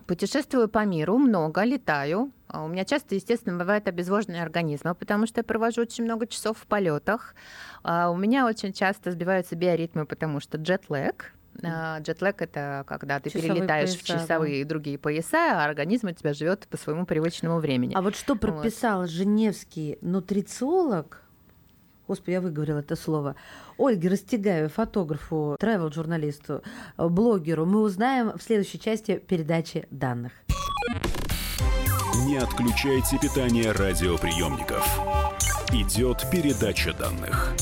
путешествую 0.07 0.67
по 0.67 0.85
миру, 0.85 1.17
много 1.17 1.63
летаю. 1.63 2.31
А 2.47 2.63
У 2.63 2.67
меня 2.67 2.85
часто, 2.85 3.15
естественно, 3.15 3.57
бывают 3.57 3.87
обезвоженные 3.87 4.43
организмы, 4.43 4.93
потому 4.95 5.27
что 5.27 5.39
я 5.39 5.43
провожу 5.43 5.81
очень 5.81 6.03
много 6.03 6.27
часов 6.27 6.57
в 6.57 6.67
полетах. 6.67 7.35
А 7.83 8.09
У 8.09 8.17
меня 8.17 8.45
очень 8.45 8.73
часто 8.73 9.11
сбиваются 9.11 9.55
биоритмы, 9.55 10.05
потому 10.05 10.39
что 10.39 10.57
джетлэг. 10.57 11.33
А, 11.63 11.99
Джетлэг 11.99 12.41
это 12.41 12.83
когда 12.87 13.19
ты 13.19 13.29
Часовые 13.29 13.53
перелетаешь 13.53 13.89
в 13.91 13.99
пояса, 13.99 14.13
да. 14.13 14.19
часовые 14.19 14.61
и 14.61 14.63
другие 14.63 14.97
пояса, 14.97 15.61
а 15.61 15.65
организм 15.65 16.07
у 16.07 16.11
тебя 16.11 16.33
живет 16.33 16.67
по 16.67 16.77
своему 16.77 17.05
привычному 17.05 17.59
времени. 17.59 17.93
А 17.95 18.01
вот 18.01 18.15
что 18.15 18.35
прописал 18.35 19.07
женевский 19.07 19.97
нутрициолог, 20.01 21.21
Господи, 22.07 22.31
я 22.33 22.41
выговорила 22.41 22.79
это 22.79 22.95
слово. 22.95 23.35
Ольге 23.77 24.09
Растегаевой, 24.09 24.69
фотографу, 24.69 25.57
travel-журналисту, 25.59 26.61
э, 26.97 27.07
блогеру, 27.07 27.65
мы 27.65 27.81
узнаем 27.81 28.37
в 28.37 28.43
следующей 28.43 28.79
части 28.79 29.17
передачи 29.17 29.87
данных. 29.89 30.33
Не 32.25 32.37
отключайте 32.37 33.17
питание 33.19 33.71
радиоприемников. 33.71 34.99
Идет 35.71 36.23
передача 36.31 36.93
данных. 36.93 37.55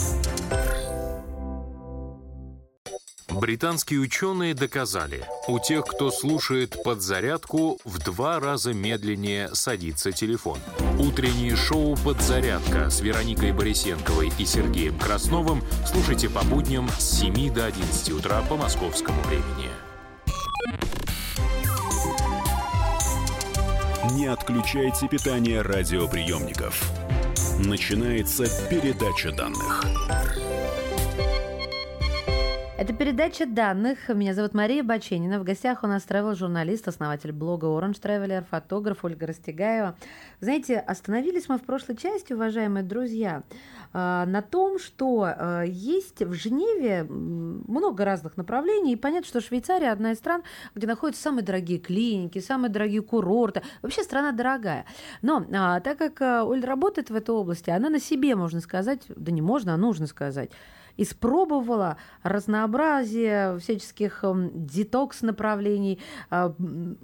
Британские 3.34 4.00
ученые 4.00 4.54
доказали, 4.54 5.26
у 5.48 5.60
тех, 5.60 5.86
кто 5.86 6.12
слушает 6.12 6.82
подзарядку, 6.84 7.80
в 7.84 7.98
два 7.98 8.40
раза 8.40 8.74
медленнее 8.74 9.54
садится 9.56 10.12
телефон. 10.12 10.60
Утреннее 11.00 11.56
шоу 11.56 11.96
«Подзарядка» 11.98 12.92
с 12.92 13.02
Вероникой 13.02 13.52
Борисенковой 13.52 14.32
и 14.38 14.46
Сергеем 14.46 15.00
Красновым 15.00 15.64
слушайте 15.88 16.30
по 16.30 16.44
будням 16.44 16.88
с 17.00 17.22
7 17.22 17.52
до 17.54 17.66
11 17.66 18.12
утра 18.12 18.42
по 18.48 18.56
московскому 18.56 19.20
времени. 19.24 19.70
Не 24.16 24.28
отключайте 24.28 25.08
питание 25.08 25.62
радиоприемников. 25.62 26.84
Начинается 27.58 28.46
передача 28.70 29.32
данных. 29.32 29.84
Это 32.84 32.92
передача 32.92 33.46
данных. 33.46 34.10
Меня 34.10 34.34
зовут 34.34 34.54
Мария 34.54 34.84
Баченина. 34.84 35.40
В 35.40 35.46
гостях 35.46 35.84
у 35.84 35.88
нас 35.88 36.06
travel-журналист, 36.06 36.86
основатель 36.86 37.32
блога 37.32 37.68
Orange 37.68 38.02
Traveler, 38.02 38.44
фотограф 38.52 39.06
Ольга 39.06 39.26
Растегаева. 39.26 39.96
Знаете, 40.42 40.80
остановились 40.80 41.48
мы 41.48 41.60
в 41.60 41.62
прошлой 41.62 41.96
части, 41.96 42.34
уважаемые 42.34 42.84
друзья, 42.84 43.44
а, 43.94 44.26
на 44.26 44.42
том, 44.42 44.80
что 44.80 45.24
а, 45.24 45.62
есть 45.62 46.24
в 46.24 46.34
Женеве 46.34 47.04
много 47.04 48.04
разных 48.04 48.36
направлений. 48.36 48.92
И 48.92 48.98
понятно, 48.98 49.30
что 49.30 49.40
Швейцария 49.40 49.94
одна 49.94 50.12
из 50.12 50.18
стран, 50.18 50.44
где 50.76 50.86
находятся 50.86 51.24
самые 51.24 51.46
дорогие 51.46 51.80
клиники, 51.80 52.40
самые 52.40 52.70
дорогие 52.70 53.02
курорты. 53.02 53.62
Вообще 53.82 54.04
страна 54.04 54.34
дорогая. 54.34 54.84
Но 55.22 55.46
а, 55.54 55.80
так 55.80 56.00
как 56.00 56.20
Оля 56.46 56.68
работает 56.68 57.10
в 57.10 57.16
этой 57.16 57.34
области, 57.34 57.70
она 57.70 57.90
на 57.90 58.02
себе, 58.02 58.36
можно 58.36 58.60
сказать, 58.60 59.04
да 59.08 59.32
не 59.32 59.42
можно, 59.42 59.74
а 59.74 59.78
нужно 59.78 60.06
сказать, 60.06 60.52
испробовала 60.98 61.98
разнообразие 62.22 63.58
всяческих 63.60 64.24
эм, 64.24 64.52
детокс-направлений, 64.66 66.00
а, 66.30 66.54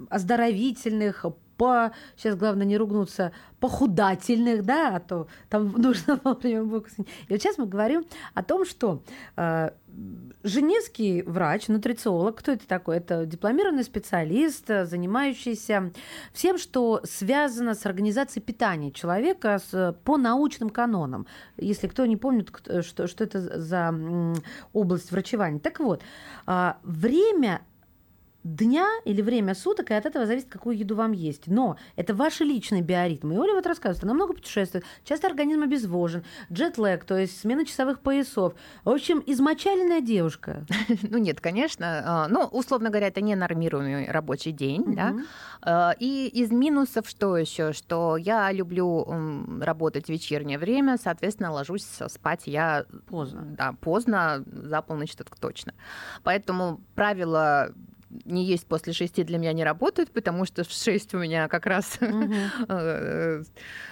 оздоровительных, 0.08 1.26
по, 1.60 1.92
сейчас 2.16 2.36
главное 2.36 2.64
не 2.64 2.78
ругнуться, 2.78 3.32
похудательных, 3.60 4.64
да, 4.64 4.96
а 4.96 5.00
то 5.00 5.28
там 5.50 5.72
нужно 5.76 6.18
вовремя 6.24 6.64
буквы. 6.64 7.04
И 7.28 7.32
вот 7.32 7.42
сейчас 7.42 7.58
мы 7.58 7.66
говорим 7.66 8.06
о 8.32 8.42
том, 8.42 8.64
что 8.64 9.02
э, 9.36 9.72
женевский 10.42 11.20
врач, 11.20 11.68
нутрициолог, 11.68 12.38
кто 12.38 12.52
это 12.52 12.66
такой? 12.66 12.96
Это 12.96 13.26
дипломированный 13.26 13.84
специалист, 13.84 14.68
занимающийся 14.68 15.92
всем, 16.32 16.56
что 16.56 17.02
связано 17.04 17.74
с 17.74 17.84
организацией 17.84 18.42
питания 18.42 18.90
человека 18.90 19.60
с, 19.62 19.94
по 20.04 20.16
научным 20.16 20.70
канонам. 20.70 21.26
Если 21.58 21.88
кто 21.88 22.06
не 22.06 22.16
помнит, 22.16 22.50
что, 22.80 23.06
что 23.06 23.24
это 23.24 23.60
за 23.60 23.94
область 24.72 25.12
врачевания. 25.12 25.60
Так 25.60 25.78
вот, 25.80 26.02
э, 26.46 26.72
время 26.84 27.60
дня 28.44 28.88
или 29.04 29.22
время 29.22 29.54
суток, 29.54 29.90
и 29.90 29.94
от 29.94 30.06
этого 30.06 30.26
зависит, 30.26 30.48
какую 30.48 30.78
еду 30.78 30.96
вам 30.96 31.12
есть. 31.12 31.46
Но 31.46 31.76
это 31.96 32.14
ваши 32.14 32.44
личные 32.44 32.82
биоритмы. 32.82 33.34
И 33.34 33.38
Оля 33.38 33.54
вот 33.54 33.66
рассказывает, 33.66 34.04
она 34.04 34.14
много 34.14 34.34
путешествует, 34.34 34.84
часто 35.04 35.26
организм 35.26 35.62
обезвожен, 35.62 36.24
джетлэг, 36.52 37.04
то 37.04 37.18
есть 37.18 37.38
смена 37.38 37.66
часовых 37.66 38.00
поясов. 38.00 38.54
В 38.84 38.90
общем, 38.90 39.22
измочаленная 39.26 40.00
девушка. 40.00 40.64
Ну 41.10 41.18
нет, 41.18 41.40
конечно. 41.40 42.02
А, 42.04 42.28
ну, 42.28 42.44
условно 42.44 42.90
говоря, 42.90 43.08
это 43.08 43.20
не 43.20 43.34
нормируемый 43.34 44.10
рабочий 44.10 44.52
день, 44.52 44.94
да. 44.94 45.14
А, 45.62 45.94
и 45.98 46.26
из 46.28 46.50
минусов 46.50 47.08
что 47.08 47.36
еще? 47.36 47.72
Что 47.72 48.16
я 48.16 48.52
люблю 48.52 49.06
работать 49.60 50.06
в 50.06 50.08
вечернее 50.08 50.58
время, 50.58 50.98
соответственно, 51.02 51.52
ложусь 51.52 51.86
спать 52.08 52.42
я 52.46 52.84
поздно. 53.08 53.42
Да, 53.56 53.74
поздно, 53.80 54.44
за 54.46 54.82
полночь 54.82 55.14
так 55.14 55.34
точно. 55.38 55.74
Поэтому 56.22 56.80
правило 56.94 57.72
не 58.24 58.44
есть 58.44 58.66
после 58.66 58.92
шести 58.92 59.24
для 59.24 59.38
меня 59.38 59.52
не 59.52 59.64
работает, 59.64 60.10
потому 60.10 60.44
что 60.44 60.64
в 60.64 60.70
шесть 60.70 61.14
у 61.14 61.18
меня 61.18 61.48
как 61.48 61.66
раз 61.66 61.98
uh 62.00 63.44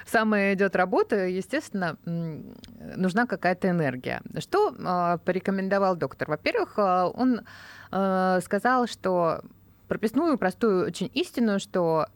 самая 0.07 0.55
идет 0.55 0.75
работа, 0.77 1.27
естественно, 1.27 1.97
нужна 2.05 3.27
какая-то 3.27 3.69
энергия. 3.69 4.23
Что 4.39 4.75
а, 4.85 5.19
порекомендовал 5.19 5.97
доктор? 5.97 6.29
Во-первых, 6.29 6.75
а, 6.77 7.09
он 7.09 7.43
сказал, 7.91 8.87
что 8.87 9.43
прописную 9.87 10.37
простую 10.37 10.87
очень 10.87 11.11
истину, 11.15 11.59
что 11.59 12.07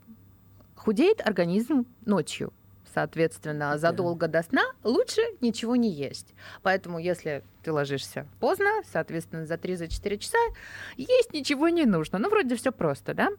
худеет 0.74 1.26
организм 1.26 1.86
ночью. 2.04 2.52
Соответственно, 2.92 3.78
задолго 3.78 4.28
до 4.28 4.42
сна 4.42 4.62
лучше 4.84 5.20
ничего 5.40 5.76
не 5.76 5.90
есть. 5.90 6.34
Поэтому, 6.62 6.98
если 6.98 7.42
ты 7.62 7.72
ложишься 7.72 8.26
поздно, 8.40 8.68
соответственно, 8.90 9.46
за 9.46 9.54
3-4 9.54 10.18
часа 10.18 10.38
есть 10.96 11.32
ничего 11.32 11.68
не 11.68 11.84
нужно. 11.84 12.18
Ну, 12.18 12.28
вроде 12.28 12.56
все 12.56 12.72
просто, 12.72 13.14
да? 13.14 13.30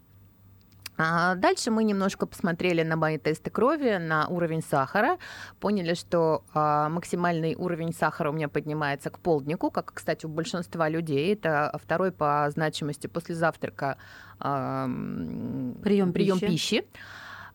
А 0.95 1.35
дальше 1.35 1.71
мы 1.71 1.83
немножко 1.83 2.25
посмотрели 2.25 2.83
на 2.83 2.95
мои 2.95 3.17
тесты 3.17 3.49
крови, 3.49 3.97
на 3.97 4.27
уровень 4.27 4.61
сахара, 4.61 5.17
поняли, 5.59 5.95
что 5.95 6.43
а, 6.53 6.89
максимальный 6.89 7.55
уровень 7.55 7.93
сахара 7.93 8.29
у 8.29 8.33
меня 8.33 8.47
поднимается 8.47 9.09
к 9.09 9.19
полднику, 9.19 9.71
как, 9.71 9.91
кстати, 9.93 10.25
у 10.25 10.29
большинства 10.29 10.89
людей. 10.89 11.33
Это 11.33 11.75
второй 11.81 12.11
по 12.11 12.47
значимости 12.51 13.07
после 13.07 13.33
завтрака 13.33 13.97
а, 14.39 14.85
прием, 14.85 16.13
прием 16.13 16.39
пищи. 16.39 16.81
пищи, 16.81 16.85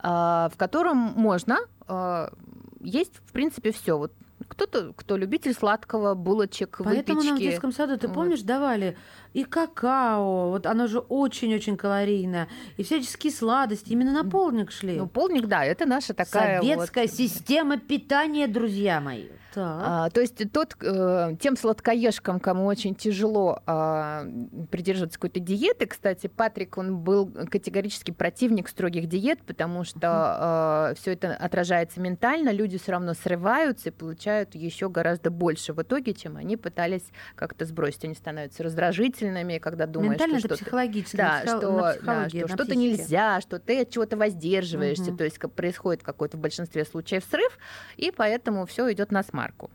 а, 0.01 0.49
в 0.53 0.57
котором 0.57 0.97
можно 0.97 1.59
а, 1.89 2.32
есть, 2.80 3.16
в 3.16 3.32
принципе, 3.32 3.72
все. 3.72 3.99
Вот 3.99 4.12
кто-то, 4.47 4.93
кто 4.95 5.16
любитель 5.16 5.53
сладкого, 5.53 6.14
булочек, 6.14 6.80
Поэтому 6.82 7.18
выпечки. 7.18 7.26
нам 7.30 7.36
в 7.36 7.41
детском 7.41 7.72
саду, 7.72 7.99
ты 7.99 8.09
помнишь, 8.09 8.43
давали 8.43 8.97
и 9.35 9.45
какао, 9.45 10.51
вот 10.51 10.66
оно 10.66 10.87
же 10.87 10.99
очень-очень 10.99 11.76
калорийное, 11.76 12.49
и 12.76 12.83
всяческие 12.83 13.33
сладости, 13.33 13.93
именно 13.93 14.12
на 14.12 14.29
полник 14.29 14.70
шли. 14.70 14.97
Ну, 14.97 15.07
полник, 15.07 15.47
да, 15.47 15.64
это 15.64 15.87
наша 15.87 16.14
такая 16.14 16.61
Советская 16.61 17.07
вот... 17.07 17.14
система 17.14 17.79
питания, 17.79 18.47
друзья 18.47 19.01
мои. 19.01 19.26
А, 19.57 20.11
то 20.11 20.20
есть 20.20 20.41
тот, 20.53 20.76
э, 20.83 21.37
тем 21.41 21.57
сладкоежкам, 21.57 22.39
кому 22.41 22.66
очень 22.66 22.95
тяжело 22.95 23.62
э, 23.66 24.31
придерживаться 24.70 25.18
какой-то 25.18 25.41
диеты, 25.41 25.87
кстати, 25.87 26.26
Патрик, 26.26 26.79
он 26.79 26.99
был 26.99 27.26
категорически 27.26 28.11
противник 28.11 28.68
строгих 28.68 29.09
диет, 29.09 29.41
потому 29.43 29.85
что 29.85 30.93
э, 30.93 30.95
все 31.01 31.12
это 31.12 31.35
отражается 31.35 32.01
ментально, 32.01 32.51
люди 32.51 32.79
все 32.79 32.93
равно 32.93 33.14
срываются 33.14 33.89
и 33.89 33.93
получают 33.93 34.55
еще 34.55 34.89
гораздо 34.89 35.31
больше 35.31 35.72
в 35.72 35.83
итоге, 35.83 36.14
чем 36.14 36.37
они 36.37 36.57
пытались 36.57 37.05
как-то 37.35 37.64
сбросить. 37.64 38.05
Они 38.05 38.14
становятся 38.14 38.62
раздражительными, 38.62 39.18
когда 39.59 39.87
думаешь, 39.87 40.12
Ментально 40.12 40.39
что 40.39 40.49
это 40.49 40.57
психологически, 40.57 41.16
да, 41.16 41.43
что, 41.47 41.97
да, 42.03 42.29
что 42.29 42.49
что-то 42.49 42.77
нельзя, 42.77 43.41
что 43.41 43.59
ты 43.59 43.81
от 43.81 43.91
чего-то 43.91 44.16
воздерживаешься, 44.16 45.11
угу. 45.11 45.19
то 45.19 45.25
есть 45.25 45.39
происходит 45.39 46.03
какой-то 46.03 46.37
в 46.37 46.41
большинстве 46.41 46.85
случаев 46.85 47.25
срыв, 47.29 47.59
и 47.97 48.11
поэтому 48.11 48.66
все 48.66 48.93
идет 48.93 49.11
на 49.11 49.23
смарт 49.23 49.39
марку. 49.39 49.71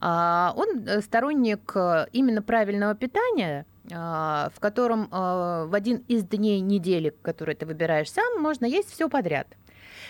А, 0.00 0.52
он 0.56 0.86
э, 0.86 1.00
сторонник 1.02 1.72
э, 1.74 2.06
именно 2.12 2.42
правильного 2.42 2.94
питания, 2.94 3.66
а, 3.92 4.50
в 4.54 4.60
котором 4.60 5.04
э, 5.04 5.66
в 5.66 5.74
один 5.74 6.04
из 6.08 6.24
дней 6.24 6.60
недели, 6.60 7.14
который 7.22 7.54
ты 7.54 7.66
выбираешь 7.66 8.10
сам, 8.10 8.40
можно 8.40 8.64
есть 8.66 8.90
все 8.90 9.08
подряд. 9.08 9.46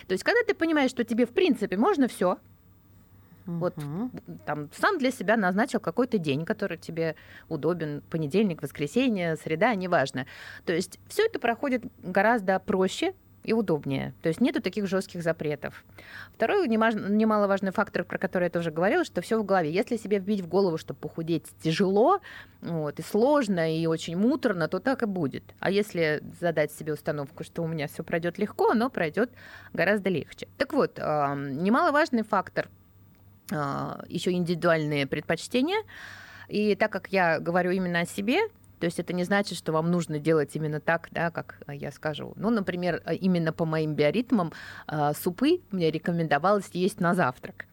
То 0.07 0.13
есть, 0.13 0.25
когда 0.25 0.41
ты 0.47 0.55
понимаешь, 0.55 0.91
что 0.91 1.05
тебе 1.05 1.27
в 1.27 1.31
принципе 1.31 1.77
можно 1.77 2.09
все, 2.09 2.39
вот 3.47 3.75
там 4.47 4.69
сам 4.73 4.99
для 4.99 5.11
себя 5.11 5.37
назначил 5.37 5.81
какой-то 5.81 6.19
день, 6.19 6.45
который 6.45 6.79
тебе 6.79 7.17
удобен, 7.49 8.03
понедельник, 8.11 8.63
воскресенье, 8.63 9.37
среда, 9.37 9.75
неважно. 9.75 10.27
То 10.65 10.73
есть 10.73 10.99
все 11.09 11.27
это 11.27 11.39
проходит 11.39 11.85
гораздо 12.03 12.59
проще, 12.61 13.15
и 13.43 13.55
удобнее. 13.55 14.13
То 14.21 14.29
есть 14.29 14.43
нету 14.43 14.61
таких 14.61 14.87
жестких 14.87 15.23
запретов. 15.23 15.83
Второй 16.35 16.69
немаловажный 16.69 17.73
фактор, 17.73 18.05
про 18.05 18.19
который 18.19 18.45
я 18.45 18.51
тоже 18.51 18.71
говорила, 18.71 19.03
что 19.03 19.23
все 19.23 19.41
в 19.41 19.47
голове. 19.47 19.73
Если 19.73 19.97
себе 19.97 20.19
вбить 20.19 20.43
в 20.43 20.47
голову, 20.47 20.77
что 20.77 20.93
похудеть 20.93 21.47
тяжело, 21.63 22.21
вот, 22.61 22.99
и 22.99 23.03
сложно, 23.03 23.75
и 23.75 23.87
очень 23.87 24.17
муторно, 24.17 24.69
то 24.69 24.79
так 24.79 25.03
и 25.03 25.07
будет. 25.07 25.55
А 25.59 25.71
если 25.71 26.23
задать 26.39 26.71
себе 26.71 26.93
установку, 26.93 27.43
что 27.43 27.63
у 27.63 27.67
меня 27.67 27.89
все 27.89 28.05
пройдет 28.05 28.37
легко, 28.37 28.73
оно 28.73 28.91
пройдет 28.91 29.31
гораздо 29.73 30.11
легче. 30.11 30.47
Так 30.59 30.75
вот, 30.75 30.99
немаловажный 30.99 32.25
фактор 32.25 32.69
еще 33.51 34.33
индивидуальные 34.33 35.07
предпочтения. 35.07 35.83
И 36.49 36.75
так 36.75 36.91
как 36.91 37.09
я 37.09 37.39
говорю 37.39 37.71
именно 37.71 38.01
о 38.01 38.07
себе, 38.07 38.41
то 38.81 38.87
есть 38.87 38.99
это 38.99 39.13
не 39.13 39.25
значит, 39.25 39.59
что 39.59 39.73
вам 39.73 39.91
нужно 39.91 40.19
делать 40.19 40.57
именно 40.57 40.81
так, 40.81 41.09
да, 41.11 41.31
как 41.31 41.61
я 41.69 41.93
скажу. 41.93 42.33
Ну, 42.37 42.51
например, 42.51 43.03
э, 43.05 43.15
именно 43.15 43.53
по 43.53 43.65
моим 43.67 43.95
биоритмам 43.95 44.53
супы 45.15 45.61
мне 45.71 45.91
рекомендовалось 45.91 46.71
есть 46.73 47.01
на 47.01 47.15
завтрак. 47.15 47.67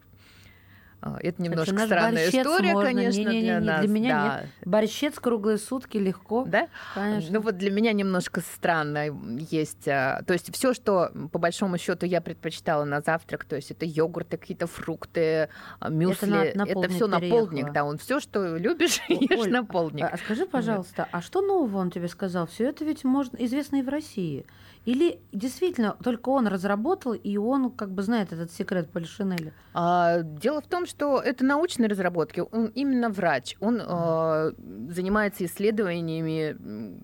А, 1.00 1.16
Это 1.22 1.40
немножко 1.40 1.72
наш 1.74 1.86
странная 1.86 2.28
история, 2.28 2.72
можно. 2.72 2.90
конечно, 2.90 3.18
Не-не-не, 3.20 3.40
для 3.42 3.60
для 3.60 3.76
нас. 3.78 3.86
меня 3.86 4.08
да. 4.08 4.40
нет. 4.40 4.50
Борщец 4.66 5.14
круглые 5.20 5.56
сутки 5.58 5.96
легко. 5.96 6.44
Да? 6.44 6.66
Конечно. 6.94 7.34
Ну 7.34 7.40
вот 7.40 7.56
для 7.56 7.70
меня 7.70 7.92
немножко 7.92 8.40
странно 8.40 9.04
есть. 9.50 9.86
а, 9.86 10.22
То 10.26 10.32
есть 10.32 10.52
все, 10.52 10.74
что 10.74 11.12
по 11.30 11.38
большому 11.38 11.78
счету 11.78 12.04
я 12.04 12.20
предпочитала 12.20 12.84
на 12.84 13.00
завтрак, 13.00 13.44
то 13.44 13.54
есть 13.54 13.70
это 13.70 13.84
йогурты, 13.86 14.36
какие-то 14.38 14.66
фрукты, 14.66 15.48
а, 15.78 15.88
мюсли, 15.88 16.52
на- 16.54 16.64
на 16.64 16.68
это 16.68 16.88
все 16.88 17.06
на 17.06 17.20
полдник, 17.20 17.72
да, 17.72 17.84
он 17.84 17.98
все, 17.98 18.18
что 18.18 18.56
любишь, 18.56 19.00
О, 19.08 19.12
ешь 19.12 19.38
Оль, 19.38 19.50
на 19.52 19.64
полдник. 19.64 20.06
А 20.10 20.16
скажи, 20.16 20.46
пожалуйста, 20.46 21.06
а 21.12 21.20
что 21.22 21.40
нового 21.42 21.78
он 21.78 21.92
тебе 21.92 22.08
сказал? 22.08 22.48
Все 22.48 22.64
это 22.70 22.84
ведь 22.84 23.04
можно 23.04 23.36
известно 23.36 23.76
и 23.76 23.82
в 23.82 23.88
России. 23.88 24.44
Или 24.88 25.20
действительно 25.32 25.96
только 26.02 26.30
он 26.30 26.46
разработал, 26.46 27.12
и 27.12 27.36
он 27.36 27.70
как 27.70 27.90
бы 27.90 28.02
знает 28.02 28.32
этот 28.32 28.50
секрет 28.50 28.90
Полишинеля? 28.90 29.52
А, 29.74 30.22
Дело 30.22 30.62
в 30.62 30.66
том, 30.66 30.86
что 30.86 31.20
это 31.20 31.44
научные 31.44 31.90
разработки. 31.90 32.42
Он 32.52 32.68
именно 32.74 33.10
врач. 33.10 33.54
Он 33.60 33.82
а, 33.86 34.50
занимается 34.88 35.44
исследованиями 35.44 36.56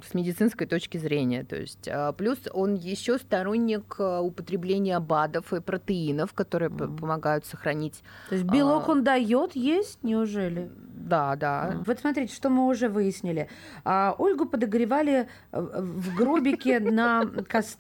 с 0.03 0.15
медицинской 0.15 0.67
точки 0.67 0.97
зрения. 0.97 1.45
То 1.45 1.57
есть, 1.57 1.87
а, 1.87 2.13
плюс 2.13 2.39
он 2.55 2.75
еще 2.75 3.19
сторонник 3.19 3.97
а, 3.99 4.23
употребления 4.23 4.99
БАДов 4.99 5.53
и 5.53 5.61
протеинов, 5.61 6.33
которые 6.33 6.71
Мгм. 6.71 6.97
помогают 6.97 7.45
сохранить. 7.45 8.03
То 8.31 8.37
есть 8.37 8.47
белок 8.47 8.89
А. 8.89 8.93
он 8.93 9.05
дает 9.05 9.55
есть, 9.57 10.03
неужели? 10.03 10.71
Да, 10.95 11.37
да. 11.37 11.83
Вот 11.87 11.99
смотрите, 11.99 12.35
что 12.35 12.49
мы 12.49 12.67
уже 12.67 12.89
выяснили. 12.89 13.51
А, 13.85 14.15
Ольгу 14.17 14.47
подогревали 14.47 15.29
в 15.53 16.17
гробике 16.17 16.81
на 16.81 17.27
костре, 17.27 17.74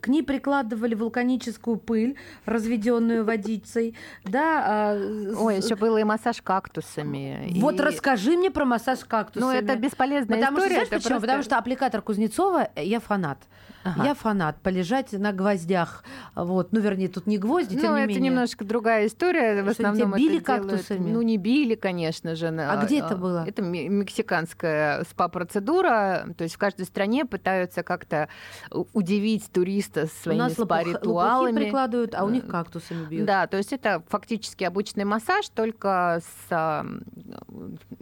к 0.00 0.08
ней 0.08 0.22
прикладывали 0.22 0.94
вулканическую 0.94 1.76
пыль, 1.76 2.16
разведенную 2.46 3.24
водицей. 3.24 3.96
Да, 4.24 4.64
а, 4.66 5.34
Ой, 5.38 5.56
еще 5.58 5.76
было 5.76 5.98
и 5.98 6.04
массаж 6.04 6.40
кактусами. 6.42 7.52
Вот 7.60 7.80
расскажи 7.80 8.36
мне 8.36 8.50
про 8.50 8.64
массаж 8.64 9.00
кактусами. 9.04 9.44
Ну, 9.44 9.50
это 9.56 9.76
бесполезная 9.76 10.38
Потому 10.38 10.58
что, 10.58 10.66
история. 10.68 10.86
знаешь 10.86 11.02
почему? 11.02 11.20
Потому 11.20 11.42
что 11.42 11.58
аппликатор 11.58 12.02
Кузнецова, 12.02 12.68
э, 12.74 12.84
я 12.84 13.00
фанат. 13.00 13.38
Ага. 13.86 14.04
Я 14.04 14.14
фанат. 14.14 14.56
Полежать 14.62 15.12
на 15.12 15.32
гвоздях. 15.32 16.04
Вот. 16.34 16.72
Ну, 16.72 16.80
вернее, 16.80 17.08
тут 17.08 17.26
не 17.26 17.36
гвозди, 17.36 17.76
тем 17.78 17.90
Ну, 17.90 17.96
не 17.98 18.02
это 18.04 18.08
менее. 18.14 18.30
немножко 18.30 18.64
другая 18.64 19.06
история. 19.06 19.62
В 19.62 19.72
Что, 19.72 19.82
основном 19.88 20.12
били 20.12 20.38
это 20.38 20.46
делают- 20.54 20.70
кактусами? 20.70 21.10
Ну, 21.10 21.20
не 21.20 21.36
били, 21.36 21.74
конечно 21.74 22.34
же. 22.34 22.48
А 22.48 22.82
где 22.84 23.00
это 23.00 23.14
было? 23.16 23.44
Это 23.46 23.60
ме- 23.62 23.88
мексиканская 23.88 25.04
спа-процедура. 25.04 26.26
То 26.36 26.44
есть 26.44 26.54
в 26.54 26.58
каждой 26.58 26.86
стране 26.86 27.24
пытаются 27.26 27.82
как-то 27.82 28.28
у- 28.70 28.86
удивить 29.14 29.50
туриста 29.52 30.04
У 30.04 30.06
своими 30.06 30.38
нас 30.40 30.52
лопух- 30.58 30.60
лопухи 30.70 30.90
спа-ритуалами. 30.92 31.56
прикладывают, 31.64 32.14
а 32.14 32.24
у 32.24 32.30
них 32.30 32.44
Э, 32.44 32.48
кактусами 32.48 33.06
бьют. 33.06 33.26
Да, 33.26 33.46
то 33.46 33.56
есть 33.56 33.72
это 33.72 34.02
фактически 34.08 34.64
обычный 34.64 35.04
массаж, 35.04 35.48
только 35.48 36.20
с 36.22 36.46
а, 36.50 36.84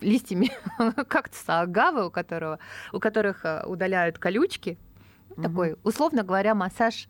листьями 0.00 0.50
кактуса 1.08 1.60
агавы, 1.60 2.06
у, 2.06 2.10
которого, 2.10 2.58
у 2.92 2.98
которых 3.00 3.44
а, 3.44 3.64
удаляют 3.66 4.18
колючки. 4.18 4.78
Такой, 5.42 5.76
условно 5.82 6.24
говоря, 6.24 6.54
массаж 6.54 7.08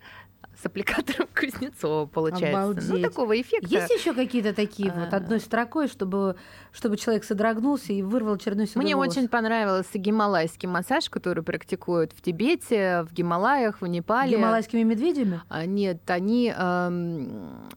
с 0.61 0.67
аппликатором 0.67 1.29
Кузнецова 1.39 2.07
получается. 2.07 2.51
Ну, 2.61 2.71
Обалдеть. 2.73 3.03
такого 3.03 3.41
эффекта. 3.41 3.69
Есть 3.69 3.91
еще 3.91 4.15
какие-то 4.15 4.53
такие 4.55 4.93
вот 4.93 5.13
А. 5.13 5.17
одной 5.17 5.41
строкой, 5.41 5.89
чтобы, 5.89 6.37
чтобы 6.73 6.97
человек 6.97 7.25
содрогнулся 7.25 7.93
и 7.93 8.03
вырвал 8.03 8.39
седой 8.39 8.69
Мне 8.77 8.95
волос? 8.97 9.17
очень 9.17 9.29
понравился 9.29 9.99
гималайский 9.99 10.69
массаж, 10.69 11.09
который 11.11 11.43
практикуют 11.43 12.13
в 12.13 12.21
Тибете, 12.23 13.03
в 13.09 13.13
Гималаях, 13.13 13.81
в 13.81 13.87
Непале. 13.87 14.37
Гималайскими 14.37 14.83
медведями? 14.83 15.41
А, 15.49 15.67
Нет, 15.67 16.09
они, 16.11 16.53
эм, 16.57 17.69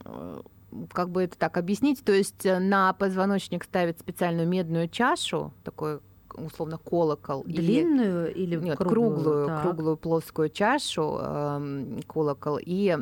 как 0.91 1.09
бы 1.09 1.23
это 1.23 1.37
так 1.37 1.57
объяснить, 1.57 2.03
то 2.03 2.11
есть 2.11 2.45
э, 2.45 2.59
на 2.59 2.91
позвоночник 2.93 3.63
ставят 3.63 3.99
специальную 3.99 4.47
медную 4.47 4.89
чашу, 4.89 5.53
такой 5.63 5.99
условно 6.37 6.77
колокол. 6.77 7.43
Длинную 7.45 8.33
или 8.33 8.55
Нет, 8.55 8.77
круглую? 8.77 9.13
круглую, 9.15 9.47
Так. 9.47 9.61
круглую 9.63 9.97
плоскую 9.97 10.49
чашу, 10.49 11.19
эм, 11.21 12.01
колокол, 12.07 12.59
и 12.61 12.97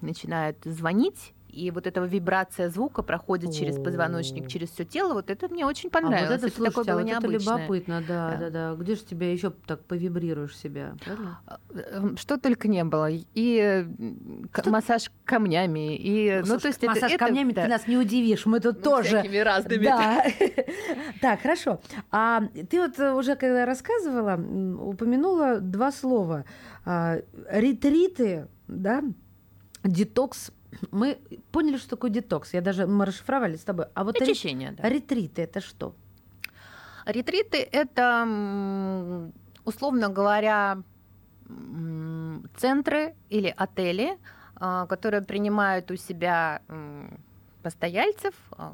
начинает 0.00 0.56
звонить. 0.64 1.32
И 1.56 1.70
вот 1.70 1.86
эта 1.86 2.00
вибрация 2.00 2.68
звука 2.68 3.02
проходит 3.02 3.52
через 3.54 3.76
позвоночник, 3.76 4.46
через 4.46 4.70
все 4.70 4.84
тело. 4.84 5.14
Вот 5.14 5.30
это 5.30 5.48
мне 5.48 5.64
очень 5.64 5.88
А 5.88 5.92
понравилось. 5.92 6.42
вот 6.42 6.50
это, 6.50 6.64
такое 6.64 6.70
слушайте, 6.84 6.90
а 6.92 6.94
было 6.94 7.32
вот 7.32 7.34
это 7.42 7.44
любопытно, 7.44 8.02
да, 8.06 8.30
Да. 8.30 8.36
да, 8.36 8.50
да. 8.50 8.74
Где 8.82 8.94
же 8.94 9.04
тебя 9.04 9.32
еще 9.32 9.50
так 9.66 9.82
повибрируешь 9.84 10.54
себя, 10.56 10.94
правильно? 11.02 11.40
Эм, 11.92 12.16
Что 12.18 12.36
только 12.36 12.68
не 12.68 12.84
было. 12.84 13.08
И 13.10 13.86
Что- 14.52 14.70
массаж 14.70 15.10
камнями, 15.24 15.96
и... 15.96 16.42
ну, 16.46 16.58
то 16.58 16.68
есть 16.68 16.78
это- 16.82 16.88
массаж 16.92 17.12
это- 17.12 17.24
камнями 17.24 17.52
да. 17.52 17.62
ты 17.62 17.68
нас 17.68 17.86
не 17.88 17.96
удивишь, 17.96 18.44
мы 18.44 18.60
тут 18.60 18.76
Ну, 18.76 18.82
тоже. 18.82 19.08
всякими 19.20 19.38
разными. 19.38 19.84
Да. 19.84 20.24
Так, 21.22 21.40
хорошо. 21.40 21.80
А 22.10 22.42
ты 22.70 22.80
вот 22.80 22.98
э, 22.98 23.12
уже 23.12 23.34
когда 23.36 23.64
рассказывала, 23.64 24.34
упомянула 24.82 25.60
два 25.60 25.90
слова. 25.90 26.44
А, 26.84 27.16
Ретриты, 27.50 28.46
да, 28.68 29.02
детокс. 29.84 30.50
Мы 30.90 31.18
поняли, 31.52 31.76
что 31.76 31.90
такое 31.90 32.10
детокс. 32.10 32.54
Я 32.54 32.60
даже 32.60 32.86
мы 32.86 33.04
расшифровали 33.06 33.56
с 33.56 33.64
тобой. 33.64 33.86
А 33.94 34.04
вот 34.04 34.16
рет- 34.20 34.28
Очищение, 34.28 34.72
да. 34.72 34.88
ретриты 34.88 35.42
это 35.42 35.60
что? 35.60 35.94
Ретриты— 37.04 37.58
это, 37.72 39.30
условно 39.64 40.08
говоря, 40.08 40.82
центры 42.56 43.14
или 43.28 43.52
отели, 43.56 44.18
а, 44.56 44.86
которые 44.86 45.22
принимают 45.22 45.90
у 45.90 45.96
себя 45.96 46.62
постояльцев, 47.62 48.34
а, 48.52 48.72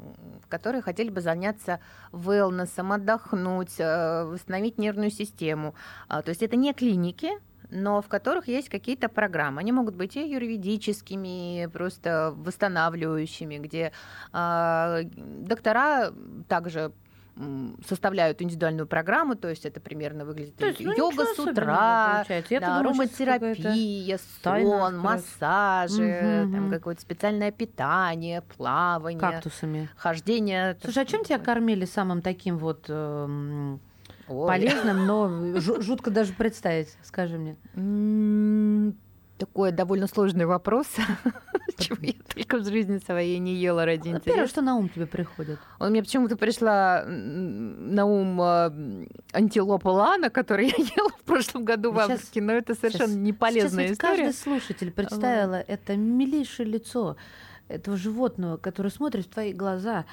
которые 0.49 0.81
хотели 0.81 1.09
бы 1.09 1.21
заняться 1.21 1.79
wellnessом, 2.11 2.93
отдохнуть, 2.93 3.79
э, 3.79 4.23
восстановить 4.25 4.77
нервную 4.77 5.09
систему. 5.11 5.73
А, 6.07 6.21
То 6.21 6.29
есть 6.29 6.43
это 6.43 6.55
не 6.55 6.73
клиники, 6.73 7.31
но 7.73 8.01
в 8.01 8.07
которых 8.07 8.47
есть 8.47 8.69
какие-то 8.69 9.09
программы. 9.09 9.59
Они 9.61 9.71
могут 9.71 9.95
быть 9.95 10.15
и 10.15 10.29
юридическими, 10.29 11.67
просто 11.73 12.33
восстанавливающими, 12.35 13.57
где 13.57 13.91
а, 14.31 15.01
доктора 15.03 16.13
также 16.47 16.91
составляют 17.87 18.41
индивидуальную 18.43 18.85
программу, 18.85 19.35
то 19.35 19.49
есть 19.49 19.65
это 19.65 19.79
примерно 19.79 20.23
выглядит 20.23 20.55
То 20.55 20.67
есть, 20.67 20.79
ну, 20.79 20.95
йога 20.95 21.25
с 21.25 21.39
утра, 21.39 22.23
да, 22.27 22.59
думала, 22.59 22.79
ароматерапия, 22.79 24.19
сон, 24.43 24.97
массажи, 24.99 26.43
Мгм, 26.43 26.51
там 26.51 26.69
какое-то 26.69 27.01
специальное 27.01 27.51
питание, 27.51 28.41
плавание, 28.41 29.19
Кактусами. 29.19 29.89
хождение. 29.95 30.77
Слушай, 30.83 31.03
а 31.03 31.05
чем 31.07 31.23
тебя 31.23 31.39
кормили 31.39 31.85
самым 31.85 32.21
таким 32.21 32.59
вот 32.59 32.85
эм, 32.87 33.81
Ой. 34.27 34.47
полезным, 34.47 35.05
но 35.05 35.27
жу- 35.59 35.81
жутко 35.81 36.11
даже 36.11 36.33
представить, 36.33 36.95
скажи 37.03 37.37
мне. 37.37 37.55
Такой 39.37 39.71
довольно 39.71 40.07
сложный 40.07 40.45
вопрос, 40.45 40.85
чего 41.77 41.97
я 42.01 42.13
только 42.33 42.59
в 42.59 42.65
жизни 42.65 42.99
своей 42.99 43.39
не 43.39 43.55
ела 43.55 43.83
ради 43.83 44.03
Первое, 44.03 44.19
интереса. 44.19 44.47
что 44.47 44.61
на 44.61 44.75
ум 44.75 44.87
тебе 44.89 45.05
приходит. 45.07 45.59
Он 45.79 45.89
мне 45.89 46.01
почему-то 46.03 46.37
пришла 46.37 47.03
на 47.05 48.05
ум 48.05 48.39
а, 48.39 48.71
антилопа 49.33 49.89
Лана, 49.89 50.29
которую 50.29 50.67
я 50.77 50.85
ела 50.95 51.09
в 51.09 51.23
прошлом 51.25 51.65
году 51.65 51.91
в 51.91 51.99
августе, 51.99 52.41
но 52.41 52.53
это 52.53 52.75
совершенно 52.75 53.13
Сейчас 53.25 53.73
ведь 53.89 53.91
история. 53.93 54.17
каждый 54.25 54.33
слушатель 54.33 54.91
представила 54.91 55.55
это 55.55 55.97
милейшее 55.97 56.67
лицо 56.67 57.17
этого 57.67 57.97
животного, 57.97 58.57
которое 58.57 58.91
смотрит 58.91 59.25
в 59.25 59.29
твои 59.29 59.51
глаза. 59.51 60.05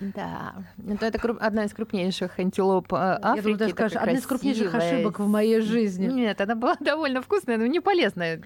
Да, 0.00 0.54
это, 0.88 1.06
это 1.06 1.18
кру- 1.18 1.38
одна 1.40 1.64
из 1.64 1.72
крупнейших 1.72 2.38
антилоп 2.38 2.92
э, 2.92 2.96
Я 2.96 3.18
Африки. 3.22 3.42
думаю, 3.42 3.58
даже 3.58 3.72
скажешь, 3.72 3.96
одна 3.96 4.12
из 4.12 4.26
крупнейших 4.26 4.74
ошибок 4.74 5.18
в 5.18 5.26
моей 5.26 5.60
жизни. 5.60 6.06
Нет, 6.06 6.40
она 6.40 6.54
была 6.54 6.76
довольно 6.80 7.22
вкусная, 7.22 7.56
но 7.56 7.66
не 7.66 7.80
полезная. 7.80 8.40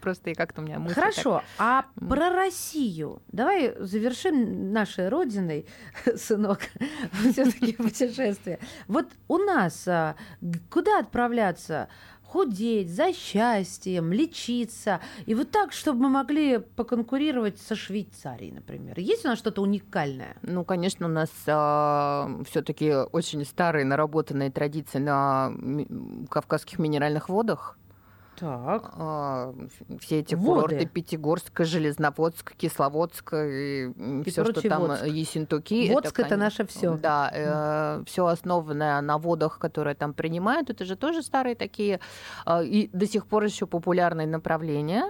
Просто 0.00 0.30
и 0.30 0.34
как-то 0.34 0.62
у 0.62 0.64
меня 0.64 0.78
мысли 0.78 0.94
Хорошо, 0.94 1.42
а 1.58 1.84
М. 2.00 2.08
про 2.08 2.30
Россию 2.30 3.22
давай 3.28 3.74
завершим 3.78 4.72
нашей 4.72 5.08
родиной, 5.08 5.66
сынок, 6.16 6.60
все-таки 7.30 7.72
путешествие. 7.74 8.58
Вот 8.88 9.06
у 9.28 9.38
нас 9.38 9.86
а, 9.86 10.16
куда 10.70 10.98
отправляться? 10.98 11.88
Худеть, 12.36 12.94
за 12.94 13.14
счастьем, 13.14 14.12
лечиться. 14.12 15.00
И 15.24 15.34
вот 15.34 15.50
так, 15.50 15.72
чтобы 15.72 16.02
мы 16.02 16.10
могли 16.10 16.58
поконкурировать 16.58 17.58
со 17.58 17.74
Швейцарией, 17.74 18.52
например. 18.52 19.00
Есть 19.00 19.24
у 19.24 19.28
нас 19.28 19.38
что-то 19.38 19.62
уникальное? 19.62 20.36
Ну, 20.42 20.62
конечно, 20.62 21.06
у 21.06 21.08
нас 21.08 21.30
все-таки 22.46 22.92
очень 22.92 23.42
старые 23.46 23.86
наработанные 23.86 24.50
традиции 24.50 24.98
на 24.98 25.50
кавказских 26.28 26.78
минеральных 26.78 27.30
водах. 27.30 27.78
Так. 28.38 28.90
А, 28.98 29.54
все 30.00 30.20
эти 30.20 30.34
Воды. 30.34 30.46
курорты 30.46 30.86
Пятигорска, 30.86 31.64
Железноводск, 31.64 32.54
Кисловодск 32.56 33.32
и, 33.34 33.90
И 34.24 34.30
все, 34.30 34.44
что 34.44 34.68
там 34.68 34.82
Водск. 34.82 35.04
э, 35.04 35.08
Ессентуки. 35.08 35.90
Водск 35.92 36.18
это 36.18 36.28
конечно, 36.28 36.36
наше 36.44 36.66
всё. 36.66 36.96
Да, 36.96 38.02
все 38.06 38.26
основанное 38.26 39.00
на 39.00 39.18
водах, 39.18 39.58
которые 39.58 39.94
там 39.94 40.12
принимают. 40.12 40.70
Это 40.70 40.84
же 40.84 40.96
тоже 40.96 41.22
старые 41.22 41.54
такие 41.56 42.00
а, 42.44 42.62
и 42.62 42.88
до 42.92 43.06
сих 43.06 43.26
пор 43.26 43.44
еще 43.44 43.66
популярные 43.66 44.26
направления, 44.26 45.04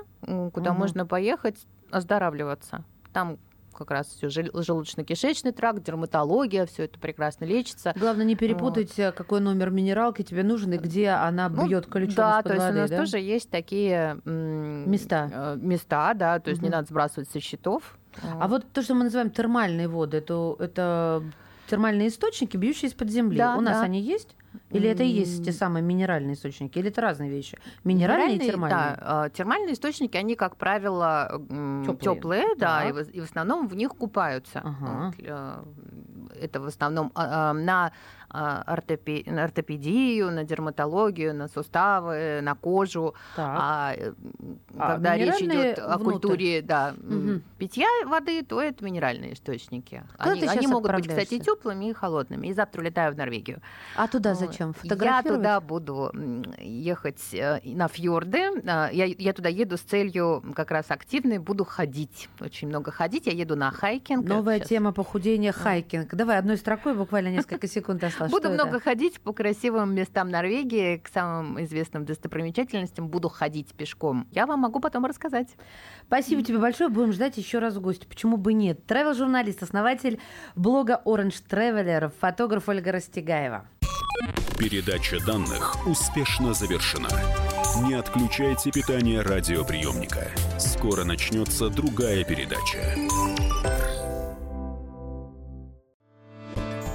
куда 0.53 0.71
Мгм. 0.71 0.79
можно 0.81 1.07
поехать 1.07 1.67
оздоравливаться. 1.91 2.85
Там 3.13 3.39
как 3.77 3.91
раз 3.91 4.09
все 4.09 4.29
желудочно-кишечный 4.29 5.53
тракт, 5.53 5.83
дерматология, 5.83 6.67
все 6.67 6.85
это 6.85 6.99
прекрасно 6.99 7.45
лечится. 7.45 7.93
Главное 7.97 8.25
не 8.25 8.37
перепутать, 8.37 8.97
вот. 8.97 9.15
какой 9.15 9.41
номер 9.41 9.71
минералки 9.71 10.23
тебе 10.23 10.43
нужен 10.43 10.73
и 10.73 10.79
где 10.79 11.11
она 11.11 11.49
бьет 11.49 11.87
ну, 11.87 11.93
ключом 11.93 12.17
Да, 12.17 12.43
то 12.43 12.55
есть 12.55 12.65
воды, 12.65 12.79
у 12.79 12.81
нас 12.83 12.91
да? 12.91 12.97
тоже 12.97 13.19
есть 13.19 13.51
такие 13.51 14.21
места. 14.25 15.31
Э, 15.33 15.59
места, 15.61 16.15
да, 16.15 16.39
то 16.39 16.51
есть 16.51 16.61
угу. 16.61 16.67
не 16.67 16.73
надо 16.73 16.89
сбрасывать 16.89 17.29
со 17.31 17.41
счетов. 17.41 17.99
А 18.23 18.49
вот 18.49 18.65
то, 18.73 18.83
что 18.83 18.95
мы 18.95 19.05
называем 19.05 19.31
термальные 19.31 19.89
воды, 19.89 20.19
это, 20.19 20.57
это 20.59 21.23
термальные 21.69 22.09
источники, 22.09 22.57
бьющие 22.57 22.89
из-под 22.89 23.11
земли. 23.11 23.39
Да, 23.39 23.57
У 23.57 23.61
нас 23.61 23.79
да. 23.79 23.83
они 23.83 24.01
есть? 24.01 24.35
Или 24.71 24.89
это 24.89 25.03
и 25.03 25.09
есть 25.09 25.45
те 25.45 25.53
самые 25.53 25.83
минеральные 25.83 26.35
источники? 26.35 26.79
Или 26.79 26.89
это 26.89 27.01
разные 27.01 27.31
вещи? 27.31 27.59
Минеральные, 27.85 28.37
и 28.37 28.39
термальные? 28.39 28.97
Да, 28.97 29.29
термальные 29.31 29.75
источники, 29.75 30.17
они, 30.17 30.37
как 30.37 30.57
правило, 30.57 31.41
теплые, 32.01 32.55
да, 32.57 32.89
и 32.89 32.93
в, 32.93 33.01
и 33.11 33.21
в 33.21 33.25
основном 33.25 33.69
в 33.69 33.75
них 33.77 33.91
купаются. 33.91 34.61
Ага. 34.65 35.13
Это 36.41 36.61
в 36.61 36.67
основном 36.67 37.13
а, 37.15 37.53
на 37.53 37.93
а, 38.39 38.63
ортопи... 38.67 39.25
на 39.27 39.45
ортопедию, 39.45 40.31
на 40.31 40.45
дерматологию, 40.45 41.35
на 41.35 41.49
суставы, 41.49 42.41
на 42.43 42.55
кожу. 42.55 43.15
Так. 43.35 43.57
А, 43.59 43.95
А 44.79 44.93
когда 44.95 45.17
речь 45.17 45.41
идет 45.41 45.79
о 45.79 45.97
внутрь? 45.97 46.13
культуре 46.13 46.63
да, 46.63 46.95
Мгм. 46.99 47.43
питья 47.59 47.87
воды, 48.07 48.43
то 48.43 48.61
это 48.61 48.85
минеральные 48.85 49.33
источники. 49.33 50.03
Куда 50.19 50.33
Они, 50.33 50.47
они 50.47 50.67
могут 50.67 50.95
быть, 50.95 51.09
кстати, 51.09 51.39
теплыми 51.39 51.87
и 51.91 51.93
холодными. 51.95 52.49
И 52.49 52.53
завтра 52.53 52.81
улетаю 52.83 53.15
в 53.15 53.17
Норвегию. 53.17 53.61
А 53.97 54.07
туда 54.07 54.35
зачем? 54.35 54.75
Я 54.83 55.23
туда 55.23 55.61
буду 55.61 56.13
ехать 56.59 57.23
э, 57.33 57.61
на 57.65 57.89
фьорды. 57.89 58.51
А, 58.67 58.91
Я, 58.93 59.07
я 59.07 59.33
туда 59.33 59.49
еду 59.49 59.77
с 59.77 59.81
целью 59.81 60.43
как 60.55 60.71
раз 60.71 60.91
активной, 60.91 61.39
буду 61.39 61.65
ходить. 61.65 62.29
Очень 62.41 62.69
много 62.69 62.91
ходить. 62.91 63.27
Я 63.27 63.33
еду 63.33 63.57
на 63.57 63.71
хайкинг. 63.71 64.27
Новая 64.27 64.61
тема 64.61 64.93
похудения 64.93 65.53
хайкинг. 65.53 66.15
Давай 66.15 66.39
одной 66.39 66.57
строкой, 66.57 66.95
буквально 66.95 67.29
несколько 67.29 67.67
секунд 67.67 68.05
осталось. 68.05 68.26
Буду 68.31 68.49
Что 68.49 68.55
много 68.55 68.77
это? 68.77 68.81
ходить 68.81 69.21
по 69.21 69.33
красивым 69.33 69.95
местам 69.95 70.29
Норвегии, 70.31 70.97
к 70.99 71.09
самым 71.09 71.63
известным 71.65 72.05
достопримечательностям. 72.05 73.09
Буду 73.09 73.29
ходить 73.29 73.75
пешком. 73.75 74.27
Я 74.31 74.47
вам 74.47 74.61
могу 74.61 74.81
потом 74.81 75.05
рассказать. 75.07 75.49
Спасибо 76.07 76.43
тебе 76.43 76.59
большое. 76.59 76.91
Будем 76.91 77.13
ждать 77.13 77.37
еще 77.37 77.59
раз 77.59 77.75
в 77.75 77.81
гости. 77.81 78.07
Почему 78.07 78.37
бы 78.37 78.53
нет? 78.53 78.81
Travel-журналист, 78.87 79.63
основатель 79.63 80.21
блога 80.55 81.03
Orange 81.05 81.43
Traveler, 81.49 82.13
фотограф 82.21 82.69
Ольга 82.69 82.93
Растегаева. 82.93 83.67
Передача 84.59 85.25
данных 85.25 85.87
успешно 85.87 86.55
завершена. 86.55 87.09
Не 87.87 87.95
отключайте 87.95 88.71
питание 88.71 89.21
радиоприемника. 89.21 90.29
Скоро 90.59 91.05
начнется 91.05 91.69
другая 91.69 92.25
передача. 92.25 92.79